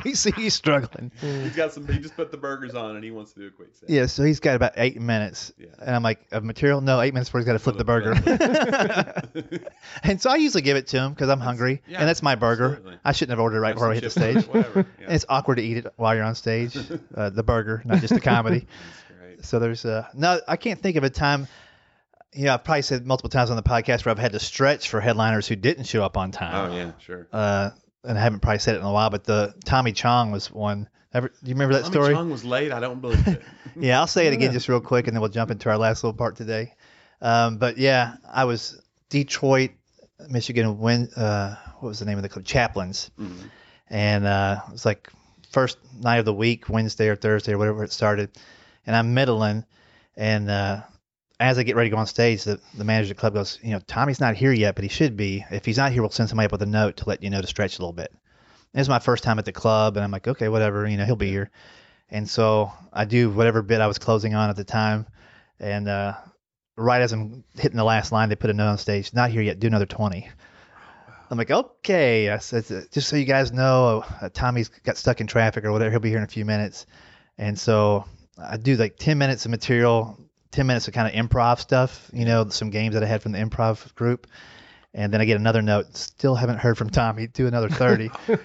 we 0.05 0.15
see 0.15 0.31
he's 0.31 0.55
struggling. 0.55 1.11
He's 1.21 1.57
got 1.57 1.73
some. 1.73 1.89
He 1.89 1.99
just 1.99 2.15
put 2.15 2.31
the 2.31 2.37
burgers 2.39 2.77
on, 2.77 2.95
and 2.95 3.03
he 3.05 3.11
wants 3.11 3.33
to 3.33 3.41
do 3.41 3.47
a 3.49 3.51
quick 3.51 3.71
set. 3.75 3.91
Yeah, 3.91 4.07
so 4.07 4.23
he's 4.23 4.39
got 4.39 4.55
about 4.55 4.75
eight 4.77 5.01
minutes, 5.01 5.53
Yeah. 5.59 5.67
and 5.81 5.95
I'm 5.95 6.05
like, 6.05 6.21
of 6.31 6.45
material? 6.45 6.81
No, 6.81 7.01
eight 7.01 7.15
minutes 7.15 7.31
before 7.31 7.41
he's 7.41 7.47
got 7.47 7.55
to 7.55 7.59
flip 7.59 7.77
the 7.79 7.85
burger. 7.85 8.13
and 10.03 10.21
so 10.21 10.31
I 10.31 10.37
usually 10.37 10.63
give 10.63 10.77
it 10.77 10.87
to 10.89 10.99
him 10.99 11.13
because 11.13 11.29
I'm 11.29 11.41
hungry, 11.41 11.83
yeah, 11.89 11.99
and 11.99 12.09
that's 12.09 12.23
my 12.23 12.35
burger. 12.37 12.75
absolutely. 12.75 12.99
I 13.05 13.13
shouldn't 13.13 13.31
have 13.31 13.41
ordered 13.41 13.57
it 13.57 13.61
right 13.61 13.75
before 13.75 13.91
I 13.91 13.95
hit 13.95 14.05
the 14.05 14.11
stage. 14.11 14.45
Whatever. 14.47 14.87
Yeah. 15.01 15.07
It's 15.13 15.25
awkward 15.29 15.57
to 15.57 15.63
eat 15.63 15.79
it 15.79 15.87
while 15.97 16.12
you're 16.13 16.25
on 16.25 16.35
stage, 16.35 16.77
uh, 17.17 17.31
the 17.31 17.43
burger, 17.43 17.83
not 17.85 18.01
just 18.01 18.15
the 18.15 18.21
comedy. 18.21 18.67
So 19.45 19.59
there's 19.59 19.85
uh 19.85 20.07
no, 20.15 20.41
I 20.47 20.57
can't 20.57 20.81
think 20.81 20.95
of 20.97 21.03
a 21.03 21.11
time. 21.11 21.49
You 22.33 22.45
know, 22.45 22.55
I've 22.55 22.63
probably 22.63 22.83
said 22.83 23.05
multiple 23.05 23.29
times 23.29 23.51
on 23.51 23.57
the 23.57 23.63
podcast 23.65 24.05
where 24.05 24.13
I've 24.13 24.19
had 24.21 24.33
to 24.33 24.39
stretch 24.39 24.89
for 24.89 25.01
headliners 25.01 25.49
who 25.49 25.57
didn't 25.57 25.85
show 25.85 26.05
up 26.05 26.17
on 26.17 26.31
time. 26.31 26.71
Oh 26.71 26.77
yeah, 26.77 26.93
sure. 27.01 27.27
Uh, 27.33 27.71
and 28.05 28.17
I 28.17 28.23
haven't 28.23 28.39
probably 28.39 28.61
said 28.61 28.77
it 28.77 28.79
in 28.79 28.85
a 28.85 28.93
while, 28.93 29.11
but 29.11 29.25
the 29.25 29.53
Tommy 29.65 29.91
Chong 29.91 30.31
was 30.31 30.49
one. 30.53 30.89
Ever, 31.13 31.29
do 31.29 31.35
you 31.49 31.55
remember 31.55 31.75
that 31.75 31.87
story? 31.87 31.95
Tommy 31.95 32.05
story? 32.05 32.15
Chong 32.15 32.31
was 32.31 32.45
late. 32.45 32.71
I 32.71 32.79
don't 32.79 33.01
believe 33.01 33.27
it. 33.27 33.43
Yeah, 33.75 33.99
I'll 33.99 34.07
say 34.07 34.29
it 34.29 34.33
again 34.33 34.53
just 34.53 34.69
real 34.69 34.81
quick, 34.81 35.09
and 35.09 35.17
then 35.17 35.21
we'll 35.23 35.31
jump 35.31 35.51
into 35.51 35.71
our 35.71 35.79
last 35.79 36.05
little 36.05 36.17
part 36.17 36.37
today. 36.37 36.75
Um, 37.21 37.57
but 37.57 37.79
yeah, 37.79 38.15
I 38.31 38.45
was 38.45 38.81
Detroit, 39.09 39.71
Michigan. 40.29 40.79
When 40.79 41.09
uh, 41.17 41.57
what 41.81 41.89
was 41.89 41.99
the 41.99 42.05
name 42.05 42.17
of 42.19 42.23
the 42.23 42.29
club? 42.29 42.45
Chaplains, 42.45 43.11
Mhm. 43.19 43.51
and 43.91 44.25
uh, 44.25 44.61
it 44.69 44.73
was 44.73 44.87
like 44.87 45.11
first 45.53 45.79
night 46.01 46.19
of 46.19 46.25
the 46.25 46.35
week, 46.35 46.69
Wednesday 46.69 47.09
or 47.09 47.17
Thursday 47.17 47.53
or 47.53 47.59
whatever 47.59 47.85
it 47.85 47.93
started, 47.93 48.31
and 48.87 48.97
I'm 48.97 49.15
middling, 49.15 49.65
and 50.17 50.51
uh, 50.51 50.83
as 51.39 51.59
I 51.59 51.63
get 51.63 51.77
ready 51.77 51.91
to 51.91 51.95
go 51.95 52.01
on 52.01 52.07
stage, 52.07 52.45
the, 52.45 52.61
the 52.75 52.85
manager 52.85 53.13
of 53.13 53.17
the 53.17 53.21
club 53.21 53.35
goes, 53.35 53.59
you 53.63 53.73
know, 53.73 53.81
Tommy's 53.81 54.21
not 54.21 54.37
here 54.37 54.53
yet, 54.53 54.75
but 54.75 54.85
he 54.85 54.89
should 54.89 55.17
be. 55.17 55.45
If 55.51 55.65
he's 55.65 55.77
not 55.77 55.93
here, 55.93 56.03
we'll 56.03 56.11
send 56.11 56.29
somebody 56.29 56.47
up 56.47 56.53
with 56.53 56.63
a 56.63 56.67
note 56.67 56.99
to 56.99 57.09
let 57.09 57.23
you 57.23 57.31
know 57.31 57.41
to 57.41 57.47
stretch 57.47 57.79
a 57.79 57.83
little 57.83 57.93
bit. 57.93 58.11
And 58.13 58.81
This 58.81 58.89
my 58.89 58.99
first 58.99 59.25
time 59.25 59.39
at 59.39 59.45
the 59.45 59.53
club, 59.53 59.97
and 59.97 60.05
I'm 60.05 60.11
like, 60.11 60.29
okay, 60.29 60.49
whatever, 60.49 60.87
you 60.87 60.97
know, 60.97 61.05
he'll 61.05 61.17
be 61.17 61.31
here. 61.31 61.51
And 62.11 62.29
so 62.29 62.73
I 62.93 63.05
do 63.05 63.31
whatever 63.31 63.63
bit 63.63 63.81
I 63.81 63.87
was 63.87 63.99
closing 63.99 64.35
on 64.35 64.51
at 64.51 64.57
the 64.57 64.65
time, 64.65 65.07
and 65.59 65.89
uh, 65.89 66.15
right 66.77 67.03
as 67.03 67.13
I'm 67.13 67.45
hitting 67.57 67.77
the 67.77 67.85
last 67.85 68.13
line, 68.13 68.29
they 68.29 68.37
put 68.37 68.51
a 68.51 68.55
note 68.55 68.69
on 68.69 68.79
stage, 68.79 69.13
not 69.13 69.31
here 69.31 69.43
yet, 69.43 69.61
do 69.61 69.67
another 69.67 69.87
20. 69.87 70.29
I'm 71.33 71.39
like, 71.39 71.51
okay. 71.51 72.29
I 72.29 72.37
said, 72.39 72.67
just 72.93 73.09
so 73.09 73.17
you 73.17 73.25
guys 73.25 73.53
know, 73.53 74.05
uh, 74.21 74.29
Tommy's 74.29 74.69
got 74.69 74.99
stuck 74.99 75.23
in 75.23 75.27
traffic 75.27 75.65
or 75.65 75.73
whatever. 75.73 75.91
He'll 75.91 75.99
be 76.01 76.11
here 76.11 76.19
in 76.19 76.25
a 76.25 76.29
few 76.29 76.45
minutes. 76.45 76.85
And 77.39 77.59
so 77.59 78.05
I 78.39 78.59
do 78.59 78.77
like 78.77 78.99
10 78.99 79.17
minutes 79.17 79.47
of 79.47 79.51
material, 79.51 80.19
10 80.51 80.67
minutes 80.67 80.89
of 80.89 80.95
kind 80.95 81.09
of 81.09 81.15
improv 81.15 81.59
stuff, 81.59 82.11
you 82.13 82.27
know, 82.27 82.49
some 82.51 82.69
games 82.69 82.93
that 82.93 83.03
I 83.03 83.07
had 83.07 83.23
from 83.23 83.33
the 83.33 83.39
improv 83.39 83.95
group. 83.95 84.27
And 84.93 85.11
then 85.11 85.23
I 85.23 85.25
get 85.25 85.39
another 85.39 85.63
note, 85.63 85.97
still 85.97 86.35
haven't 86.35 86.59
heard 86.59 86.77
from 86.77 86.91
Tommy, 86.91 87.27
do 87.29 87.47
another 87.47 87.69
30. 87.71 88.11
oh, 88.29 88.39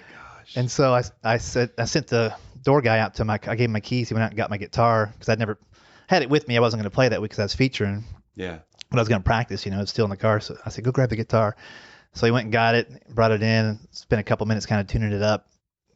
And 0.55 0.71
so 0.71 0.93
I, 0.95 1.03
I 1.25 1.39
said, 1.39 1.71
I 1.77 1.83
sent 1.83 2.07
the 2.07 2.33
door 2.63 2.81
guy 2.81 2.99
out 2.99 3.15
to 3.15 3.25
my, 3.25 3.33
I 3.33 3.55
gave 3.57 3.65
him 3.65 3.73
my 3.73 3.81
keys. 3.81 4.07
He 4.07 4.13
went 4.13 4.23
out 4.23 4.31
and 4.31 4.37
got 4.37 4.49
my 4.49 4.57
guitar 4.57 5.11
because 5.11 5.27
I'd 5.27 5.39
never 5.39 5.57
had 6.07 6.21
it 6.21 6.29
with 6.29 6.47
me. 6.47 6.55
I 6.55 6.61
wasn't 6.61 6.81
going 6.81 6.89
to 6.89 6.95
play 6.95 7.09
that 7.09 7.21
week 7.21 7.31
because 7.31 7.39
I 7.39 7.43
was 7.43 7.53
featuring 7.53 8.05
Yeah. 8.35 8.59
but 8.89 8.97
I 8.97 9.01
was 9.01 9.09
going 9.09 9.21
to 9.21 9.25
practice, 9.25 9.65
you 9.65 9.71
know, 9.73 9.81
it's 9.81 9.91
still 9.91 10.05
in 10.05 10.09
the 10.09 10.15
car. 10.15 10.39
So 10.39 10.55
I 10.65 10.69
said, 10.69 10.85
go 10.85 10.91
grab 10.93 11.09
the 11.09 11.17
guitar. 11.17 11.57
So 12.13 12.25
he 12.25 12.31
went 12.31 12.45
and 12.45 12.51
got 12.53 12.75
it, 12.75 13.13
brought 13.13 13.31
it 13.31 13.43
in, 13.43 13.79
spent 13.91 14.19
a 14.19 14.23
couple 14.23 14.45
minutes 14.47 14.65
kind 14.65 14.81
of 14.81 14.87
tuning 14.87 15.11
it 15.11 15.21
up, 15.21 15.47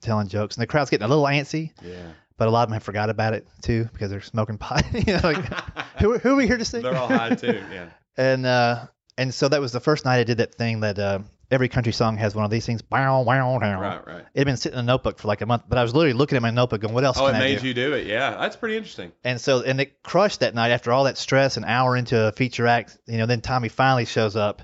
telling 0.01 0.27
jokes. 0.27 0.55
And 0.55 0.61
the 0.61 0.67
crowd's 0.67 0.89
getting 0.89 1.05
a 1.05 1.07
little 1.07 1.23
antsy, 1.25 1.71
Yeah. 1.83 2.11
but 2.37 2.47
a 2.47 2.51
lot 2.51 2.63
of 2.63 2.69
them 2.69 2.73
have 2.73 2.83
forgot 2.83 3.09
about 3.09 3.33
it 3.33 3.47
too 3.61 3.87
because 3.93 4.11
they're 4.11 4.21
smoking 4.21 4.57
pot. 4.57 4.83
you 4.93 5.13
know, 5.13 5.19
like, 5.23 5.45
who, 5.99 6.17
who 6.19 6.33
are 6.33 6.35
we 6.35 6.47
here 6.47 6.57
to 6.57 6.65
see? 6.65 6.81
They're 6.81 6.95
all 6.95 7.07
high 7.07 7.35
too. 7.35 7.61
Yeah. 7.71 7.89
And, 8.17 8.45
uh, 8.45 8.87
and 9.17 9.33
so 9.33 9.47
that 9.47 9.61
was 9.61 9.71
the 9.71 9.79
first 9.79 10.03
night 10.03 10.19
I 10.19 10.25
did 10.25 10.39
that 10.39 10.53
thing 10.53 10.81
that, 10.81 10.99
uh, 10.99 11.19
every 11.49 11.69
country 11.69 11.93
song 11.93 12.17
has 12.17 12.35
one 12.35 12.43
of 12.43 12.51
these 12.51 12.65
things. 12.65 12.81
Wow, 12.91 13.21
wow, 13.23 13.57
wow. 13.57 13.79
Right. 13.79 14.05
Right. 14.07 14.25
It 14.33 14.39
had 14.39 14.45
been 14.45 14.57
sitting 14.57 14.77
in 14.77 14.83
a 14.83 14.87
notebook 14.87 15.17
for 15.17 15.29
like 15.29 15.39
a 15.41 15.45
month, 15.45 15.63
but 15.69 15.77
I 15.77 15.83
was 15.83 15.93
literally 15.95 16.13
looking 16.13 16.35
at 16.35 16.41
my 16.41 16.51
notebook 16.51 16.81
going, 16.81 16.93
what 16.93 17.05
else 17.05 17.17
Oh, 17.17 17.25
can 17.27 17.35
it 17.35 17.37
I 17.37 17.41
made 17.41 17.59
do? 17.61 17.67
you 17.67 17.73
do 17.73 17.93
it. 17.93 18.05
Yeah. 18.05 18.31
That's 18.31 18.57
pretty 18.57 18.75
interesting. 18.75 19.13
And 19.23 19.39
so, 19.39 19.61
and 19.61 19.79
it 19.79 20.03
crushed 20.03 20.41
that 20.41 20.53
night 20.55 20.71
after 20.71 20.91
all 20.91 21.05
that 21.05 21.17
stress, 21.17 21.55
an 21.55 21.63
hour 21.63 21.95
into 21.95 22.21
a 22.27 22.31
feature 22.33 22.67
act, 22.67 22.97
you 23.07 23.17
know, 23.17 23.25
then 23.25 23.39
Tommy 23.39 23.69
finally 23.69 24.05
shows 24.05 24.35
up 24.35 24.61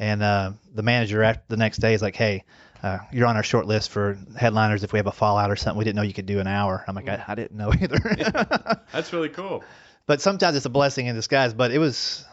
and, 0.00 0.22
uh, 0.22 0.52
the 0.74 0.82
manager 0.82 1.22
after 1.22 1.42
the 1.48 1.56
next 1.56 1.76
day 1.78 1.94
is 1.94 2.02
like, 2.02 2.16
Hey, 2.16 2.44
uh, 2.82 2.98
you're 3.12 3.26
on 3.26 3.36
our 3.36 3.42
short 3.42 3.66
list 3.66 3.90
for 3.90 4.18
headliners. 4.36 4.82
If 4.82 4.92
we 4.92 4.98
have 4.98 5.06
a 5.06 5.12
fallout 5.12 5.50
or 5.50 5.56
something, 5.56 5.78
we 5.78 5.84
didn't 5.84 5.96
know 5.96 6.02
you 6.02 6.14
could 6.14 6.26
do 6.26 6.40
an 6.40 6.46
hour. 6.46 6.82
I'm 6.88 6.94
like, 6.94 7.08
I, 7.08 7.22
I 7.28 7.34
didn't 7.34 7.56
know 7.56 7.72
either. 7.74 7.98
That's 8.92 9.12
really 9.12 9.28
cool. 9.28 9.62
but 10.06 10.20
sometimes 10.22 10.56
it's 10.56 10.64
a 10.66 10.70
blessing 10.70 11.06
in 11.06 11.14
disguise, 11.14 11.52
but 11.52 11.70
it 11.70 11.78
was, 11.78 12.24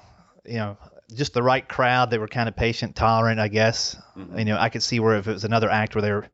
you 0.45 0.56
know, 0.56 0.77
just 1.13 1.34
the 1.34 1.43
right 1.43 1.67
crowd. 1.67 2.10
They 2.10 2.17
were 2.17 2.27
kind 2.27 2.47
of 2.47 2.56
patient, 2.56 2.95
tolerant, 2.95 3.39
I 3.39 3.49
guess. 3.49 3.97
You 4.38 4.45
know, 4.45 4.58
I 4.58 4.69
could 4.69 4.84
see 4.84 4.99
where 5.01 5.17
if 5.17 5.27
it 5.27 5.34
was 5.34 5.43
another 5.43 5.69
act 5.69 5.95
where 5.95 6.01
they 6.01 6.12
were 6.12 6.27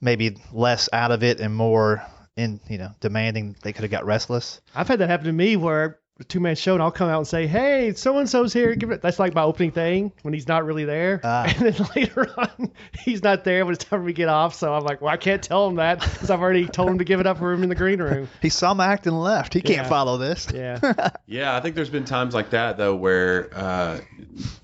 maybe 0.00 0.36
less 0.52 0.88
out 0.92 1.10
of 1.10 1.22
it 1.24 1.40
and 1.40 1.54
more 1.54 2.04
in, 2.36 2.60
you 2.68 2.78
know, 2.78 2.90
demanding, 3.00 3.56
they 3.62 3.72
could 3.72 3.82
have 3.82 3.90
got 3.90 4.04
restless. 4.04 4.60
I've 4.74 4.88
had 4.88 5.00
that 5.00 5.08
happen 5.08 5.26
to 5.26 5.32
me 5.32 5.56
where 5.56 5.84
a 5.84 5.94
two 6.28 6.38
man 6.38 6.54
show 6.54 6.74
and 6.74 6.82
I'll 6.82 6.92
come 6.92 7.08
out 7.08 7.18
and 7.18 7.26
say, 7.26 7.46
"Hey, 7.48 7.92
so 7.94 8.18
and 8.18 8.30
so's 8.30 8.52
here." 8.52 8.74
Give 8.76 8.92
it. 8.92 9.02
That's 9.02 9.18
like 9.18 9.34
my 9.34 9.42
opening 9.42 9.72
thing 9.72 10.12
when 10.22 10.32
he's 10.32 10.46
not 10.46 10.64
really 10.64 10.84
there, 10.84 11.20
Ah. 11.24 11.44
and 11.58 11.72
then 11.74 11.88
later 11.96 12.30
on 12.38 12.70
he's 13.00 13.22
not 13.22 13.42
there 13.42 13.64
when 13.64 13.74
it's 13.74 13.84
time 13.84 13.98
for 14.00 14.04
me 14.06 14.12
to 14.12 14.16
get 14.16 14.28
off. 14.28 14.54
So 14.54 14.72
I'm 14.72 14.84
like, 14.84 15.00
"Well, 15.00 15.12
I 15.12 15.16
can't 15.16 15.42
tell 15.42 15.68
him 15.68 15.76
that 15.76 16.00
because 16.00 16.30
I've 16.30 16.40
already 16.40 16.66
told 16.66 16.90
him 16.90 16.98
to 16.98 17.04
give 17.04 17.18
it 17.18 17.26
up 17.26 17.38
for 17.38 17.52
him 17.52 17.62
in 17.64 17.68
the 17.68 17.74
green 17.74 18.00
room." 18.00 18.28
He 18.42 18.48
saw 18.50 18.74
my 18.74 18.86
act 18.86 19.06
and 19.06 19.20
left. 19.20 19.54
He 19.54 19.60
can't 19.60 19.88
follow 19.88 20.18
this. 20.18 20.46
Yeah, 20.54 20.78
Yeah, 21.26 21.56
I 21.56 21.60
think 21.60 21.74
there's 21.74 21.90
been 21.90 22.04
times 22.04 22.34
like 22.34 22.50
that 22.50 22.76
though, 22.76 22.94
where 22.94 23.50
uh, 23.52 24.00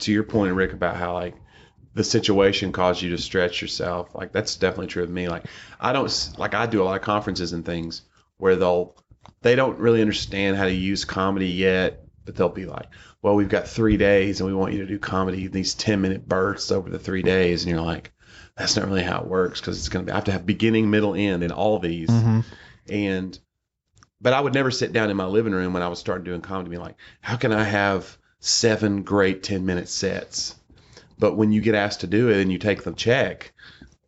to 0.01 0.13
your 0.13 0.23
point, 0.23 0.55
Rick, 0.55 0.73
about 0.73 0.97
how 0.97 1.15
like 1.15 1.35
the 1.95 2.05
situation 2.05 2.71
caused 2.71 3.03
you 3.03 3.11
to 3.11 3.19
stretch 3.19 3.61
yourself. 3.61 4.15
Like 4.15 4.31
that's 4.33 4.55
definitely 4.57 4.87
true 4.87 5.03
of 5.03 5.11
me. 5.11 5.29
Like 5.29 5.45
I 5.81 5.93
don't 5.93 6.35
like 6.39 6.55
I 6.55 6.67
do 6.67 6.81
a 6.83 6.85
lot 6.85 6.95
of 6.97 7.03
conferences 7.03 7.53
and 7.53 7.65
things 7.65 8.03
where 8.37 8.55
they'll 8.55 8.95
they 9.43 9.55
don't 9.57 9.79
really 9.79 10.01
understand 10.01 10.57
how 10.57 10.65
to 10.65 10.73
use 10.73 11.05
comedy 11.05 11.49
yet, 11.49 12.05
but 12.25 12.37
they'll 12.37 12.49
be 12.49 12.67
like, 12.67 12.89
"Well, 13.23 13.37
we've 13.37 13.49
got 13.49 13.69
three 13.69 13.97
days, 13.97 14.41
and 14.41 14.49
we 14.49 14.55
want 14.55 14.73
you 14.73 14.81
to 14.81 14.87
do 14.87 14.99
comedy 14.99 15.47
these 15.47 15.75
ten 15.75 16.01
minute 16.01 16.29
bursts 16.29 16.71
over 16.71 16.91
the 16.91 16.99
three 16.99 17.23
days," 17.23 17.63
and 17.65 17.71
you're 17.71 17.85
like. 17.85 18.13
That's 18.57 18.77
not 18.77 18.87
really 18.89 19.03
how 19.03 19.21
it 19.21 19.27
works 19.27 19.59
because 19.59 19.79
it's 19.79 19.89
going 19.89 20.05
to 20.05 20.11
be, 20.11 20.13
I 20.13 20.17
have 20.17 20.25
to 20.25 20.33
have 20.33 20.45
beginning, 20.45 20.91
middle, 20.91 21.15
end 21.15 21.43
in 21.43 21.51
all 21.51 21.79
these 21.79 22.11
Mm-hmm. 22.11 22.41
and 22.91 23.39
but 24.21 24.35
I 24.35 24.41
would 24.41 24.53
never 24.53 24.71
sit 24.71 24.93
down 24.93 25.09
in 25.09 25.17
my 25.17 25.25
living 25.25 25.55
room 25.55 25.73
when 25.73 25.83
I 25.83 25.89
was 25.89 25.99
starting 25.99 26.25
doing 26.25 26.43
comedy 26.43 26.67
and 26.67 26.71
be 26.71 26.77
like, 26.77 26.97
how 27.23 27.37
can 27.37 27.53
I 27.53 27.65
have 27.65 28.19
seven 28.39 29.03
great 29.03 29.43
10 29.43 29.65
minute 29.65 29.89
sets? 29.89 30.57
But 31.19 31.37
when 31.37 31.53
you 31.53 31.63
get 31.63 31.75
asked 31.75 32.01
to 32.01 32.07
do 32.07 32.29
it 32.29 32.43
and 32.43 32.53
you 32.53 32.59
take 32.59 32.83
the 32.83 32.93
check 32.93 33.53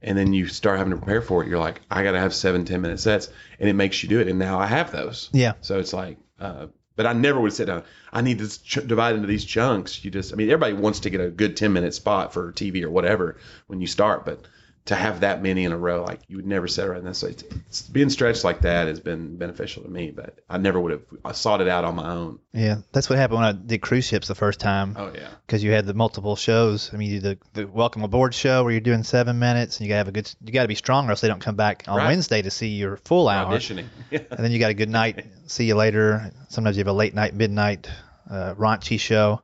and 0.03 0.19
then 0.19 0.33
you 0.33 0.47
start 0.47 0.79
having 0.79 0.93
to 0.93 0.97
prepare 0.97 1.23
for 1.23 1.43
it, 1.43 1.49
you're 1.49 1.59
like, 1.59 1.81
I 1.91 2.03
got 2.03 2.13
to 2.13 2.21
have 2.21 2.35
seven 2.35 2.65
10 2.65 2.81
minute 2.81 3.01
sets. 3.01 3.29
And 3.59 3.69
it 3.69 3.75
makes 3.75 4.03
you 4.03 4.09
do 4.09 4.21
it. 4.21 4.29
And 4.29 4.39
now 4.39 4.59
I 4.59 4.67
have 4.67 4.91
those. 4.91 5.31
Yeah. 5.33 5.53
So 5.61 5.79
it's 5.79 5.93
like, 5.93 6.19
uh, 6.41 6.67
but 6.97 7.07
I 7.07 7.13
never 7.13 7.41
would 7.41 7.53
sit 7.53 7.67
down. 7.67 7.85
I 8.13 8.21
need 8.21 8.39
to 8.39 8.49
ch- 8.49 8.87
divide 8.87 9.15
into 9.15 9.29
these 9.29 9.45
chunks. 9.45 10.05
You 10.05 10.11
just, 10.11 10.33
I 10.33 10.37
mean, 10.37 10.51
everybody 10.51 10.75
wants 10.75 11.01
to 11.01 11.11
get 11.11 11.21
a 11.21 11.31
good 11.31 11.57
10 11.57 11.73
minute 11.73 11.95
spot 11.95 12.33
for 12.33 12.53
TV 12.53 12.83
or 12.83 12.91
whatever 12.91 13.39
when 13.69 13.81
you 13.81 13.87
start, 13.87 14.25
but 14.25 14.45
to 14.85 14.97
have 14.97 15.21
that 15.21 15.41
many 15.43 15.65
in 15.65 15.71
a 15.71 15.79
row, 15.79 16.03
like 16.03 16.21
you 16.27 16.35
would 16.37 16.47
never 16.47 16.67
set 16.67 16.87
it 16.87 16.91
right. 16.91 17.01
And 17.03 17.17
so 17.17 17.29
it's, 17.29 17.45
it's 17.69 17.83
being 17.83 18.11
stretched 18.11 18.43
like 18.43 18.63
that 18.63 18.89
has 18.89 18.99
been 18.99 19.37
beneficial 19.37 19.85
to 19.85 19.89
me, 19.89 20.11
but 20.11 20.41
I 20.51 20.59
never 20.59 20.81
would 20.81 20.91
have 20.91 21.03
I 21.25 21.31
sought 21.33 21.61
it 21.61 21.69
out 21.69 21.85
on 21.85 21.95
my 21.95 22.11
own. 22.11 22.41
Yeah, 22.53 22.79
that's 22.91 23.09
what 23.09 23.17
happened 23.17 23.39
when 23.41 23.49
I 23.49 23.53
did 23.53 23.81
cruise 23.81 24.05
ships 24.07 24.27
the 24.27 24.35
first 24.35 24.59
time. 24.59 24.97
Oh 24.99 25.13
yeah, 25.15 25.29
because 25.47 25.63
you 25.63 25.71
had 25.71 25.87
the 25.87 25.95
multiple 25.95 26.35
shows. 26.35 26.91
I 26.93 26.97
mean, 26.97 27.11
you 27.13 27.21
did 27.21 27.39
the, 27.55 27.63
the 27.63 27.69
welcome 27.69 28.03
aboard 28.03 28.35
show 28.35 28.65
where 28.65 28.73
you're 28.73 28.81
doing 28.81 29.05
seven 29.05 29.39
minutes, 29.39 29.79
and 29.79 29.87
you 29.87 29.89
gotta 29.91 29.99
have 29.99 30.09
a 30.09 30.13
good. 30.13 30.29
You 30.45 30.53
gotta 30.53 30.67
be 30.69 30.75
strong, 30.75 31.07
or 31.07 31.11
else 31.11 31.21
they 31.21 31.29
don't 31.29 31.41
come 31.41 31.55
back 31.57 31.85
on 31.87 31.99
Right. 31.99 32.07
Wednesday 32.09 32.43
to 32.43 32.51
see 32.51 32.69
your 32.69 32.97
full 32.97 33.29
hour. 33.29 33.53
auditioning. 33.57 33.87
And 34.11 34.27
then 34.45 34.51
you 34.51 34.59
got 34.59 34.71
a 34.71 34.75
good 34.75 34.91
night. 34.91 35.27
See 35.47 35.65
you 35.67 35.77
later. 35.77 36.33
Sometimes 36.49 36.77
you 36.77 36.81
have 36.81 36.89
a 36.89 36.93
late 36.93 37.15
night, 37.15 37.35
midnight, 37.35 37.89
uh, 38.29 38.55
raunchy 38.55 38.99
show, 38.99 39.43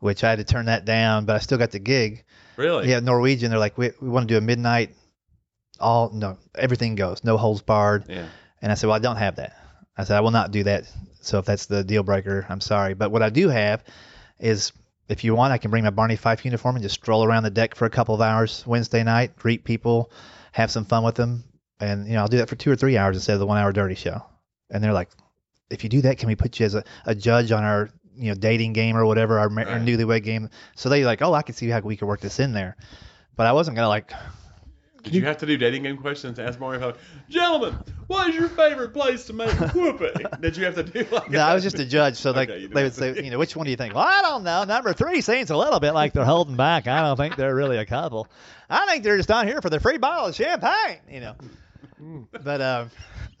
which 0.00 0.22
I 0.22 0.28
had 0.30 0.38
to 0.38 0.44
turn 0.44 0.66
that 0.66 0.84
down, 0.84 1.24
but 1.24 1.34
I 1.36 1.38
still 1.38 1.56
got 1.58 1.70
the 1.70 1.78
gig. 1.78 2.24
Really? 2.56 2.90
Yeah, 2.90 3.00
Norwegian. 3.00 3.50
They're 3.50 3.58
like, 3.58 3.76
we, 3.78 3.90
we 4.00 4.08
want 4.08 4.28
to 4.28 4.34
do 4.34 4.38
a 4.38 4.40
midnight. 4.40 4.94
All 5.78 6.10
no, 6.10 6.38
everything 6.54 6.94
goes, 6.94 7.22
no 7.22 7.36
holds 7.36 7.62
barred. 7.62 8.04
Yeah. 8.08 8.26
And 8.62 8.72
I 8.72 8.74
said, 8.74 8.86
well, 8.86 8.96
I 8.96 9.00
don't 9.00 9.16
have 9.16 9.36
that. 9.36 9.56
I 9.96 10.04
said, 10.04 10.16
I 10.16 10.20
will 10.20 10.30
not 10.30 10.50
do 10.50 10.64
that. 10.64 10.90
So 11.20 11.38
if 11.38 11.44
that's 11.44 11.66
the 11.66 11.84
deal 11.84 12.02
breaker, 12.02 12.46
I'm 12.48 12.60
sorry. 12.60 12.94
But 12.94 13.10
what 13.10 13.22
I 13.22 13.30
do 13.30 13.48
have 13.48 13.84
is, 14.38 14.72
if 15.08 15.24
you 15.24 15.34
want, 15.34 15.52
I 15.52 15.58
can 15.58 15.70
bring 15.70 15.84
my 15.84 15.90
Barney 15.90 16.16
Fife 16.16 16.44
uniform 16.44 16.76
and 16.76 16.82
just 16.82 16.94
stroll 16.94 17.24
around 17.24 17.42
the 17.42 17.50
deck 17.50 17.74
for 17.74 17.84
a 17.84 17.90
couple 17.90 18.14
of 18.14 18.20
hours 18.20 18.64
Wednesday 18.66 19.02
night, 19.02 19.36
greet 19.36 19.64
people, 19.64 20.10
have 20.52 20.70
some 20.70 20.84
fun 20.84 21.04
with 21.04 21.14
them, 21.14 21.44
and 21.78 22.06
you 22.06 22.14
know 22.14 22.20
I'll 22.20 22.28
do 22.28 22.38
that 22.38 22.48
for 22.48 22.56
two 22.56 22.70
or 22.70 22.76
three 22.76 22.96
hours 22.96 23.16
instead 23.16 23.34
of 23.34 23.40
the 23.40 23.46
one 23.46 23.58
hour 23.58 23.72
dirty 23.72 23.94
show. 23.94 24.24
And 24.70 24.82
they're 24.82 24.92
like, 24.92 25.10
if 25.70 25.84
you 25.84 25.90
do 25.90 26.00
that, 26.02 26.18
can 26.18 26.28
we 26.28 26.34
put 26.34 26.58
you 26.58 26.66
as 26.66 26.74
a, 26.74 26.84
a 27.04 27.14
judge 27.14 27.52
on 27.52 27.62
our 27.62 27.90
you 28.16 28.28
know 28.28 28.34
dating 28.34 28.72
game 28.72 28.96
or 28.96 29.04
whatever, 29.06 29.38
our, 29.38 29.48
ma- 29.48 29.62
our 29.62 29.78
newlywed 29.78 30.22
game? 30.22 30.50
So 30.74 30.88
they 30.88 31.04
like, 31.04 31.22
oh, 31.22 31.34
I 31.34 31.42
can 31.42 31.54
see 31.54 31.68
how 31.68 31.80
we 31.80 31.96
could 31.96 32.06
work 32.08 32.20
this 32.20 32.40
in 32.40 32.52
there. 32.52 32.76
But 33.36 33.46
I 33.46 33.52
wasn't 33.52 33.76
gonna 33.76 33.88
like 33.88 34.12
Did 35.02 35.14
you 35.14 35.24
have 35.26 35.36
to 35.38 35.46
do 35.46 35.56
dating 35.56 35.82
game 35.84 35.96
questions? 35.98 36.38
Ask 36.38 36.58
Mario, 36.58 36.80
how- 36.80 36.94
gentlemen, 37.28 37.78
what 38.06 38.28
is 38.30 38.34
your 38.34 38.48
favorite 38.48 38.92
place 38.92 39.24
to 39.26 39.32
make 39.32 39.50
whoopee? 39.74 40.08
Did 40.40 40.56
you 40.56 40.64
have 40.64 40.74
to 40.76 40.82
do 40.82 41.06
like? 41.12 41.30
No, 41.30 41.40
I 41.40 41.54
was 41.54 41.62
just 41.62 41.78
a 41.78 41.84
judge, 41.84 42.16
so 42.16 42.30
Okay, 42.30 42.66
they, 42.66 42.82
would 42.82 42.94
say, 42.94 43.22
you 43.22 43.30
know, 43.30 43.38
which 43.38 43.54
one 43.54 43.64
do 43.66 43.70
you 43.70 43.76
think? 43.76 43.94
Well, 43.94 44.06
I 44.06 44.22
don't 44.22 44.42
know. 44.42 44.64
Number 44.64 44.92
three 44.94 45.20
seems 45.20 45.50
a 45.50 45.56
little 45.56 45.80
bit 45.80 45.92
like 45.92 46.12
they're 46.12 46.24
holding 46.24 46.56
back. 46.56 46.86
I 46.86 47.02
don't 47.02 47.16
think 47.16 47.36
they're 47.36 47.54
really 47.54 47.76
a 47.78 47.86
couple. 47.86 48.26
I 48.68 48.86
think 48.86 49.04
they're 49.04 49.16
just 49.16 49.30
on 49.30 49.46
here 49.46 49.60
for 49.60 49.70
the 49.70 49.78
free 49.78 49.98
bottle 49.98 50.26
of 50.26 50.34
champagne, 50.34 50.98
you 51.10 51.20
know. 51.20 51.36
But 52.42 52.60
um, 52.60 52.90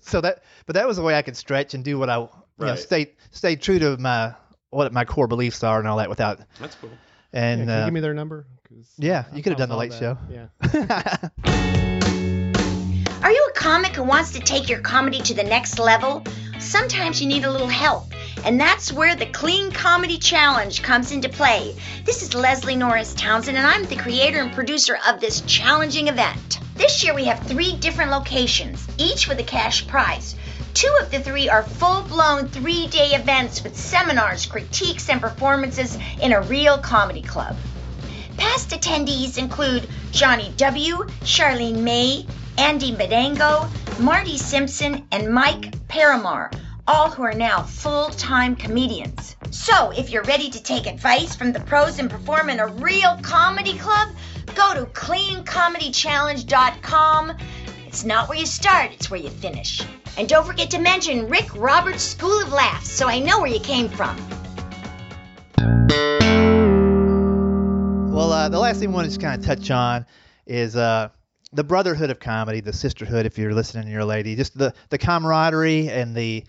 so 0.00 0.20
that, 0.20 0.42
but 0.66 0.74
that 0.74 0.86
was 0.86 0.96
the 0.96 1.02
way 1.02 1.14
I 1.14 1.22
could 1.22 1.36
stretch 1.36 1.74
and 1.74 1.84
do 1.84 1.98
what 1.98 2.10
I, 2.10 2.26
you 2.58 2.66
know, 2.66 2.74
stay 2.76 3.12
stay 3.30 3.56
true 3.56 3.78
to 3.78 3.96
my 3.96 4.34
what 4.70 4.92
my 4.92 5.04
core 5.04 5.26
beliefs 5.26 5.62
are 5.64 5.78
and 5.78 5.86
all 5.88 5.98
that 5.98 6.08
without. 6.08 6.40
That's 6.60 6.74
cool. 6.76 6.90
And 7.32 7.60
Yeah, 7.60 7.66
can 7.66 7.74
you 7.74 7.80
uh, 7.80 7.84
give 7.86 7.94
me 7.94 8.00
their 8.00 8.14
number? 8.14 8.46
'Cause 8.68 8.92
yeah, 8.98 9.24
you 9.34 9.42
could 9.42 9.50
have 9.52 9.58
done 9.58 9.68
the 9.68 9.76
late 9.76 9.90
that. 9.92 9.98
show. 9.98 10.18
Yeah. 10.30 11.28
Are 13.22 13.30
you 13.30 13.48
a 13.50 13.52
comic 13.58 13.94
who 13.94 14.02
wants 14.02 14.32
to 14.32 14.40
take 14.40 14.68
your 14.68 14.80
comedy 14.80 15.20
to 15.20 15.34
the 15.34 15.44
next 15.44 15.78
level? 15.78 16.24
Sometimes 16.58 17.20
you 17.22 17.28
need 17.28 17.44
a 17.44 17.50
little 17.50 17.68
help, 17.68 18.12
and 18.44 18.60
that's 18.60 18.92
where 18.92 19.14
the 19.14 19.26
Clean 19.26 19.70
Comedy 19.70 20.18
Challenge 20.18 20.82
comes 20.82 21.12
into 21.12 21.28
play. 21.28 21.74
This 22.04 22.22
is 22.22 22.34
Leslie 22.34 22.74
Norris 22.76 23.14
Townsend, 23.14 23.56
and 23.56 23.66
I'm 23.66 23.84
the 23.84 23.96
creator 23.96 24.40
and 24.40 24.52
producer 24.52 24.98
of 25.08 25.20
this 25.20 25.40
challenging 25.42 26.08
event. 26.08 26.58
This 26.74 27.04
year 27.04 27.14
we 27.14 27.24
have 27.26 27.38
three 27.46 27.76
different 27.76 28.10
locations, 28.10 28.86
each 28.98 29.28
with 29.28 29.38
a 29.38 29.44
cash 29.44 29.86
prize. 29.86 30.34
Two 30.74 30.94
of 31.02 31.10
the 31.10 31.20
three 31.20 31.50
are 31.50 31.62
full 31.62 32.00
blown 32.02 32.48
three 32.48 32.86
day 32.86 33.08
events 33.08 33.62
with 33.62 33.76
seminars, 33.76 34.46
critiques, 34.46 35.10
and 35.10 35.20
performances 35.20 35.98
in 36.20 36.32
a 36.32 36.40
real 36.40 36.78
comedy 36.78 37.20
club. 37.20 37.54
Past 38.38 38.70
attendees 38.70 39.36
include 39.36 39.86
Johnny 40.12 40.50
W., 40.56 41.04
Charlene 41.20 41.82
May, 41.82 42.26
Andy 42.56 42.92
Bedango, 42.92 43.68
Marty 44.00 44.38
Simpson, 44.38 45.06
and 45.12 45.30
Mike 45.32 45.74
Paramar, 45.88 46.50
all 46.88 47.10
who 47.10 47.22
are 47.22 47.34
now 47.34 47.62
full 47.62 48.08
time 48.08 48.56
comedians. 48.56 49.36
So, 49.50 49.90
if 49.90 50.08
you're 50.10 50.22
ready 50.22 50.48
to 50.50 50.62
take 50.62 50.86
advice 50.86 51.36
from 51.36 51.52
the 51.52 51.60
pros 51.60 51.98
and 51.98 52.10
perform 52.10 52.48
in 52.48 52.60
a 52.60 52.66
real 52.66 53.18
comedy 53.22 53.76
club, 53.76 54.08
go 54.54 54.72
to 54.74 54.86
cleancomedychallenge.com. 54.86 57.36
It's 57.86 58.04
not 58.04 58.30
where 58.30 58.38
you 58.38 58.46
start, 58.46 58.92
it's 58.92 59.10
where 59.10 59.20
you 59.20 59.28
finish. 59.28 59.82
And 60.18 60.28
don't 60.28 60.46
forget 60.46 60.70
to 60.70 60.78
mention 60.78 61.28
Rick 61.28 61.54
Roberts 61.56 62.02
School 62.02 62.42
of 62.42 62.52
Laughs 62.52 62.90
so 62.90 63.08
I 63.08 63.18
know 63.18 63.40
where 63.40 63.50
you 63.50 63.60
came 63.60 63.88
from. 63.88 64.16
Well, 68.12 68.30
uh, 68.30 68.48
the 68.50 68.58
last 68.58 68.80
thing 68.80 68.90
I 68.90 68.92
want 68.92 69.06
to 69.06 69.08
just 69.10 69.20
kind 69.22 69.38
of 69.40 69.44
touch 69.46 69.70
on 69.70 70.04
is 70.46 70.76
uh, 70.76 71.08
the 71.52 71.64
brotherhood 71.64 72.10
of 72.10 72.20
comedy, 72.20 72.60
the 72.60 72.72
sisterhood. 72.72 73.24
If 73.24 73.38
you're 73.38 73.54
listening, 73.54 73.84
and 73.84 73.92
you're 73.92 74.04
lady, 74.04 74.36
just 74.36 74.56
the 74.56 74.74
the 74.90 74.98
camaraderie 74.98 75.88
and 75.88 76.14
the 76.14 76.44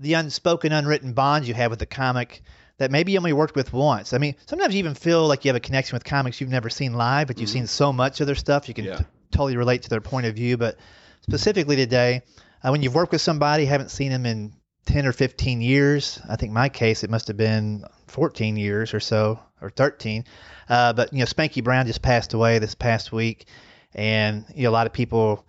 the 0.00 0.14
unspoken, 0.14 0.72
unwritten 0.72 1.12
bonds 1.12 1.46
you 1.46 1.54
have 1.54 1.70
with 1.70 1.78
the 1.78 1.86
comic 1.86 2.42
that 2.78 2.90
maybe 2.90 3.12
you 3.12 3.18
only 3.18 3.32
worked 3.32 3.54
with 3.54 3.72
once. 3.72 4.12
I 4.12 4.18
mean, 4.18 4.34
sometimes 4.46 4.74
you 4.74 4.80
even 4.80 4.94
feel 4.94 5.26
like 5.26 5.44
you 5.44 5.48
have 5.48 5.56
a 5.56 5.60
connection 5.60 5.94
with 5.96 6.04
comics 6.04 6.40
you've 6.40 6.50
never 6.50 6.68
seen 6.68 6.92
live, 6.92 7.28
but 7.28 7.38
you've 7.38 7.48
seen 7.48 7.66
so 7.66 7.90
much 7.92 8.20
of 8.20 8.26
their 8.26 8.34
stuff 8.36 8.68
you 8.68 8.74
can 8.74 8.84
Yeah. 8.84 8.96
t- 8.98 9.04
totally 9.30 9.56
relate 9.56 9.82
to 9.84 9.88
their 9.88 10.02
point 10.02 10.26
of 10.26 10.34
view. 10.34 10.58
But 10.58 10.76
specifically 11.22 11.76
today, 11.76 12.20
uh, 12.62 12.70
when 12.70 12.82
you've 12.82 12.94
worked 12.94 13.12
with 13.12 13.20
somebody, 13.20 13.64
haven't 13.64 13.90
seen 13.90 14.10
them 14.10 14.26
in 14.26 14.52
10 14.86 15.06
or 15.06 15.12
15 15.12 15.60
years. 15.60 16.20
I 16.28 16.36
think 16.36 16.52
my 16.52 16.68
case, 16.68 17.04
it 17.04 17.10
must 17.10 17.28
have 17.28 17.36
been 17.36 17.84
14 18.06 18.56
years 18.56 18.94
or 18.94 19.00
so, 19.00 19.40
or 19.60 19.70
13. 19.70 20.24
Uh, 20.68 20.92
but, 20.92 21.12
you 21.12 21.20
know, 21.20 21.24
Spanky 21.24 21.62
Brown 21.62 21.86
just 21.86 22.02
passed 22.02 22.34
away 22.34 22.58
this 22.58 22.74
past 22.74 23.12
week. 23.12 23.46
And, 23.94 24.44
you 24.54 24.64
know, 24.64 24.70
a 24.70 24.72
lot 24.72 24.86
of 24.86 24.92
people, 24.92 25.46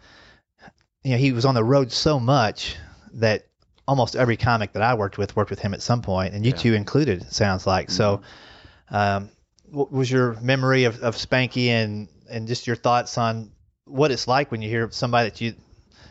you 1.04 1.12
know, 1.12 1.18
he 1.18 1.32
was 1.32 1.46
on 1.46 1.56
the 1.56 1.64
road 1.64 1.92
so 1.92 2.20
much 2.20 2.76
that 3.14 3.48
almost 3.88 4.16
every 4.16 4.38
comic 4.38 4.74
that 4.74 4.82
I 4.84 4.96
worked 4.96 5.18
with 5.18 5.36
worked 5.36 5.50
with 5.50 5.60
him 5.60 5.74
at 5.74 5.82
some 5.82 6.02
point, 6.02 6.34
and 6.34 6.46
you 6.46 6.52
Yeah. 6.52 6.58
two 6.58 6.74
included, 6.74 7.22
it 7.22 7.34
sounds 7.34 7.66
like. 7.66 7.90
So, 7.90 8.22
um, 8.90 9.30
what 9.70 9.92
was 9.92 10.10
your 10.10 10.34
memory 10.42 10.86
of, 10.86 11.02
of 11.02 11.16
Spanky 11.16 11.68
and, 11.68 12.08
and 12.30 12.48
just 12.48 12.68
your 12.68 12.76
thoughts 12.76 13.18
on 13.18 13.52
what 13.86 14.12
it's 14.12 14.28
like 14.28 14.52
when 14.52 14.62
you 14.62 14.70
hear 14.70 14.90
somebody 14.92 15.30
that 15.30 15.42
you 15.42 15.56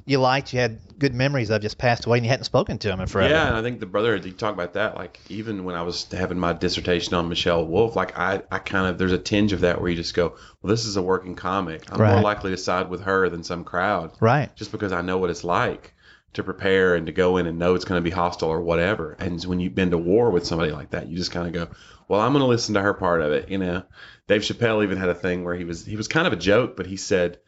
you 0.06 0.18
liked, 0.18 0.54
you 0.54 0.60
had 0.60 0.78
good 0.98 1.14
memories 1.14 1.50
of, 1.50 1.60
just 1.60 1.78
passed 1.78 2.06
away, 2.06 2.18
and 2.18 2.24
you 2.24 2.30
hadn't 2.30 2.44
spoken 2.44 2.78
to 2.78 2.90
him 2.90 3.00
in 3.00 3.06
forever? 3.06 3.28
Yeah, 3.34 3.48
and 3.48 3.56
I 3.56 3.62
think 3.62 3.80
the 3.80 3.86
brother, 3.86 4.16
you 4.16 4.32
talk 4.32 4.54
about 4.54 4.74
that, 4.74 4.94
like 4.94 5.20
even 5.28 5.64
when 5.64 5.74
I 5.74 5.82
was 5.82 6.10
having 6.10 6.38
my 6.38 6.52
dissertation 6.52 7.14
on 7.14 7.28
Michelle 7.28 7.66
Wolf, 7.66 7.96
like 7.96 8.16
I, 8.18 8.42
I 8.50 8.58
kind 8.58 8.86
of, 8.86 8.98
there's 8.98 9.12
a 9.12 9.18
tinge 9.18 9.52
of 9.52 9.60
that 9.60 9.80
where 9.80 9.90
you 9.90 9.96
just 9.96 10.14
go, 10.14 10.36
well, 10.62 10.70
this 10.70 10.86
is 10.86 10.96
a 10.96 11.02
working 11.02 11.34
comic. 11.34 11.92
I'm 11.92 11.98
more 11.98 12.20
likely 12.22 12.52
to 12.52 12.56
side 12.56 12.88
with 12.88 13.02
her 13.02 13.28
than 13.28 13.42
some 13.42 13.64
crowd 13.64 14.12
Right. 14.20 14.54
just 14.56 14.72
because 14.72 14.92
I 14.92 15.02
know 15.02 15.18
what 15.18 15.30
it's 15.30 15.44
like 15.44 15.92
to 16.34 16.42
prepare 16.42 16.94
and 16.94 17.06
to 17.06 17.12
go 17.12 17.38
in 17.38 17.46
and 17.46 17.58
know 17.58 17.74
it's 17.74 17.84
going 17.84 17.98
to 17.98 18.04
be 18.04 18.14
hostile 18.14 18.48
or 18.48 18.60
whatever. 18.60 19.16
And 19.18 19.42
when 19.44 19.58
you've 19.58 19.74
been 19.74 19.90
to 19.90 19.98
war 19.98 20.30
with 20.30 20.46
somebody 20.46 20.70
like 20.70 20.90
that, 20.90 21.08
you 21.08 21.16
just 21.16 21.30
kind 21.32 21.46
of 21.46 21.52
go, 21.52 21.74
well, 22.08 22.20
I'm 22.20 22.32
going 22.32 22.42
to 22.42 22.46
listen 22.48 22.74
to 22.74 22.82
her 22.82 22.94
part 22.94 23.22
of 23.22 23.32
it. 23.32 23.48
You 23.48 23.58
know, 23.58 23.82
Dave 24.28 24.42
Chappelle 24.42 24.84
even 24.84 24.98
had 24.98 25.08
a 25.08 25.14
thing 25.14 25.44
where 25.44 25.54
he 25.54 25.64
was, 25.64 25.84
he 25.84 25.96
was 25.96 26.08
kind 26.08 26.26
of 26.26 26.32
a 26.32 26.36
joke, 26.36 26.76
but 26.76 26.86
he 26.86 26.96
said, 26.96 27.38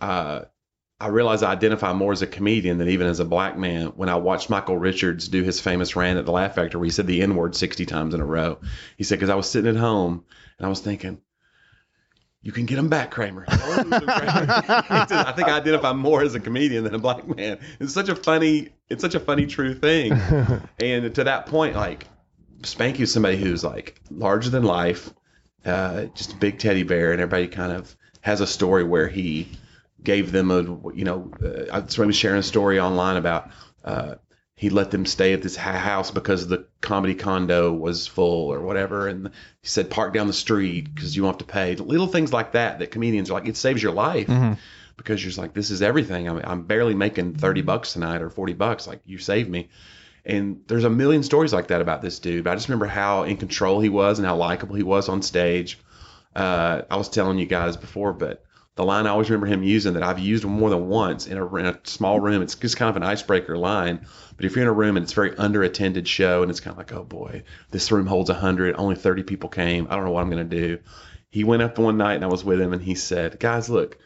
uh, 0.00 0.42
I 1.00 1.08
realize 1.08 1.42
I 1.42 1.52
identify 1.52 1.92
more 1.92 2.12
as 2.12 2.22
a 2.22 2.26
comedian 2.26 2.78
than 2.78 2.88
even 2.88 3.06
as 3.08 3.20
a 3.20 3.24
black 3.24 3.58
man 3.58 3.88
when 3.88 4.08
I 4.08 4.14
watched 4.16 4.48
Michael 4.48 4.78
Richards 4.78 5.28
do 5.28 5.42
his 5.42 5.60
famous 5.60 5.96
rant 5.96 6.18
at 6.18 6.24
the 6.24 6.32
Laugh 6.32 6.54
Factory 6.54 6.78
where 6.78 6.86
he 6.86 6.90
said 6.90 7.06
the 7.06 7.20
N 7.20 7.34
word 7.34 7.56
60 7.56 7.84
times 7.84 8.14
in 8.14 8.20
a 8.20 8.24
row. 8.24 8.58
He 8.96 9.04
said, 9.04 9.16
because 9.16 9.30
I 9.30 9.34
was 9.34 9.50
sitting 9.50 9.68
at 9.68 9.76
home 9.76 10.24
and 10.58 10.66
I 10.66 10.68
was 10.68 10.80
thinking, 10.80 11.20
you 12.42 12.52
can 12.52 12.66
get 12.66 12.76
them 12.76 12.88
back, 12.88 13.10
Kramer. 13.10 13.46
Don't 13.50 13.90
lose 13.90 13.92
'em, 13.94 14.06
Kramer." 14.06 14.46
I 14.88 15.32
think 15.34 15.48
I 15.48 15.56
identify 15.56 15.92
more 15.94 16.22
as 16.22 16.34
a 16.34 16.40
comedian 16.40 16.84
than 16.84 16.94
a 16.94 16.98
black 16.98 17.26
man. 17.26 17.58
It's 17.80 17.94
such 17.94 18.10
a 18.10 18.14
funny, 18.14 18.68
it's 18.88 19.02
such 19.02 19.14
a 19.14 19.20
funny, 19.20 19.46
true 19.46 19.74
thing. 19.74 20.12
and 20.78 21.14
to 21.14 21.24
that 21.24 21.46
point, 21.46 21.74
like 21.74 22.06
Spanky 22.60 23.00
was 23.00 23.12
somebody 23.12 23.38
who's 23.38 23.64
like 23.64 23.98
larger 24.10 24.50
than 24.50 24.62
life, 24.62 25.10
uh, 25.64 26.04
just 26.14 26.34
a 26.34 26.36
big 26.36 26.58
teddy 26.58 26.82
bear, 26.82 27.12
and 27.12 27.20
everybody 27.20 27.48
kind 27.48 27.72
of 27.72 27.96
has 28.20 28.40
a 28.42 28.46
story 28.46 28.84
where 28.84 29.08
he 29.08 29.48
gave 30.04 30.30
them 30.32 30.50
a, 30.50 30.62
you 30.94 31.04
know, 31.04 31.30
uh, 31.42 31.86
somebody 31.86 32.06
was 32.06 32.16
sharing 32.16 32.38
a 32.38 32.42
story 32.42 32.78
online 32.78 33.16
about 33.16 33.50
uh, 33.84 34.14
he 34.56 34.70
let 34.70 34.90
them 34.90 35.04
stay 35.04 35.32
at 35.32 35.42
this 35.42 35.56
house 35.56 36.10
because 36.10 36.46
the 36.46 36.66
comedy 36.80 37.14
condo 37.14 37.72
was 37.72 38.06
full 38.06 38.52
or 38.52 38.60
whatever, 38.60 39.08
and 39.08 39.30
he 39.60 39.68
said 39.68 39.90
park 39.90 40.14
down 40.14 40.28
the 40.28 40.32
street 40.32 40.94
because 40.94 41.16
you 41.16 41.24
won't 41.24 41.40
have 41.40 41.46
to 41.46 41.52
pay. 41.52 41.74
Little 41.74 42.06
things 42.06 42.32
like 42.32 42.52
that 42.52 42.78
that 42.78 42.90
comedians 42.90 43.30
are 43.30 43.34
like, 43.34 43.48
it 43.48 43.56
saves 43.56 43.82
your 43.82 43.92
life 43.92 44.28
because 44.96 45.20
you're 45.20 45.30
just 45.30 45.38
like, 45.38 45.54
this 45.54 45.70
is 45.70 45.82
everything. 45.82 46.28
I'm, 46.28 46.40
I'm 46.44 46.62
barely 46.62 46.94
making 46.94 47.34
30 47.34 47.62
bucks 47.62 47.94
tonight 47.94 48.22
or 48.22 48.30
40 48.30 48.52
bucks. 48.52 48.86
Like, 48.86 49.00
you 49.04 49.18
saved 49.18 49.50
me. 49.50 49.68
And 50.24 50.62
there's 50.68 50.84
a 50.84 50.90
million 50.90 51.22
stories 51.22 51.52
like 51.52 51.66
that 51.68 51.82
about 51.82 52.00
this 52.00 52.18
dude. 52.20 52.44
But 52.44 52.52
I 52.52 52.54
just 52.54 52.68
remember 52.68 52.86
how 52.86 53.24
in 53.24 53.36
control 53.36 53.80
he 53.80 53.88
was 53.88 54.18
and 54.18 54.26
how 54.26 54.36
likable 54.36 54.76
he 54.76 54.82
was 54.82 55.08
on 55.08 55.20
stage. 55.20 55.78
Uh, 56.34 56.82
I 56.88 56.96
was 56.96 57.08
telling 57.08 57.38
you 57.38 57.46
guys 57.46 57.76
before, 57.76 58.12
but 58.12 58.44
the 58.76 58.84
line 58.84 59.06
I 59.06 59.10
always 59.10 59.30
remember 59.30 59.46
him 59.46 59.62
using 59.62 59.94
that 59.94 60.02
I've 60.02 60.18
used 60.18 60.44
more 60.44 60.70
than 60.70 60.88
once 60.88 61.26
in 61.26 61.38
a, 61.38 61.54
in 61.56 61.66
a 61.66 61.78
small 61.84 62.18
room, 62.18 62.42
it's 62.42 62.56
just 62.56 62.76
kind 62.76 62.90
of 62.90 62.96
an 62.96 63.04
icebreaker 63.04 63.56
line. 63.56 64.06
But 64.36 64.46
if 64.46 64.56
you're 64.56 64.64
in 64.64 64.68
a 64.68 64.72
room 64.72 64.96
and 64.96 65.04
it's 65.04 65.12
a 65.12 65.14
very 65.14 65.30
underattended 65.30 66.06
show 66.06 66.42
and 66.42 66.50
it's 66.50 66.60
kind 66.60 66.72
of 66.72 66.78
like, 66.78 66.92
oh 66.92 67.04
boy, 67.04 67.44
this 67.70 67.92
room 67.92 68.06
holds 68.06 68.30
100, 68.30 68.74
only 68.76 68.96
30 68.96 69.22
people 69.22 69.48
came. 69.48 69.86
I 69.88 69.94
don't 69.94 70.04
know 70.04 70.10
what 70.10 70.22
I'm 70.22 70.30
going 70.30 70.48
to 70.48 70.56
do. 70.56 70.78
he 71.30 71.44
went 71.44 71.62
up 71.62 71.78
one 71.78 71.96
night 71.96 72.14
and 72.14 72.24
I 72.24 72.28
was 72.28 72.44
with 72.44 72.60
him 72.60 72.72
and 72.72 72.82
he 72.82 72.94
said, 72.96 73.38
"Guys, 73.38 73.70
look, 73.70 73.98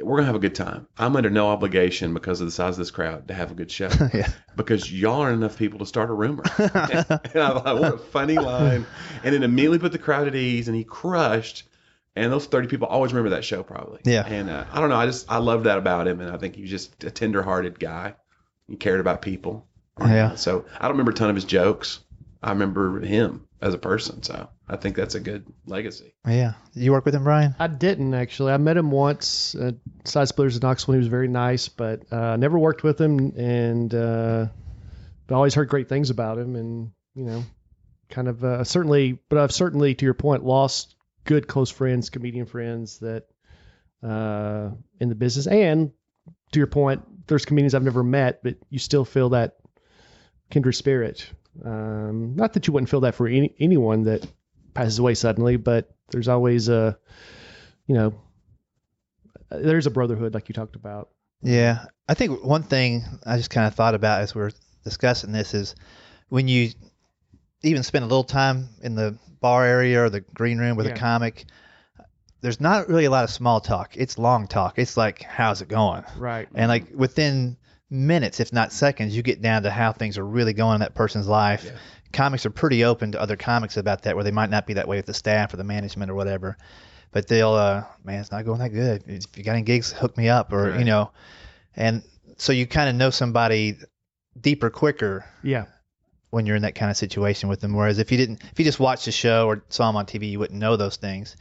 we're 0.00 0.16
gonna 0.16 0.26
have 0.26 0.36
a 0.36 0.40
good 0.40 0.54
time. 0.54 0.86
I'm 0.98 1.16
under 1.16 1.30
no 1.30 1.48
obligation 1.48 2.12
because 2.12 2.40
of 2.40 2.46
the 2.46 2.52
size 2.52 2.74
of 2.74 2.78
this 2.78 2.90
crowd 2.90 3.28
to 3.28 3.34
have 3.34 3.50
a 3.50 3.54
good 3.54 3.70
show 3.70 3.88
yeah. 4.14 4.28
because 4.54 4.92
y'all 4.92 5.22
aren't 5.22 5.38
enough 5.38 5.56
people 5.58 5.78
to 5.78 5.86
start 5.86 6.10
a 6.10 6.12
rumor." 6.12 6.42
and 6.58 6.70
I 6.76 7.02
thought, 7.02 7.80
what 7.80 7.94
a 7.94 7.98
funny 7.98 8.36
line. 8.36 8.86
And 9.24 9.34
it 9.34 9.42
immediately 9.42 9.78
put 9.78 9.92
the 9.92 9.98
crowd 9.98 10.28
at 10.28 10.34
ease, 10.34 10.68
and 10.68 10.76
he 10.76 10.84
crushed. 10.84 11.64
And 12.16 12.32
those 12.32 12.46
30 12.46 12.68
people 12.68 12.88
always 12.88 13.12
remember 13.12 13.36
that 13.36 13.44
show, 13.44 13.62
probably. 13.62 14.00
Yeah. 14.04 14.26
And 14.26 14.48
uh, 14.48 14.64
I 14.72 14.80
don't 14.80 14.88
know. 14.88 14.96
I 14.96 15.06
just 15.06 15.30
I 15.30 15.36
love 15.36 15.64
that 15.64 15.76
about 15.78 16.08
him, 16.08 16.20
and 16.20 16.30
I 16.30 16.38
think 16.38 16.56
he 16.56 16.62
was 16.62 16.70
just 16.70 17.04
a 17.04 17.10
tender-hearted 17.10 17.78
guy. 17.78 18.14
He 18.66 18.76
cared 18.76 19.00
about 19.00 19.22
people. 19.22 19.66
Yeah. 20.00 20.34
So 20.34 20.64
I 20.78 20.82
don't 20.82 20.92
remember 20.92 21.12
a 21.12 21.14
ton 21.14 21.30
of 21.30 21.36
his 21.36 21.44
jokes. 21.44 22.00
I 22.42 22.50
remember 22.50 23.00
him 23.00 23.46
as 23.60 23.74
a 23.74 23.78
person. 23.78 24.22
So 24.22 24.48
I 24.68 24.76
think 24.76 24.96
that's 24.96 25.14
a 25.14 25.20
good 25.20 25.46
legacy. 25.66 26.14
Yeah. 26.26 26.54
You 26.74 26.92
work 26.92 27.04
with 27.04 27.14
him, 27.14 27.24
Brian? 27.24 27.54
I 27.58 27.66
didn't 27.66 28.14
actually. 28.14 28.52
I 28.52 28.56
met 28.56 28.76
him 28.76 28.90
once 28.90 29.54
at 29.54 29.74
Side 30.04 30.28
Splitters 30.28 30.56
in 30.56 30.60
Knoxville. 30.60 30.94
He 30.94 30.98
was 30.98 31.08
very 31.08 31.28
nice, 31.28 31.68
but 31.68 32.10
uh, 32.12 32.36
never 32.36 32.58
worked 32.58 32.82
with 32.82 33.00
him, 33.00 33.34
and 33.36 33.94
uh, 33.94 34.46
but 35.26 35.34
always 35.34 35.54
heard 35.54 35.68
great 35.68 35.88
things 35.88 36.10
about 36.10 36.38
him. 36.38 36.56
And 36.56 36.90
you 37.14 37.24
know, 37.24 37.44
kind 38.10 38.28
of 38.28 38.42
uh, 38.42 38.64
certainly, 38.64 39.18
but 39.28 39.38
I've 39.38 39.52
certainly, 39.52 39.94
to 39.94 40.04
your 40.04 40.14
point, 40.14 40.44
lost 40.44 40.95
good 41.26 41.46
close 41.46 41.70
friends, 41.70 42.08
comedian 42.08 42.46
friends 42.46 42.98
that 43.00 43.24
uh, 44.02 44.70
in 45.00 45.08
the 45.08 45.14
business. 45.14 45.46
And 45.46 45.92
to 46.52 46.58
your 46.58 46.66
point, 46.66 47.02
there's 47.26 47.44
comedians 47.44 47.74
I've 47.74 47.82
never 47.82 48.02
met, 48.02 48.42
but 48.42 48.56
you 48.70 48.78
still 48.78 49.04
feel 49.04 49.30
that 49.30 49.56
kindred 50.50 50.74
spirit. 50.74 51.28
Um, 51.64 52.36
not 52.36 52.52
that 52.54 52.66
you 52.66 52.72
wouldn't 52.72 52.90
feel 52.90 53.00
that 53.00 53.14
for 53.14 53.26
any, 53.26 53.54
anyone 53.58 54.04
that 54.04 54.26
passes 54.74 54.98
away 54.98 55.14
suddenly, 55.14 55.56
but 55.56 55.94
there's 56.10 56.28
always 56.28 56.68
a, 56.68 56.98
you 57.86 57.94
know, 57.94 58.14
there's 59.50 59.86
a 59.86 59.90
brotherhood 59.90 60.34
like 60.34 60.48
you 60.48 60.54
talked 60.54 60.76
about. 60.76 61.10
Yeah. 61.42 61.86
I 62.08 62.14
think 62.14 62.44
one 62.44 62.62
thing 62.62 63.04
I 63.24 63.36
just 63.36 63.50
kind 63.50 63.66
of 63.66 63.74
thought 63.74 63.94
about 63.94 64.20
as 64.20 64.34
we 64.34 64.42
are 64.42 64.52
discussing 64.84 65.32
this 65.32 65.54
is 65.54 65.74
when 66.28 66.48
you 66.48 66.70
even 67.62 67.82
spend 67.82 68.04
a 68.04 68.08
little 68.08 68.24
time 68.24 68.68
in 68.82 68.94
the 68.94 69.18
bar 69.40 69.64
area 69.64 70.02
or 70.02 70.10
the 70.10 70.20
green 70.20 70.58
room 70.58 70.76
with 70.76 70.86
Yeah. 70.86 70.92
a 70.94 70.96
comic, 70.96 71.46
there's 72.40 72.60
not 72.60 72.88
really 72.88 73.06
a 73.06 73.10
lot 73.10 73.24
of 73.24 73.30
small 73.30 73.60
talk. 73.60 73.96
It's 73.96 74.18
long 74.18 74.46
talk. 74.46 74.78
It's 74.78 74.96
like, 74.96 75.22
how's 75.22 75.62
it 75.62 75.68
going? 75.68 76.04
Right. 76.16 76.48
And 76.54 76.68
like 76.68 76.86
within 76.94 77.56
minutes, 77.90 78.40
if 78.40 78.52
not 78.52 78.72
seconds, 78.72 79.16
you 79.16 79.22
get 79.22 79.40
down 79.42 79.62
to 79.62 79.70
how 79.70 79.92
things 79.92 80.18
are 80.18 80.26
really 80.26 80.52
going 80.52 80.76
in 80.76 80.80
that 80.80 80.94
person's 80.94 81.26
life. 81.28 81.64
Yeah. 81.64 81.72
Comics 82.12 82.46
are 82.46 82.50
pretty 82.50 82.84
open 82.84 83.12
to 83.12 83.20
other 83.20 83.36
comics 83.36 83.76
about 83.76 84.02
that, 84.02 84.14
where 84.14 84.24
they 84.24 84.30
might 84.30 84.50
not 84.50 84.66
be 84.66 84.74
that 84.74 84.86
way 84.88 84.96
with 84.96 85.06
the 85.06 85.14
staff 85.14 85.52
or 85.52 85.56
the 85.56 85.64
management 85.64 86.10
or 86.10 86.14
whatever. 86.14 86.56
But 87.12 87.28
they'll, 87.28 87.52
uh, 87.52 87.84
man, 88.04 88.20
it's 88.20 88.30
not 88.30 88.44
going 88.44 88.58
that 88.60 88.70
good. 88.70 89.04
If 89.06 89.36
you 89.36 89.42
got 89.42 89.52
any 89.52 89.62
gigs, 89.62 89.92
hook 89.92 90.16
me 90.16 90.28
up, 90.28 90.52
or 90.52 90.78
you 90.78 90.84
know. 90.84 91.10
And 91.74 92.02
so 92.36 92.52
you 92.52 92.66
kind 92.66 92.88
of 92.88 92.94
know 92.94 93.10
somebody 93.10 93.76
deeper, 94.40 94.70
quicker 94.70 95.24
Yeah. 95.42 95.66
When 96.30 96.46
you're 96.46 96.56
in 96.56 96.62
that 96.62 96.74
kind 96.74 96.90
of 96.90 96.96
situation 96.96 97.48
with 97.48 97.60
them. 97.60 97.74
Whereas 97.74 97.98
if 97.98 98.10
you 98.10 98.18
didn't, 98.18 98.42
if 98.42 98.58
you 98.58 98.64
just 98.64 98.80
watched 98.80 99.04
the 99.04 99.12
show 99.12 99.46
or 99.46 99.62
saw 99.68 99.88
them 99.88 99.96
on 99.96 100.06
TV, 100.06 100.30
you 100.30 100.38
wouldn't 100.38 100.58
know 100.58 100.76
those 100.76 100.96
things. 100.96 101.36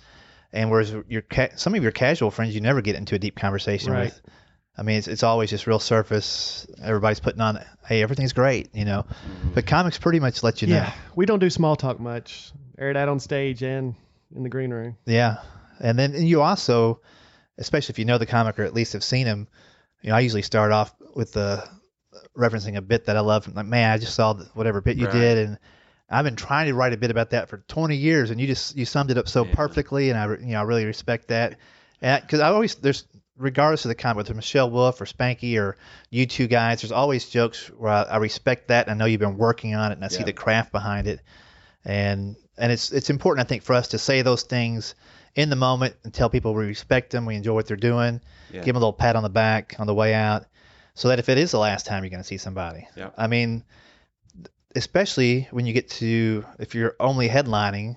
And 0.53 0.71
whereas 0.71 0.95
your 1.09 1.21
ca- 1.21 1.55
some 1.55 1.75
of 1.75 1.83
your 1.83 1.91
casual 1.91 2.31
friends, 2.31 2.55
you 2.55 2.61
never 2.61 2.81
get 2.81 2.95
into 2.95 3.15
a 3.15 3.19
deep 3.19 3.35
conversation 3.35 3.91
Right. 3.91 4.05
with. 4.05 4.21
I 4.77 4.83
mean, 4.83 4.97
it's, 4.97 5.07
it's 5.07 5.23
always 5.23 5.49
just 5.49 5.67
real 5.67 5.79
surface. 5.79 6.67
Everybody's 6.83 7.21
putting 7.21 7.39
on, 7.39 7.63
hey, 7.87 8.01
everything's 8.01 8.33
great, 8.33 8.69
you 8.73 8.83
know. 8.83 9.05
But 9.53 9.65
mm-hmm. 9.65 9.69
comics 9.69 9.97
pretty 9.97 10.19
much 10.19 10.43
let 10.43 10.61
you 10.61 10.67
know. 10.67 10.75
Yeah. 10.75 10.93
We 11.15 11.25
don't 11.25 11.39
do 11.39 11.49
small 11.49 11.77
talk 11.77 11.99
much. 11.99 12.51
Air 12.77 12.89
it 12.89 12.97
out 12.97 13.07
on 13.07 13.19
stage 13.19 13.63
and 13.63 13.95
in 14.35 14.43
the 14.43 14.49
green 14.49 14.71
room. 14.71 14.97
Yeah. 15.05 15.37
And 15.79 15.97
then 15.97 16.13
you 16.13 16.41
also, 16.41 16.99
especially 17.57 17.93
if 17.93 17.99
you 17.99 18.05
know 18.05 18.17
the 18.17 18.25
comic 18.25 18.59
or 18.59 18.63
at 18.63 18.73
least 18.73 18.93
have 18.93 19.03
seen 19.03 19.25
him, 19.27 19.47
you 20.01 20.09
know, 20.09 20.15
I 20.15 20.19
usually 20.19 20.41
start 20.41 20.71
off 20.71 20.93
with 21.15 21.31
the 21.31 21.63
referencing 22.37 22.75
a 22.77 22.81
bit 22.81 23.05
that 23.05 23.17
I 23.17 23.21
love. 23.21 23.53
Like, 23.53 23.65
man, 23.65 23.89
I 23.91 23.97
just 23.97 24.15
saw 24.15 24.33
whatever 24.53 24.81
bit 24.81 24.97
you 24.97 25.05
Right. 25.05 25.11
did, 25.13 25.37
and 25.47 25.57
I've 26.09 26.25
been 26.25 26.35
trying 26.35 26.67
to 26.67 26.73
write 26.73 26.93
a 26.93 26.97
bit 26.97 27.11
about 27.11 27.31
that 27.31 27.49
for 27.49 27.57
20 27.67 27.95
years, 27.95 28.29
and 28.29 28.39
you 28.39 28.47
just 28.47 28.75
you 28.75 28.85
summed 28.85 29.11
it 29.11 29.17
up 29.17 29.27
so 29.27 29.45
Yeah. 29.45 29.53
perfectly, 29.53 30.09
and 30.09 30.19
I 30.19 30.25
you 30.37 30.53
know 30.53 30.59
I 30.59 30.63
really 30.63 30.85
respect 30.85 31.29
that. 31.29 31.57
And 32.01 32.21
because 32.21 32.39
I 32.41 32.49
always 32.49 32.75
there's 32.75 33.05
regardless 33.37 33.83
of 33.83 33.89
the 33.89 33.95
comic, 33.95 34.17
whether 34.17 34.33
Michelle 34.33 34.69
Wolf 34.69 35.01
or 35.01 35.05
Spanky 35.05 35.59
or 35.59 35.75
you 36.09 36.25
two 36.25 36.47
guys, 36.47 36.81
there's 36.81 36.91
always 36.93 37.27
jokes 37.27 37.67
where 37.77 37.91
I, 37.91 38.03
I 38.03 38.17
respect 38.17 38.67
that, 38.69 38.87
and 38.87 38.93
I 38.93 38.97
know 38.97 39.05
you've 39.05 39.19
been 39.19 39.37
working 39.37 39.75
on 39.75 39.91
it, 39.91 39.95
and 39.95 40.05
I 40.05 40.07
see 40.09 40.23
the 40.23 40.31
craft 40.33 40.71
behind 40.71 41.07
it, 41.07 41.19
and 41.83 42.35
and 42.57 42.71
it's 42.71 42.91
it's 42.91 43.09
important 43.09 43.45
I 43.45 43.49
think 43.49 43.63
for 43.63 43.73
us 43.73 43.89
to 43.89 43.97
say 43.97 44.21
those 44.21 44.43
things 44.43 44.95
in 45.35 45.49
the 45.49 45.55
moment 45.57 45.95
and 46.03 46.13
tell 46.13 46.29
people 46.29 46.53
we 46.53 46.65
respect 46.65 47.11
them, 47.11 47.25
we 47.25 47.35
enjoy 47.35 47.53
what 47.53 47.67
they're 47.67 47.75
doing, 47.75 48.21
Yeah. 48.51 48.59
give 48.61 48.67
them 48.67 48.77
a 48.77 48.79
little 48.79 48.93
pat 48.93 49.17
on 49.17 49.23
the 49.23 49.29
back 49.29 49.75
on 49.79 49.87
the 49.87 49.93
way 49.93 50.13
out, 50.13 50.45
so 50.95 51.09
that 51.09 51.19
if 51.19 51.29
it 51.29 51.37
is 51.37 51.51
the 51.51 51.59
last 51.59 51.85
time 51.85 52.03
you're 52.03 52.09
going 52.09 52.21
to 52.23 52.27
see 52.27 52.37
somebody, 52.37 52.87
Yeah. 52.95 53.09
I 53.17 53.27
mean, 53.27 53.63
especially 54.75 55.47
when 55.51 55.65
you 55.65 55.73
get 55.73 55.89
to 55.89 56.43
if 56.59 56.75
you're 56.75 56.95
only 56.99 57.29
headlining, 57.29 57.95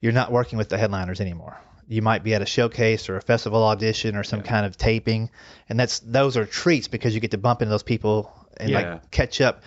you're 0.00 0.12
not 0.12 0.32
working 0.32 0.58
with 0.58 0.68
the 0.68 0.78
headliners 0.78 1.20
anymore. 1.20 1.56
You 1.88 2.02
might 2.02 2.24
be 2.24 2.34
at 2.34 2.42
a 2.42 2.46
showcase 2.46 3.08
or 3.08 3.16
a 3.16 3.22
festival 3.22 3.62
audition 3.62 4.16
or 4.16 4.24
some 4.24 4.40
Yeah. 4.40 4.46
kind 4.46 4.66
of 4.66 4.76
taping, 4.76 5.30
and 5.68 5.78
that's 5.78 6.00
those 6.00 6.36
are 6.36 6.44
treats 6.44 6.88
because 6.88 7.14
you 7.14 7.20
get 7.20 7.30
to 7.32 7.38
bump 7.38 7.62
into 7.62 7.70
those 7.70 7.82
people 7.84 8.32
and 8.56 8.70
Yeah. 8.70 8.78
like 8.94 9.10
catch 9.10 9.40
up, 9.40 9.62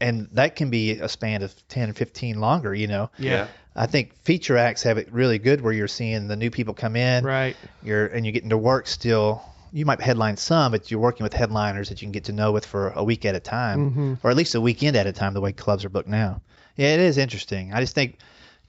and 0.00 0.28
that 0.32 0.56
can 0.56 0.70
be 0.70 0.92
a 0.98 1.08
span 1.08 1.42
of 1.42 1.54
10, 1.68 1.92
15 1.92 2.40
longer. 2.40 2.74
You 2.74 2.88
know, 2.88 3.10
Yeah. 3.18 3.46
I 3.76 3.86
think 3.86 4.14
feature 4.24 4.56
acts 4.56 4.82
have 4.82 4.98
it 4.98 5.12
really 5.12 5.38
good 5.38 5.60
where 5.60 5.72
you're 5.72 5.88
seeing 5.88 6.26
the 6.28 6.36
new 6.36 6.50
people 6.50 6.74
come 6.74 6.96
in, 6.96 7.24
Right. 7.24 7.56
you're 7.82 8.06
and 8.06 8.24
you're 8.26 8.32
getting 8.32 8.50
to 8.50 8.58
work 8.58 8.86
still. 8.88 9.42
You 9.74 9.84
might 9.84 10.00
headline 10.00 10.36
some, 10.36 10.70
but 10.70 10.88
you're 10.88 11.00
working 11.00 11.24
with 11.24 11.32
headliners 11.32 11.88
that 11.88 12.00
you 12.00 12.06
can 12.06 12.12
get 12.12 12.24
to 12.24 12.32
know 12.32 12.52
with 12.52 12.64
for 12.64 12.90
a 12.90 13.02
week 13.02 13.24
at 13.24 13.34
a 13.34 13.40
time, 13.40 13.90
Mhm. 13.90 14.18
or 14.22 14.30
at 14.30 14.36
least 14.36 14.54
a 14.54 14.60
weekend 14.60 14.96
at 14.96 15.08
a 15.08 15.12
time. 15.12 15.34
The 15.34 15.40
way 15.40 15.52
clubs 15.52 15.84
are 15.84 15.88
booked 15.88 16.08
now, 16.08 16.42
yeah, 16.76 16.94
it 16.94 17.00
is 17.00 17.18
interesting. 17.18 17.74
I 17.74 17.80
just 17.80 17.92
think 17.92 18.18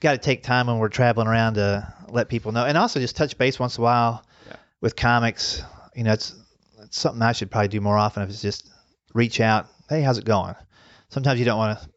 got 0.00 0.12
to 0.12 0.18
take 0.18 0.42
time 0.42 0.66
when 0.66 0.78
we're 0.78 0.88
traveling 0.88 1.28
around 1.28 1.54
to 1.54 1.86
let 2.08 2.28
people 2.28 2.50
know, 2.50 2.64
and 2.64 2.76
also 2.76 2.98
just 2.98 3.14
touch 3.14 3.38
base 3.38 3.60
once 3.60 3.78
in 3.78 3.82
a 3.82 3.84
while 3.84 4.24
Yeah. 4.48 4.56
with 4.80 4.96
comics. 4.96 5.62
You 5.94 6.02
know, 6.02 6.12
it's, 6.12 6.34
it's 6.82 6.98
something 6.98 7.22
I 7.22 7.30
should 7.32 7.52
probably 7.52 7.68
do 7.68 7.80
more 7.80 7.96
often. 7.96 8.24
If 8.24 8.30
it's 8.30 8.42
just 8.42 8.68
reach 9.14 9.40
out, 9.40 9.68
hey, 9.88 10.02
how's 10.02 10.18
it 10.18 10.24
going? 10.24 10.56
Sometimes 11.08 11.38
you 11.38 11.44
don't 11.46 11.56
want 11.56 11.78
to 11.80 11.88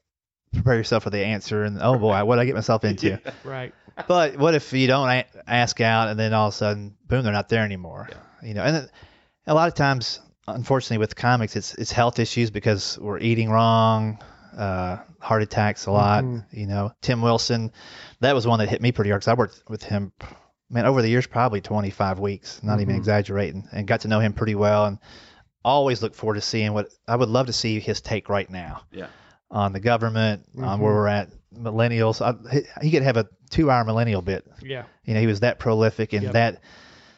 prepare 0.53 0.75
yourself 0.75 1.03
for 1.03 1.09
the 1.09 1.23
answer, 1.23 1.63
and 1.63 1.79
oh 1.81 1.97
boy, 1.97 2.23
what 2.25 2.35
did 2.35 2.41
I 2.41 2.45
get 2.45 2.55
myself 2.55 2.83
into? 2.83 3.09
Yeah. 3.25 3.31
Right. 3.43 3.73
But 4.07 4.37
what 4.37 4.55
if 4.55 4.71
you 4.71 4.87
don't 4.87 5.25
ask 5.47 5.81
out 5.81 6.07
and 6.07 6.17
then 6.19 6.33
all 6.33 6.47
of 6.47 6.53
a 6.53 6.57
sudden, 6.57 6.95
boom, 7.07 7.23
they're 7.23 7.33
not 7.33 7.49
there 7.49 7.65
anymore? 7.65 8.09
You 8.41 8.53
know, 8.53 8.63
and 8.63 8.89
a 9.45 9.53
lot 9.53 9.67
of 9.67 9.73
times, 9.73 10.21
unfortunately, 10.47 10.99
with 10.99 11.15
comics, 11.15 11.55
it's 11.57 11.73
it's 11.75 11.91
health 11.91 12.17
issues 12.19 12.49
because 12.49 12.97
we're 12.99 13.19
eating 13.19 13.49
wrong, 13.49 14.17
uh, 14.57 14.97
heart 15.19 15.41
attacks 15.41 15.85
a 15.87 15.91
lot. 15.91 16.23
Mhm. 16.23 16.45
You 16.51 16.67
know, 16.67 16.91
Tim 17.01 17.21
Wilson, 17.21 17.71
that 18.21 18.33
was 18.33 18.47
one 18.47 18.59
that 18.59 18.69
hit 18.69 18.81
me 18.81 18.91
pretty 18.93 19.09
hard 19.09 19.19
because 19.21 19.31
I 19.31 19.33
worked 19.33 19.63
with 19.67 19.83
him, 19.83 20.13
man, 20.69 20.85
over 20.85 21.01
the 21.01 21.09
years, 21.09 21.27
probably 21.27 21.59
25 21.59 22.19
weeks, 22.19 22.61
not 22.63 22.79
even 22.79 22.95
Mhm. 22.95 22.99
exaggerating, 22.99 23.67
and 23.73 23.85
got 23.85 24.01
to 24.01 24.07
know 24.07 24.21
him 24.21 24.31
pretty 24.31 24.55
well, 24.55 24.85
and 24.85 24.97
always 25.65 26.01
look 26.01 26.15
forward 26.15 26.35
to 26.35 26.41
seeing 26.41 26.71
what 26.73 26.87
I 27.05 27.17
would 27.17 27.27
love 27.27 27.47
to 27.47 27.53
see 27.53 27.81
his 27.81 27.99
take 27.99 28.29
right 28.29 28.49
now 28.49 28.83
Yeah. 28.91 29.07
On 29.51 29.73
the 29.73 29.79
government, 29.79 30.45
on 30.57 30.79
Mhm. 30.79 30.81
where 30.81 30.93
we're 30.93 31.07
at, 31.07 31.29
millennials. 31.55 32.21
I, 32.21 32.61
he, 32.83 32.91
could 32.91 33.01
have 33.03 33.17
a 33.17 33.27
two-hour 33.49 33.83
millennial 33.83 34.21
bit 34.21 34.45
Yeah. 34.61 34.83
you 35.03 35.13
know, 35.15 35.19
he 35.19 35.27
was 35.27 35.39
that 35.39 35.57
prolific 35.59 36.13
and 36.13 36.23
Yep. 36.23 36.33
that 36.33 36.61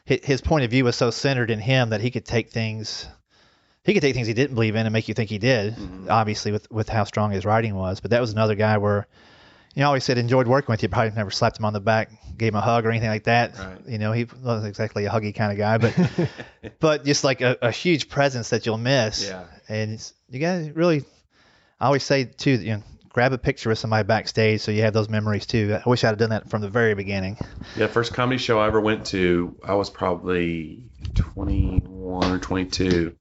his 0.05 0.41
point 0.41 0.63
of 0.65 0.71
view 0.71 0.83
was 0.85 0.95
so 0.95 1.09
centered 1.11 1.51
in 1.51 1.59
him 1.59 1.89
that 1.89 2.01
he 2.01 2.09
could 2.11 2.25
take 2.25 2.49
things 2.51 3.07
he 3.83 3.93
could 3.93 4.01
take 4.01 4.13
things 4.13 4.27
he 4.27 4.33
didn't 4.33 4.53
believe 4.53 4.75
in 4.75 4.85
and 4.85 4.93
make 4.93 5.07
you 5.07 5.13
think 5.13 5.29
he 5.29 5.37
did 5.37 5.75
Mhm. 5.75 6.09
obviously 6.09 6.51
with 6.51 6.69
with 6.71 6.87
how 6.89 7.03
strong 7.03 7.31
his 7.31 7.45
writing 7.45 7.75
was 7.75 7.99
but 7.99 8.11
that 8.11 8.21
was 8.21 8.31
another 8.31 8.55
guy 8.55 8.77
where 8.77 9.07
you 9.73 9.79
know, 9.81 9.87
always 9.87 10.03
said 10.03 10.17
enjoyed 10.17 10.47
working 10.47 10.71
with 10.73 10.83
you 10.83 10.89
probably 10.89 11.11
never 11.15 11.31
slapped 11.31 11.57
him 11.57 11.63
on 11.65 11.71
the 11.73 11.79
back 11.79 12.09
gave 12.37 12.49
him 12.53 12.55
a 12.57 12.61
hug 12.61 12.85
or 12.85 12.89
anything 12.89 13.09
like 13.09 13.23
that 13.25 13.57
Right. 13.57 13.77
you 13.87 13.97
know 13.99 14.11
he 14.11 14.25
wasn't 14.43 14.67
exactly 14.67 15.05
a 15.05 15.09
huggy 15.09 15.33
kind 15.35 15.51
of 15.51 15.57
guy 15.57 15.77
but 15.77 15.93
but 16.79 17.05
just 17.05 17.23
like 17.23 17.41
a, 17.41 17.57
a 17.61 17.71
huge 17.71 18.07
presence 18.09 18.49
that 18.49 18.65
you'll 18.65 18.77
miss 18.77 19.27
Yeah. 19.27 19.43
and 19.69 20.11
you 20.29 20.39
gotta 20.39 20.71
really 20.73 21.03
i 21.81 21.85
always 21.85 22.03
say 22.03 22.23
too 22.23 22.51
you 22.51 22.75
know 22.75 22.83
grab 23.09 23.33
a 23.33 23.37
picture 23.37 23.67
with 23.67 23.77
somebody 23.77 24.07
backstage 24.07 24.61
so 24.61 24.71
you 24.71 24.83
have 24.83 24.93
those 24.93 25.09
memories 25.09 25.45
too 25.45 25.77
i 25.85 25.89
wish 25.89 26.03
i'd 26.05 26.09
have 26.09 26.17
done 26.17 26.29
that 26.29 26.49
from 26.49 26.61
the 26.61 26.69
very 26.69 26.95
beginning 26.95 27.37
Yeah, 27.75 27.87
first 27.87 28.13
comedy 28.13 28.37
show 28.37 28.59
I 28.59 28.67
ever 28.67 28.81
went 28.81 29.05
to, 29.07 29.55
I 29.63 29.75
was 29.75 29.89
probably 29.89 30.83
21 31.15 32.31
or 32.31 32.37
22, 32.39 33.15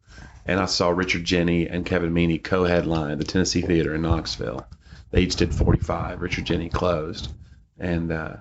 and 0.46 0.58
I 0.58 0.66
saw 0.66 0.90
Richard 0.90 1.24
Jeni 1.24 1.72
and 1.72 1.86
Kevin 1.86 2.12
Meaney 2.12 2.42
co-headline 2.42 3.18
the 3.18 3.24
Tennessee 3.24 3.62
Theater 3.62 3.94
in 3.94 4.02
Knoxville. 4.02 4.66
They 5.10 5.20
each 5.22 5.36
did 5.36 5.54
45. 5.54 6.20
Richard 6.20 6.46
Jeni 6.46 6.72
closed, 6.72 7.32
and 7.78 8.12
uh, 8.12 8.36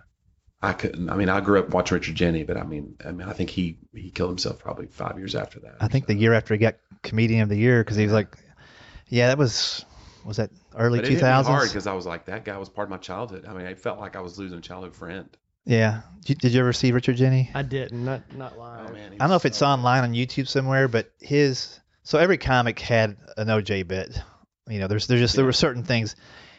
I 0.61 0.73
couldn't. 0.73 1.09
I 1.09 1.15
mean, 1.15 1.29
I 1.29 1.41
grew 1.41 1.59
up 1.59 1.69
watching 1.69 1.95
Richard 1.95 2.15
Jeni, 2.15 2.45
but 2.45 2.57
I 2.57 2.63
mean, 2.63 2.95
I 3.05 3.11
mean, 3.11 3.27
I 3.27 3.33
think 3.33 3.49
he 3.49 3.77
he 3.93 4.09
killed 4.11 4.29
himself 4.31 4.59
probably 4.59 4.87
five 4.87 5.17
years 5.17 5.35
after 5.35 5.59
that. 5.61 5.75
I 5.79 5.87
think 5.87 6.07
the 6.07 6.15
year 6.15 6.33
after 6.33 6.53
he 6.53 6.59
got 6.59 6.75
comedian 7.03 7.41
of 7.41 7.49
the 7.49 7.57
year 7.57 7.83
because 7.83 7.97
he 7.97 8.03
was 8.03 8.13
like, 8.13 8.37
yeah, 9.07 9.27
that 9.27 9.37
was 9.37 9.85
was 10.25 10.37
that 10.37 10.51
early 10.75 10.99
But 10.99 11.05
it 11.05 11.07
two 11.09 11.15
hit 11.15 11.23
me 11.23 11.43
hard 11.43 11.69
because 11.69 11.87
I 11.87 11.93
was 11.93 12.05
like, 12.05 12.25
that 12.25 12.45
guy 12.45 12.57
was 12.57 12.69
part 12.69 12.87
of 12.87 12.89
my 12.89 12.97
childhood. 12.97 13.45
I 13.47 13.53
mean, 13.53 13.65
I 13.65 13.73
felt 13.73 13.99
like 13.99 14.15
I 14.15 14.21
was 14.21 14.37
losing 14.37 14.57
a 14.57 14.61
childhood 14.61 14.95
friend. 14.95 15.29
Yeah. 15.65 16.01
Did 16.25 16.43
you, 16.43 16.59
ever 16.59 16.73
see 16.73 16.91
Richard 16.91 17.17
Jeni? 17.17 17.49
I 17.53 17.61
didn't. 17.61 18.03
Not 18.03 18.35
not 18.35 18.57
live. 18.57 18.89
Oh 18.89 18.93
man, 18.93 19.13
I 19.13 19.17
don't 19.17 19.29
know 19.29 19.35
if 19.35 19.45
it's 19.45 19.61
online 19.61 20.03
on 20.03 20.13
YouTube 20.13 20.47
somewhere, 20.47 20.87
but 20.87 21.11
his 21.19 21.79
so 22.03 22.17
every 22.17 22.37
comic 22.37 22.79
had 22.79 23.17
an 23.37 23.47
OJ 23.47 23.87
bit. 23.87 24.19
You 24.67 24.79
know, 24.79 24.87
there's 24.87 25.07
there's 25.07 25.21
just 25.21 25.35
there 25.35 25.45
were 25.45 25.53
certain 25.53 25.83
things. 25.83 26.15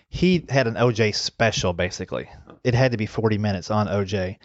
He 0.09 0.45
had 0.49 0.67
an 0.67 0.75
OJ 0.75 1.15
special 1.15 1.73
basically. 1.73 2.29
It 2.65 2.75
had 2.75 2.93
to 2.93 2.99
be 2.99 3.07
40 3.07 3.39
minutes 3.39 3.71
on 3.71 3.87
OJ, 3.87 4.37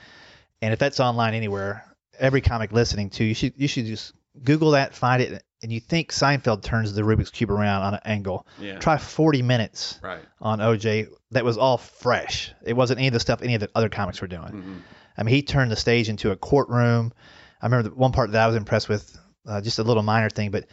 and 0.61 0.73
if 0.73 0.79
that's 0.79 0.99
online 0.99 1.33
anywhere, 1.33 1.83
every 2.19 2.41
comic 2.41 2.71
listening 2.71 3.09
to 3.11 3.23
you 3.23 3.33
should 3.33 3.53
you 3.57 3.67
should 3.67 3.85
just 3.85 4.13
Google 4.43 4.71
that, 4.71 4.95
find 4.95 5.21
it, 5.21 5.43
and 5.63 5.71
you 5.71 5.79
think 5.79 6.11
Seinfeld 6.11 6.61
turns 6.63 6.93
the 6.93 7.01
Rubik's 7.01 7.31
cube 7.31 7.49
around 7.51 7.81
on 7.83 7.93
an 7.95 7.99
angle. 8.05 8.45
Yeah. 8.59 8.77
Try 8.79 8.97
40 8.97 9.41
minutes 9.41 9.99
Right. 10.03 10.19
on 10.41 10.59
OJ. 10.59 11.07
That 11.31 11.43
was 11.45 11.57
all 11.57 11.77
fresh. 11.77 12.51
It 12.63 12.73
wasn't 12.73 12.99
any 12.99 13.07
of 13.07 13.13
the 13.13 13.19
stuff 13.19 13.41
any 13.41 13.55
of 13.55 13.61
the 13.61 13.69
other 13.75 13.89
comics 13.89 14.21
were 14.21 14.27
doing. 14.27 14.41
Mhm. 14.51 14.81
I 15.17 15.23
mean, 15.23 15.33
he 15.33 15.41
turned 15.41 15.71
the 15.71 15.75
stage 15.75 16.09
into 16.09 16.31
a 16.31 16.35
courtroom. 16.35 17.13
I 17.61 17.65
remember 17.65 17.89
the 17.89 17.95
one 17.95 18.11
part 18.11 18.31
that 18.33 18.43
I 18.43 18.47
was 18.47 18.55
impressed 18.55 18.89
with, 18.89 19.17
uh, 19.47 19.61
just 19.61 19.79
a 19.79 19.83
little 19.83 20.03
minor 20.03 20.29
thing, 20.29 20.51
but 20.51 20.65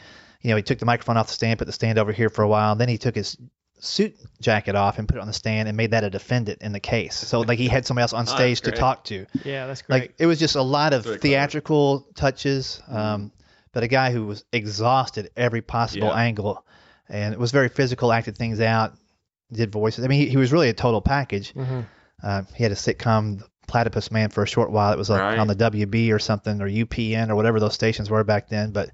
you 0.42 0.50
know, 0.50 0.56
he 0.56 0.62
took 0.62 0.78
the 0.80 0.86
microphone 0.86 1.16
off 1.16 1.28
the 1.28 1.32
stand, 1.34 1.58
put 1.58 1.66
the 1.66 1.72
stand 1.72 1.98
over 1.98 2.10
here 2.10 2.28
for 2.28 2.42
a 2.42 2.48
while, 2.48 2.74
then 2.74 2.88
he 2.88 2.98
took 2.98 3.14
his 3.14 3.36
suit 3.78 4.16
jacket 4.40 4.74
off 4.76 4.98
and 4.98 5.08
put 5.08 5.16
it 5.16 5.20
on 5.20 5.26
the 5.26 5.32
stand 5.32 5.68
and 5.68 5.76
made 5.76 5.90
that 5.92 6.04
a 6.04 6.10
defendant 6.10 6.60
in 6.62 6.72
the 6.72 6.80
case. 6.80 7.14
So 7.16 7.40
like 7.40 7.58
he 7.58 7.68
had 7.68 7.86
somebody 7.86 8.02
else 8.02 8.12
on 8.12 8.22
Oh, 8.28 8.32
stage 8.36 8.60
that's 8.60 8.74
to 8.74 8.80
talk 8.80 9.04
to. 9.04 9.26
Yeah, 9.44 9.66
that's 9.68 9.82
great. 9.82 10.00
Like 10.00 10.14
it 10.18 10.26
was 10.26 10.38
just 10.40 10.54
a 10.56 10.62
lot 10.62 10.92
of 10.92 11.04
Very 11.04 11.18
clever. 11.18 11.22
theatrical 11.22 12.06
touches, 12.14 12.80
um, 12.88 13.30
but 13.72 13.82
a 13.82 13.88
guy 13.88 14.10
who 14.12 14.26
was 14.26 14.44
exhausted 14.52 15.30
every 15.36 15.62
possible 15.62 16.08
Yeah. 16.08 16.14
angle, 16.16 16.64
and 17.08 17.32
it 17.34 17.40
was 17.40 17.50
very 17.52 17.68
physical, 17.68 18.12
acted 18.12 18.36
things 18.36 18.60
out, 18.60 18.94
did 19.52 19.70
voices. 19.72 20.04
I 20.04 20.08
mean, 20.08 20.20
he, 20.20 20.28
he 20.28 20.36
was 20.36 20.52
really 20.52 20.68
a 20.68 20.74
total 20.74 21.00
package. 21.00 21.52
Mhm. 21.54 21.84
Uh, 22.22 22.42
he 22.54 22.62
had 22.62 22.72
a 22.72 22.76
sitcom, 22.76 23.42
Platypus 23.66 24.10
Man, 24.10 24.28
for 24.28 24.42
a 24.42 24.46
short 24.46 24.70
while. 24.70 24.92
It 24.92 24.98
was 24.98 25.10
like 25.10 25.20
Right. 25.20 25.38
on 25.38 25.46
the 25.46 25.54
WB 25.54 26.12
or 26.12 26.18
something, 26.18 26.60
or 26.60 26.68
UPN 26.68 27.30
or 27.30 27.34
whatever 27.36 27.58
those 27.60 27.74
stations 27.74 28.08
were 28.10 28.22
back 28.24 28.48
then. 28.48 28.70
But 28.70 28.90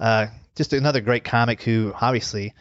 uh, 0.00 0.26
just 0.56 0.72
another 0.72 1.00
great 1.00 1.24
comic 1.24 1.62
who 1.62 1.92
obviously 2.00 2.54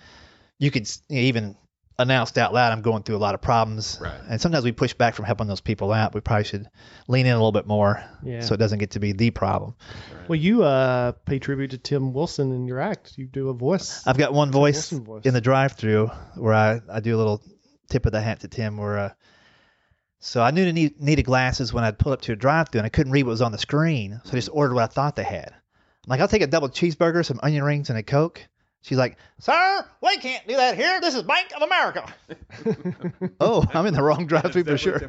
you 0.60 0.72
could 0.72 0.88
you 1.10 1.16
know, 1.18 1.22
even 1.24 1.56
announced 2.00 2.38
out 2.38 2.54
loud, 2.54 2.72
I'm 2.72 2.82
going 2.82 3.04
through 3.04 3.18
a 3.18 3.20
lot 3.20 3.36
of 3.36 3.42
problems. 3.42 4.00
Right. 4.02 4.14
And 4.30 4.42
sometimes 4.42 4.64
we 4.66 4.72
push 4.72 4.94
back 4.94 5.14
from 5.16 5.26
helping 5.26 5.48
those 5.48 5.62
people 5.62 5.92
out. 5.92 6.14
We 6.16 6.22
probably 6.22 6.44
should 6.46 6.68
lean 7.08 7.26
in 7.26 7.32
a 7.34 7.36
little 7.36 7.52
bit 7.52 7.68
more 7.68 8.04
Yeah. 8.24 8.42
so 8.42 8.54
it 8.54 8.58
doesn't 8.58 8.80
get 8.80 8.92
to 8.92 9.00
be 9.00 9.12
the 9.14 9.30
problem. 9.32 9.76
well, 10.28 10.36
you 10.38 10.64
uh, 10.64 11.12
pay 11.26 11.40
tribute 11.40 11.72
to 11.72 11.78
Tim 11.78 12.14
Wilson 12.14 12.52
in 12.52 12.66
your 12.66 12.80
act. 12.80 13.18
You 13.18 13.26
do 13.28 13.50
a 13.50 13.54
voice. 13.54 14.06
I've 14.08 14.18
got 14.18 14.34
one 14.34 14.52
voice, 14.52 14.90
voice. 14.90 15.24
in 15.26 15.34
the 15.34 15.42
drive-through 15.42 16.08
where 16.36 16.54
I, 16.54 16.82
I 16.92 17.00
do 17.00 17.16
a 17.16 17.18
little 17.18 17.42
tip 17.90 18.06
of 18.06 18.12
the 18.12 18.22
hat 18.22 18.40
to 18.42 18.48
Tim. 18.48 18.78
Where 18.78 18.98
uh, 18.98 19.10
so 20.20 20.42
I 20.42 20.52
knew 20.52 20.66
to 20.66 20.74
need, 20.74 21.00
needed 21.02 21.24
glasses 21.24 21.74
when 21.74 21.84
I'd 21.84 22.00
pull 22.00 22.12
up 22.14 22.22
to 22.22 22.32
a 22.34 22.36
drive-through 22.36 22.80
and 22.80 22.86
I 22.86 22.90
couldn't 22.90 23.12
read 23.12 23.24
what 23.24 23.32
was 23.32 23.42
on 23.42 23.52
the 23.52 23.58
screen, 23.58 24.20
so 24.24 24.32
I 24.32 24.36
just 24.36 24.50
ordered 24.52 24.74
what 24.74 24.84
I 24.84 24.88
thought 24.88 25.16
they 25.16 25.24
had. 25.24 25.50
I'm 26.06 26.10
like, 26.10 26.22
I'll 26.22 26.28
take 26.28 26.42
a 26.42 26.48
double 26.48 26.70
cheeseburger, 26.70 27.26
some 27.26 27.40
onion 27.44 27.64
rings, 27.64 27.90
and 27.90 28.00
a 28.00 28.04
coke. 28.04 28.46
She's 28.84 28.98
like, 28.98 29.16
Sir, 29.40 29.86
we 30.02 30.18
can't 30.18 30.46
do 30.46 30.58
that 30.58 30.76
here. 30.76 31.00
This 31.00 31.16
is 31.16 31.24
Bank 31.24 31.48
of 31.56 31.62
America. 31.62 32.14
oh, 33.40 33.66
I'm 33.74 33.86
in 33.86 33.94
the 33.94 34.04
wrong 34.04 34.28
drive-through 34.28 34.66
for 34.66 34.78
sure. 34.78 35.02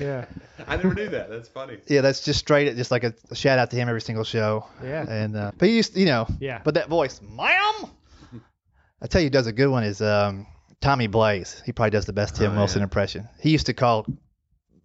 yeah. 0.00 0.24
I 0.66 0.74
never 0.76 0.92
knew 0.92 1.08
that. 1.08 1.30
That's 1.30 1.48
funny. 1.48 1.78
Yeah, 1.86 2.00
that's 2.00 2.24
just 2.24 2.40
straight, 2.40 2.74
just 2.76 2.90
like 2.90 3.04
a, 3.04 3.14
a 3.30 3.36
shout 3.36 3.60
out 3.60 3.70
to 3.70 3.76
him 3.76 3.88
every 3.88 4.00
single 4.00 4.24
show. 4.24 4.66
Yeah. 4.82 5.08
And 5.08 5.36
uh, 5.36 5.52
but 5.56 5.68
he 5.68 5.76
used, 5.76 5.96
you 5.96 6.06
know, 6.06 6.26
Yeah. 6.40 6.60
But 6.64 6.74
that 6.74 6.88
voice, 6.88 7.20
ma'am. 7.22 7.90
I 9.00 9.06
tell 9.08 9.20
you, 9.20 9.26
who 9.26 9.30
does 9.30 9.46
a 9.46 9.52
good 9.52 9.68
one 9.68 9.84
is 9.84 10.02
um, 10.02 10.46
Tommy 10.80 11.06
Blaze. 11.06 11.62
He 11.64 11.70
probably 11.72 11.90
does 11.90 12.06
the 12.06 12.12
best 12.12 12.34
Tim 12.36 12.52
Oh, 12.52 12.56
Wilson 12.56 12.80
yeah. 12.80 12.84
impression. 12.84 13.28
He 13.40 13.50
used 13.50 13.66
to 13.66 13.72
call. 13.72 14.04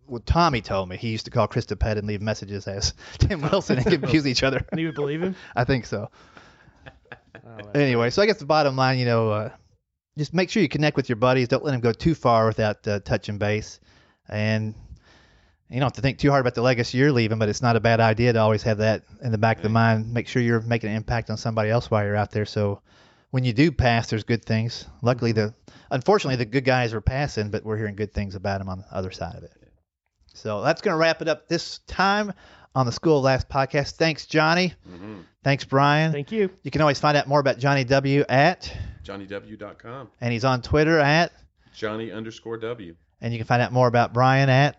Well, 0.08 0.22
Tommy 0.26 0.62
told 0.62 0.90
me 0.90 0.96
he 0.96 1.10
used 1.10 1.26
to 1.26 1.32
call 1.32 1.48
Krista 1.48 1.78
Pett 1.78 1.98
and 1.98 2.08
leave 2.08 2.22
messages 2.22 2.68
as 2.68 2.94
Tim 3.18 3.42
Wilson 3.42 3.80
and 3.80 3.86
confuse 3.86 4.26
each 4.28 4.44
other. 4.44 4.64
And 4.72 4.80
you 4.80 4.88
would 4.88 4.96
believe 4.96 5.22
him? 5.22 5.36
I 5.56 5.64
think 5.66 5.86
so. 5.88 6.10
Oh, 7.46 7.70
Anyway, 7.76 8.10
so 8.10 8.22
I 8.22 8.26
guess 8.26 8.38
the 8.38 8.46
bottom 8.46 8.76
line, 8.76 8.98
you 8.98 9.06
know, 9.06 9.32
uh, 9.32 9.50
just 10.18 10.34
make 10.34 10.50
sure 10.50 10.62
you 10.62 10.70
connect 10.70 10.98
with 10.98 11.10
your 11.10 11.16
buddies. 11.16 11.48
Don't 11.48 11.64
let 11.64 11.72
them 11.72 11.82
go 11.82 11.92
too 11.92 12.16
far 12.16 12.48
without 12.48 12.88
uh, 12.88 13.00
touching 13.00 13.38
base, 13.38 13.80
and 14.28 14.74
you 15.70 15.80
don't 15.80 15.88
have 15.88 15.94
to 15.94 16.02
think 16.02 16.18
too 16.18 16.32
hard 16.32 16.42
about 16.42 16.56
the 16.56 16.62
legacy 16.62 16.98
you're 16.98 17.12
leaving. 17.12 17.40
But 17.40 17.50
it's 17.50 17.62
not 17.62 17.76
a 17.76 17.80
bad 17.80 18.00
idea 18.00 18.34
to 18.34 18.40
always 18.40 18.64
have 18.64 18.80
that 18.80 19.04
in 19.22 19.32
the 19.32 19.38
back 19.38 19.58
of 19.58 19.64
the 19.64 19.70
mind. 19.70 20.14
Make 20.14 20.28
sure 20.28 20.42
you're 20.42 20.62
making 20.62 20.90
an 20.90 20.96
impact 20.96 21.30
on 21.30 21.38
somebody 21.38 21.70
else 21.70 21.92
while 21.92 22.04
you're 22.04 22.16
out 22.16 22.32
there. 22.32 22.46
So 22.46 22.82
when 23.32 23.44
you 23.44 23.54
do 23.54 23.72
pass, 23.72 24.10
there's 24.10 24.24
good 24.24 24.44
things. 24.44 24.86
Luckily, 25.02 25.34
the 25.34 25.54
unfortunately 25.92 26.38
the 26.38 26.46
good 26.46 26.66
guys 26.66 26.94
are 26.94 27.02
passing, 27.02 27.52
but 27.52 27.64
we're 27.64 27.78
hearing 27.78 27.96
good 27.96 28.14
things 28.14 28.36
about 28.36 28.60
them 28.60 28.70
on 28.70 28.80
the 28.80 28.86
other 28.96 29.12
side 29.12 29.36
of 29.36 29.44
it. 29.44 29.52
So 30.34 30.62
that's 30.62 30.82
going 30.82 30.94
to 30.94 31.00
wrap 31.00 31.22
it 31.22 31.28
up 31.28 31.48
this 31.48 31.80
time 31.88 32.34
on 32.76 32.86
the 32.86 32.92
School 32.92 33.18
of 33.20 33.24
Laughs 33.24 33.46
podcast. 33.50 33.94
Thanks, 33.94 34.26
Johnny. 34.26 34.74
hmm 34.88 35.20
Thanks, 35.44 35.64
Brian. 35.64 36.12
Thank 36.12 36.32
you. 36.34 36.50
You 36.64 36.72
can 36.72 36.82
always 36.82 37.00
find 37.00 37.16
out 37.16 37.28
more 37.28 37.40
about 37.40 37.58
Johnny 37.58 37.86
W 37.86 38.26
at, 38.28 38.76
JohnnyW.com. 39.06 40.10
and 40.20 40.34
he's 40.34 40.44
on 40.44 40.62
Twitter 40.62 41.00
at, 41.00 41.32
Johnny 41.74 42.12
underscore 42.12 42.58
W. 42.58 42.96
and 43.22 43.32
you 43.34 43.40
can 43.40 43.48
find 43.48 43.62
out 43.62 43.72
more 43.72 43.88
about 43.88 44.14
Brian 44.14 44.50
at. 44.50 44.78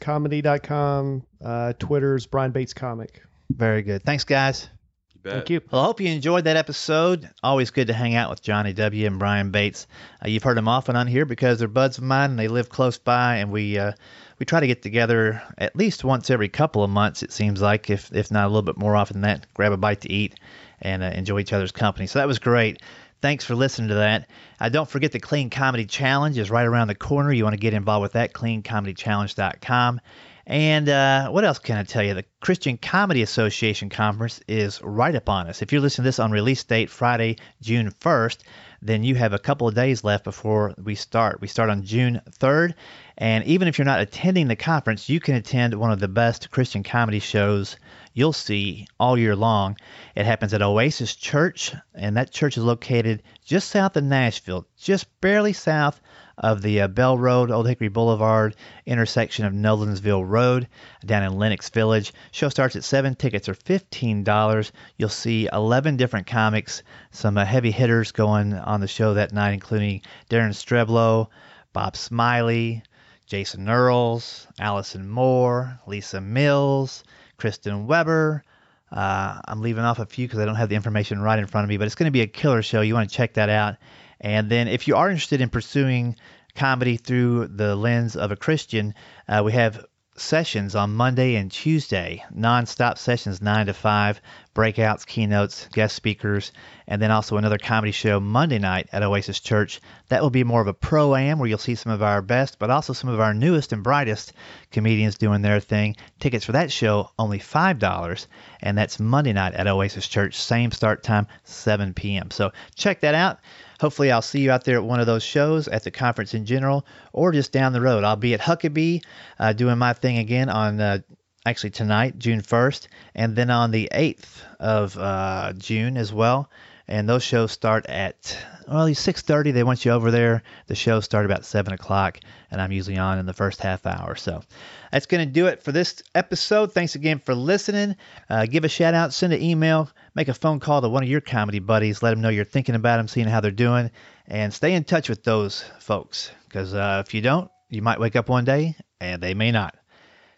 BrianBatesComedy.com. 0.00 1.22
Uh, 1.44 1.72
Twitter's 1.78 2.26
Brian 2.26 2.50
Bates 2.50 2.74
Comic. 2.74 3.22
Very 3.50 3.82
good. 3.82 4.02
Thanks, 4.02 4.24
guys. 4.24 4.68
You 5.14 5.20
bet. 5.22 5.32
Thank 5.32 5.50
you. 5.50 5.60
Well, 5.70 5.82
I 5.82 5.84
hope 5.86 6.00
you 6.00 6.08
enjoyed 6.08 6.44
that 6.44 6.56
episode. 6.56 7.28
Always 7.42 7.70
good 7.70 7.86
to 7.88 7.92
hang 7.92 8.14
out 8.14 8.30
with 8.30 8.42
Johnny 8.42 8.72
W. 8.72 9.06
and 9.06 9.18
Brian 9.18 9.50
Bates. 9.50 9.86
Uh, 10.24 10.28
you've 10.28 10.42
heard 10.42 10.56
them 10.56 10.68
often 10.68 10.96
on 10.96 11.06
here 11.06 11.24
because 11.26 11.58
they're 11.58 11.68
buds 11.68 11.98
of 11.98 12.04
mine 12.04 12.30
and 12.30 12.38
they 12.38 12.48
live 12.48 12.68
close 12.68 12.98
by, 12.98 13.36
and 13.36 13.50
we 13.50 13.78
uh, 13.78 13.92
we 14.40 14.46
try 14.46 14.58
to 14.58 14.66
get 14.66 14.82
together 14.82 15.42
at 15.58 15.76
least 15.76 16.02
once 16.02 16.30
every 16.30 16.48
couple 16.48 16.82
of 16.82 16.88
months. 16.88 17.22
It 17.22 17.30
seems 17.30 17.60
like, 17.60 17.90
if 17.90 18.10
if 18.12 18.30
not 18.30 18.46
a 18.46 18.48
little 18.48 18.62
bit 18.62 18.78
more 18.78 18.96
often 18.96 19.20
than 19.20 19.30
that, 19.30 19.46
grab 19.54 19.70
a 19.70 19.76
bite 19.76 20.00
to 20.00 20.10
eat 20.10 20.40
and 20.80 21.02
uh, 21.02 21.12
enjoy 21.14 21.40
each 21.40 21.52
other's 21.52 21.70
company. 21.70 22.06
So 22.06 22.18
that 22.18 22.26
was 22.26 22.38
great. 22.38 22.82
Thanks 23.20 23.44
for 23.44 23.54
listening 23.54 23.88
to 23.88 23.96
that. 23.96 24.30
Uh, 24.58 24.70
don't 24.70 24.88
forget 24.88 25.12
the 25.12 25.20
Clean 25.20 25.50
Comedy 25.50 25.84
Challenge 25.84 26.38
is 26.38 26.50
right 26.50 26.64
around 26.64 26.88
the 26.88 26.94
corner. 26.94 27.30
You 27.30 27.44
want 27.44 27.52
to 27.52 27.60
get 27.60 27.74
involved 27.74 28.00
with 28.00 28.12
that, 28.12 28.32
cleancomedychallenge.com. 28.32 30.00
And 30.46 30.88
uh, 30.88 31.28
what 31.28 31.44
else 31.44 31.58
can 31.58 31.76
I 31.76 31.84
tell 31.84 32.02
you? 32.02 32.14
The 32.14 32.24
Christian 32.40 32.78
Comedy 32.78 33.20
Association 33.20 33.90
conference 33.90 34.40
is 34.48 34.80
right 34.82 35.14
upon 35.14 35.48
us. 35.48 35.60
If 35.60 35.70
you're 35.70 35.82
listening 35.82 36.04
to 36.04 36.08
this 36.08 36.18
on 36.18 36.32
release 36.32 36.64
date 36.64 36.88
Friday, 36.88 37.36
June 37.60 37.92
1st, 38.00 38.38
then 38.82 39.04
you 39.04 39.14
have 39.14 39.32
a 39.32 39.38
couple 39.38 39.68
of 39.68 39.74
days 39.74 40.04
left 40.04 40.24
before 40.24 40.74
we 40.82 40.94
start. 40.94 41.40
We 41.40 41.48
start 41.48 41.70
on 41.70 41.84
June 41.84 42.20
3rd. 42.38 42.74
And 43.18 43.44
even 43.44 43.68
if 43.68 43.78
you're 43.78 43.84
not 43.84 44.00
attending 44.00 44.48
the 44.48 44.56
conference, 44.56 45.08
you 45.08 45.20
can 45.20 45.34
attend 45.34 45.74
one 45.74 45.92
of 45.92 46.00
the 46.00 46.08
best 46.08 46.50
Christian 46.50 46.82
comedy 46.82 47.18
shows 47.20 47.76
you'll 48.12 48.32
see 48.32 48.86
all 48.98 49.18
year 49.18 49.36
long. 49.36 49.76
It 50.16 50.26
happens 50.26 50.54
at 50.54 50.62
Oasis 50.62 51.14
Church, 51.14 51.74
and 51.94 52.16
that 52.16 52.32
church 52.32 52.56
is 52.56 52.64
located 52.64 53.22
just 53.44 53.70
south 53.70 53.96
of 53.96 54.04
Nashville, 54.04 54.66
just 54.78 55.20
barely 55.20 55.52
south 55.52 56.00
of 56.40 56.62
the 56.62 56.80
uh, 56.80 56.88
Bell 56.88 57.16
Road, 57.16 57.50
Old 57.50 57.68
Hickory 57.68 57.88
Boulevard 57.88 58.56
intersection 58.86 59.44
of 59.44 59.52
Nolensville 59.52 60.26
Road 60.26 60.66
down 61.04 61.22
in 61.22 61.38
Lenox 61.38 61.68
Village. 61.68 62.12
Show 62.32 62.48
starts 62.48 62.76
at 62.76 62.84
7. 62.84 63.14
Tickets 63.14 63.48
are 63.48 63.54
$15. 63.54 64.72
You'll 64.96 65.08
see 65.08 65.48
11 65.52 65.96
different 65.96 66.26
comics, 66.26 66.82
some 67.10 67.38
uh, 67.38 67.44
heavy 67.44 67.70
hitters 67.70 68.12
going 68.12 68.54
on 68.54 68.80
the 68.80 68.88
show 68.88 69.14
that 69.14 69.32
night, 69.32 69.52
including 69.52 70.02
Daren 70.30 70.50
Streblow, 70.50 71.28
Bob 71.72 71.96
Smiley, 71.96 72.82
Jason 73.26 73.68
Earls, 73.68 74.48
Allison 74.58 75.08
Moore, 75.08 75.78
Lisa 75.86 76.20
Mills, 76.20 77.04
Kristen 77.36 77.86
Weber. 77.86 78.42
Uh, 78.90 79.40
I'm 79.46 79.60
leaving 79.60 79.84
off 79.84 80.00
a 80.00 80.06
few 80.06 80.26
because 80.26 80.40
I 80.40 80.46
don't 80.46 80.56
have 80.56 80.68
the 80.68 80.74
information 80.74 81.20
right 81.20 81.38
in 81.38 81.46
front 81.46 81.64
of 81.64 81.68
me, 81.68 81.76
but 81.76 81.86
it's 81.86 81.94
going 81.94 82.08
to 82.08 82.10
be 82.10 82.22
a 82.22 82.26
killer 82.26 82.60
show. 82.62 82.80
You 82.80 82.94
want 82.94 83.08
to 83.08 83.16
check 83.16 83.34
that 83.34 83.48
out. 83.48 83.76
And 84.20 84.50
then 84.50 84.68
if 84.68 84.86
you 84.86 84.96
are 84.96 85.10
interested 85.10 85.40
in 85.40 85.48
pursuing 85.48 86.16
comedy 86.54 86.96
through 86.96 87.48
the 87.48 87.74
lens 87.74 88.16
of 88.16 88.32
a 88.32 88.36
Christian, 88.36 88.94
uh, 89.28 89.42
we 89.44 89.52
have 89.52 89.84
sessions 90.20 90.74
on 90.74 90.94
Monday 90.94 91.36
and 91.36 91.50
Tuesday, 91.50 92.22
non-stop 92.34 92.98
sessions 92.98 93.40
9 93.40 93.66
to 93.66 93.72
5, 93.72 94.20
breakouts, 94.54 95.06
keynotes, 95.06 95.66
guest 95.72 95.96
speakers, 95.96 96.52
and 96.86 97.00
then 97.00 97.10
also 97.10 97.36
another 97.36 97.56
comedy 97.56 97.92
show 97.92 98.20
Monday 98.20 98.58
night 98.58 98.88
at 98.92 99.02
Oasis 99.02 99.40
Church. 99.40 99.80
That 100.08 100.22
will 100.22 100.30
be 100.30 100.44
more 100.44 100.60
of 100.60 100.66
a 100.66 100.74
pro-am 100.74 101.38
where 101.38 101.48
you'll 101.48 101.58
see 101.58 101.74
some 101.74 101.92
of 101.92 102.02
our 102.02 102.20
best, 102.20 102.58
but 102.58 102.70
also 102.70 102.92
some 102.92 103.08
of 103.08 103.20
our 103.20 103.32
newest 103.32 103.72
and 103.72 103.82
brightest 103.82 104.34
comedians 104.70 105.16
doing 105.16 105.40
their 105.40 105.60
thing. 105.60 105.96
Tickets 106.18 106.44
for 106.44 106.52
that 106.52 106.70
show 106.70 107.10
only 107.18 107.38
$5, 107.38 108.26
and 108.60 108.76
that's 108.76 109.00
Monday 109.00 109.32
night 109.32 109.54
at 109.54 109.66
Oasis 109.66 110.06
Church, 110.06 110.36
same 110.36 110.70
start 110.70 111.02
time, 111.02 111.26
7 111.44 111.94
p.m. 111.94 112.30
So 112.30 112.52
check 112.74 113.00
that 113.00 113.14
out. 113.14 113.38
Hopefully, 113.80 114.12
I'll 114.12 114.20
see 114.20 114.40
you 114.40 114.50
out 114.50 114.64
there 114.64 114.76
at 114.76 114.84
one 114.84 115.00
of 115.00 115.06
those 115.06 115.22
shows, 115.22 115.66
at 115.66 115.84
the 115.84 115.90
conference 115.90 116.34
in 116.34 116.44
general, 116.44 116.86
or 117.14 117.32
just 117.32 117.50
down 117.50 117.72
the 117.72 117.80
road. 117.80 118.04
I'll 118.04 118.14
be 118.14 118.34
at 118.34 118.40
Huckabee 118.40 119.02
uh, 119.38 119.54
doing 119.54 119.78
my 119.78 119.94
thing 119.94 120.18
again 120.18 120.50
on 120.50 120.78
uh, 120.80 120.98
actually 121.46 121.70
tonight, 121.70 122.18
June 122.18 122.42
1st, 122.42 122.88
and 123.14 123.34
then 123.34 123.48
on 123.48 123.70
the 123.70 123.88
8th 123.92 124.42
of 124.58 124.98
uh, 124.98 125.54
June 125.56 125.96
as 125.96 126.12
well. 126.12 126.50
And 126.90 127.08
those 127.08 127.22
shows 127.22 127.52
start 127.52 127.86
at 127.86 128.36
well, 128.66 128.86
6:30. 128.86 129.52
They 129.52 129.62
want 129.62 129.84
you 129.84 129.92
over 129.92 130.10
there. 130.10 130.42
The 130.66 130.74
shows 130.74 131.04
start 131.04 131.24
about 131.24 131.44
seven 131.44 131.72
o'clock, 131.72 132.18
and 132.50 132.60
I'm 132.60 132.72
usually 132.72 132.98
on 132.98 133.18
in 133.18 133.26
the 133.26 133.32
first 133.32 133.60
half 133.60 133.86
hour. 133.86 134.16
So 134.16 134.42
that's 134.90 135.06
going 135.06 135.26
to 135.26 135.32
do 135.32 135.46
it 135.46 135.62
for 135.62 135.72
this 135.72 136.02
episode. 136.14 136.72
Thanks 136.72 136.96
again 136.96 137.20
for 137.20 137.34
listening. 137.34 137.96
Uh, 138.28 138.46
give 138.46 138.64
a 138.64 138.68
shout 138.68 138.94
out, 138.94 139.14
send 139.14 139.32
an 139.32 139.40
email, 139.40 139.88
make 140.14 140.28
a 140.28 140.34
phone 140.34 140.58
call 140.58 140.82
to 140.82 140.88
one 140.88 141.04
of 141.04 141.08
your 141.08 141.20
comedy 141.20 141.60
buddies. 141.60 142.02
Let 142.02 142.10
them 142.10 142.20
know 142.20 142.28
you're 142.28 142.44
thinking 142.44 142.74
about 142.74 142.96
them, 142.96 143.08
seeing 143.08 143.28
how 143.28 143.40
they're 143.40 143.52
doing, 143.52 143.90
and 144.26 144.52
stay 144.52 144.74
in 144.74 144.84
touch 144.84 145.08
with 145.08 145.22
those 145.22 145.64
folks. 145.78 146.32
Because 146.48 146.74
uh, 146.74 147.02
if 147.06 147.14
you 147.14 147.20
don't, 147.20 147.50
you 147.68 147.82
might 147.82 148.00
wake 148.00 148.16
up 148.16 148.28
one 148.28 148.44
day 148.44 148.74
and 149.00 149.22
they 149.22 149.34
may 149.34 149.52
not. 149.52 149.76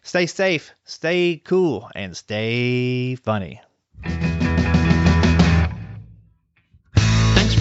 Stay 0.02 0.26
safe, 0.26 0.72
stay 0.84 1.40
cool, 1.42 1.88
and 1.94 2.14
stay 2.14 3.14
funny. 3.14 3.62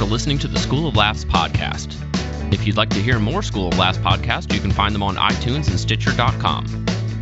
For 0.02 0.06
listening 0.06 0.39
to 0.39 0.47
the 0.47 0.58
School 0.58 0.88
of 0.88 0.95
Laughs 0.95 1.24
podcast. 1.24 1.93
If 2.52 2.66
you'd 2.66 2.76
like 2.76 2.89
to 2.89 2.99
hear 2.99 3.20
more 3.20 3.43
School 3.43 3.68
of 3.68 3.78
Laughs 3.78 3.99
podcasts, 3.99 4.52
you 4.52 4.60
can 4.60 4.72
find 4.72 4.95
them 4.95 5.04
on 5.04 5.16
iTunes 5.16 5.70
and 5.70 5.80
Stitcher.com. 5.80 6.66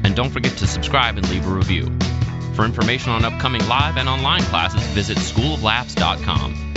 And 0.06 0.16
don't 0.16 0.30
forget 0.30 0.56
to 0.60 0.66
subscribe 0.66 1.18
and 1.18 1.30
leave 1.30 1.46
a 1.46 1.50
review. 1.50 1.92
For 2.54 2.64
information 2.64 3.12
on 3.12 3.26
upcoming 3.26 3.68
live 3.68 3.98
and 3.98 4.08
online 4.08 4.44
classes, 4.44 4.82
visit 4.92 5.18
schooloflaughs.com. 5.18 6.74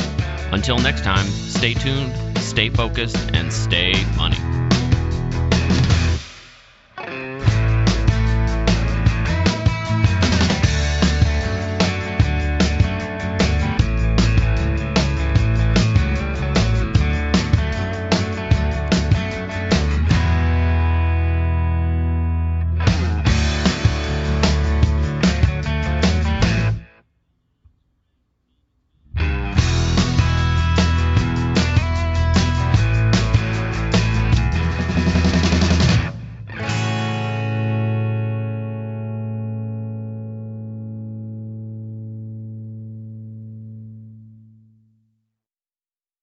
Until 0.50 0.78
next 0.78 1.04
time, 1.04 1.24
stay 1.24 1.74
tuned, 1.74 2.12
stay 2.38 2.68
focused, 2.68 3.30
and 3.32 3.52
stay 3.52 3.94
funny. 3.94 4.81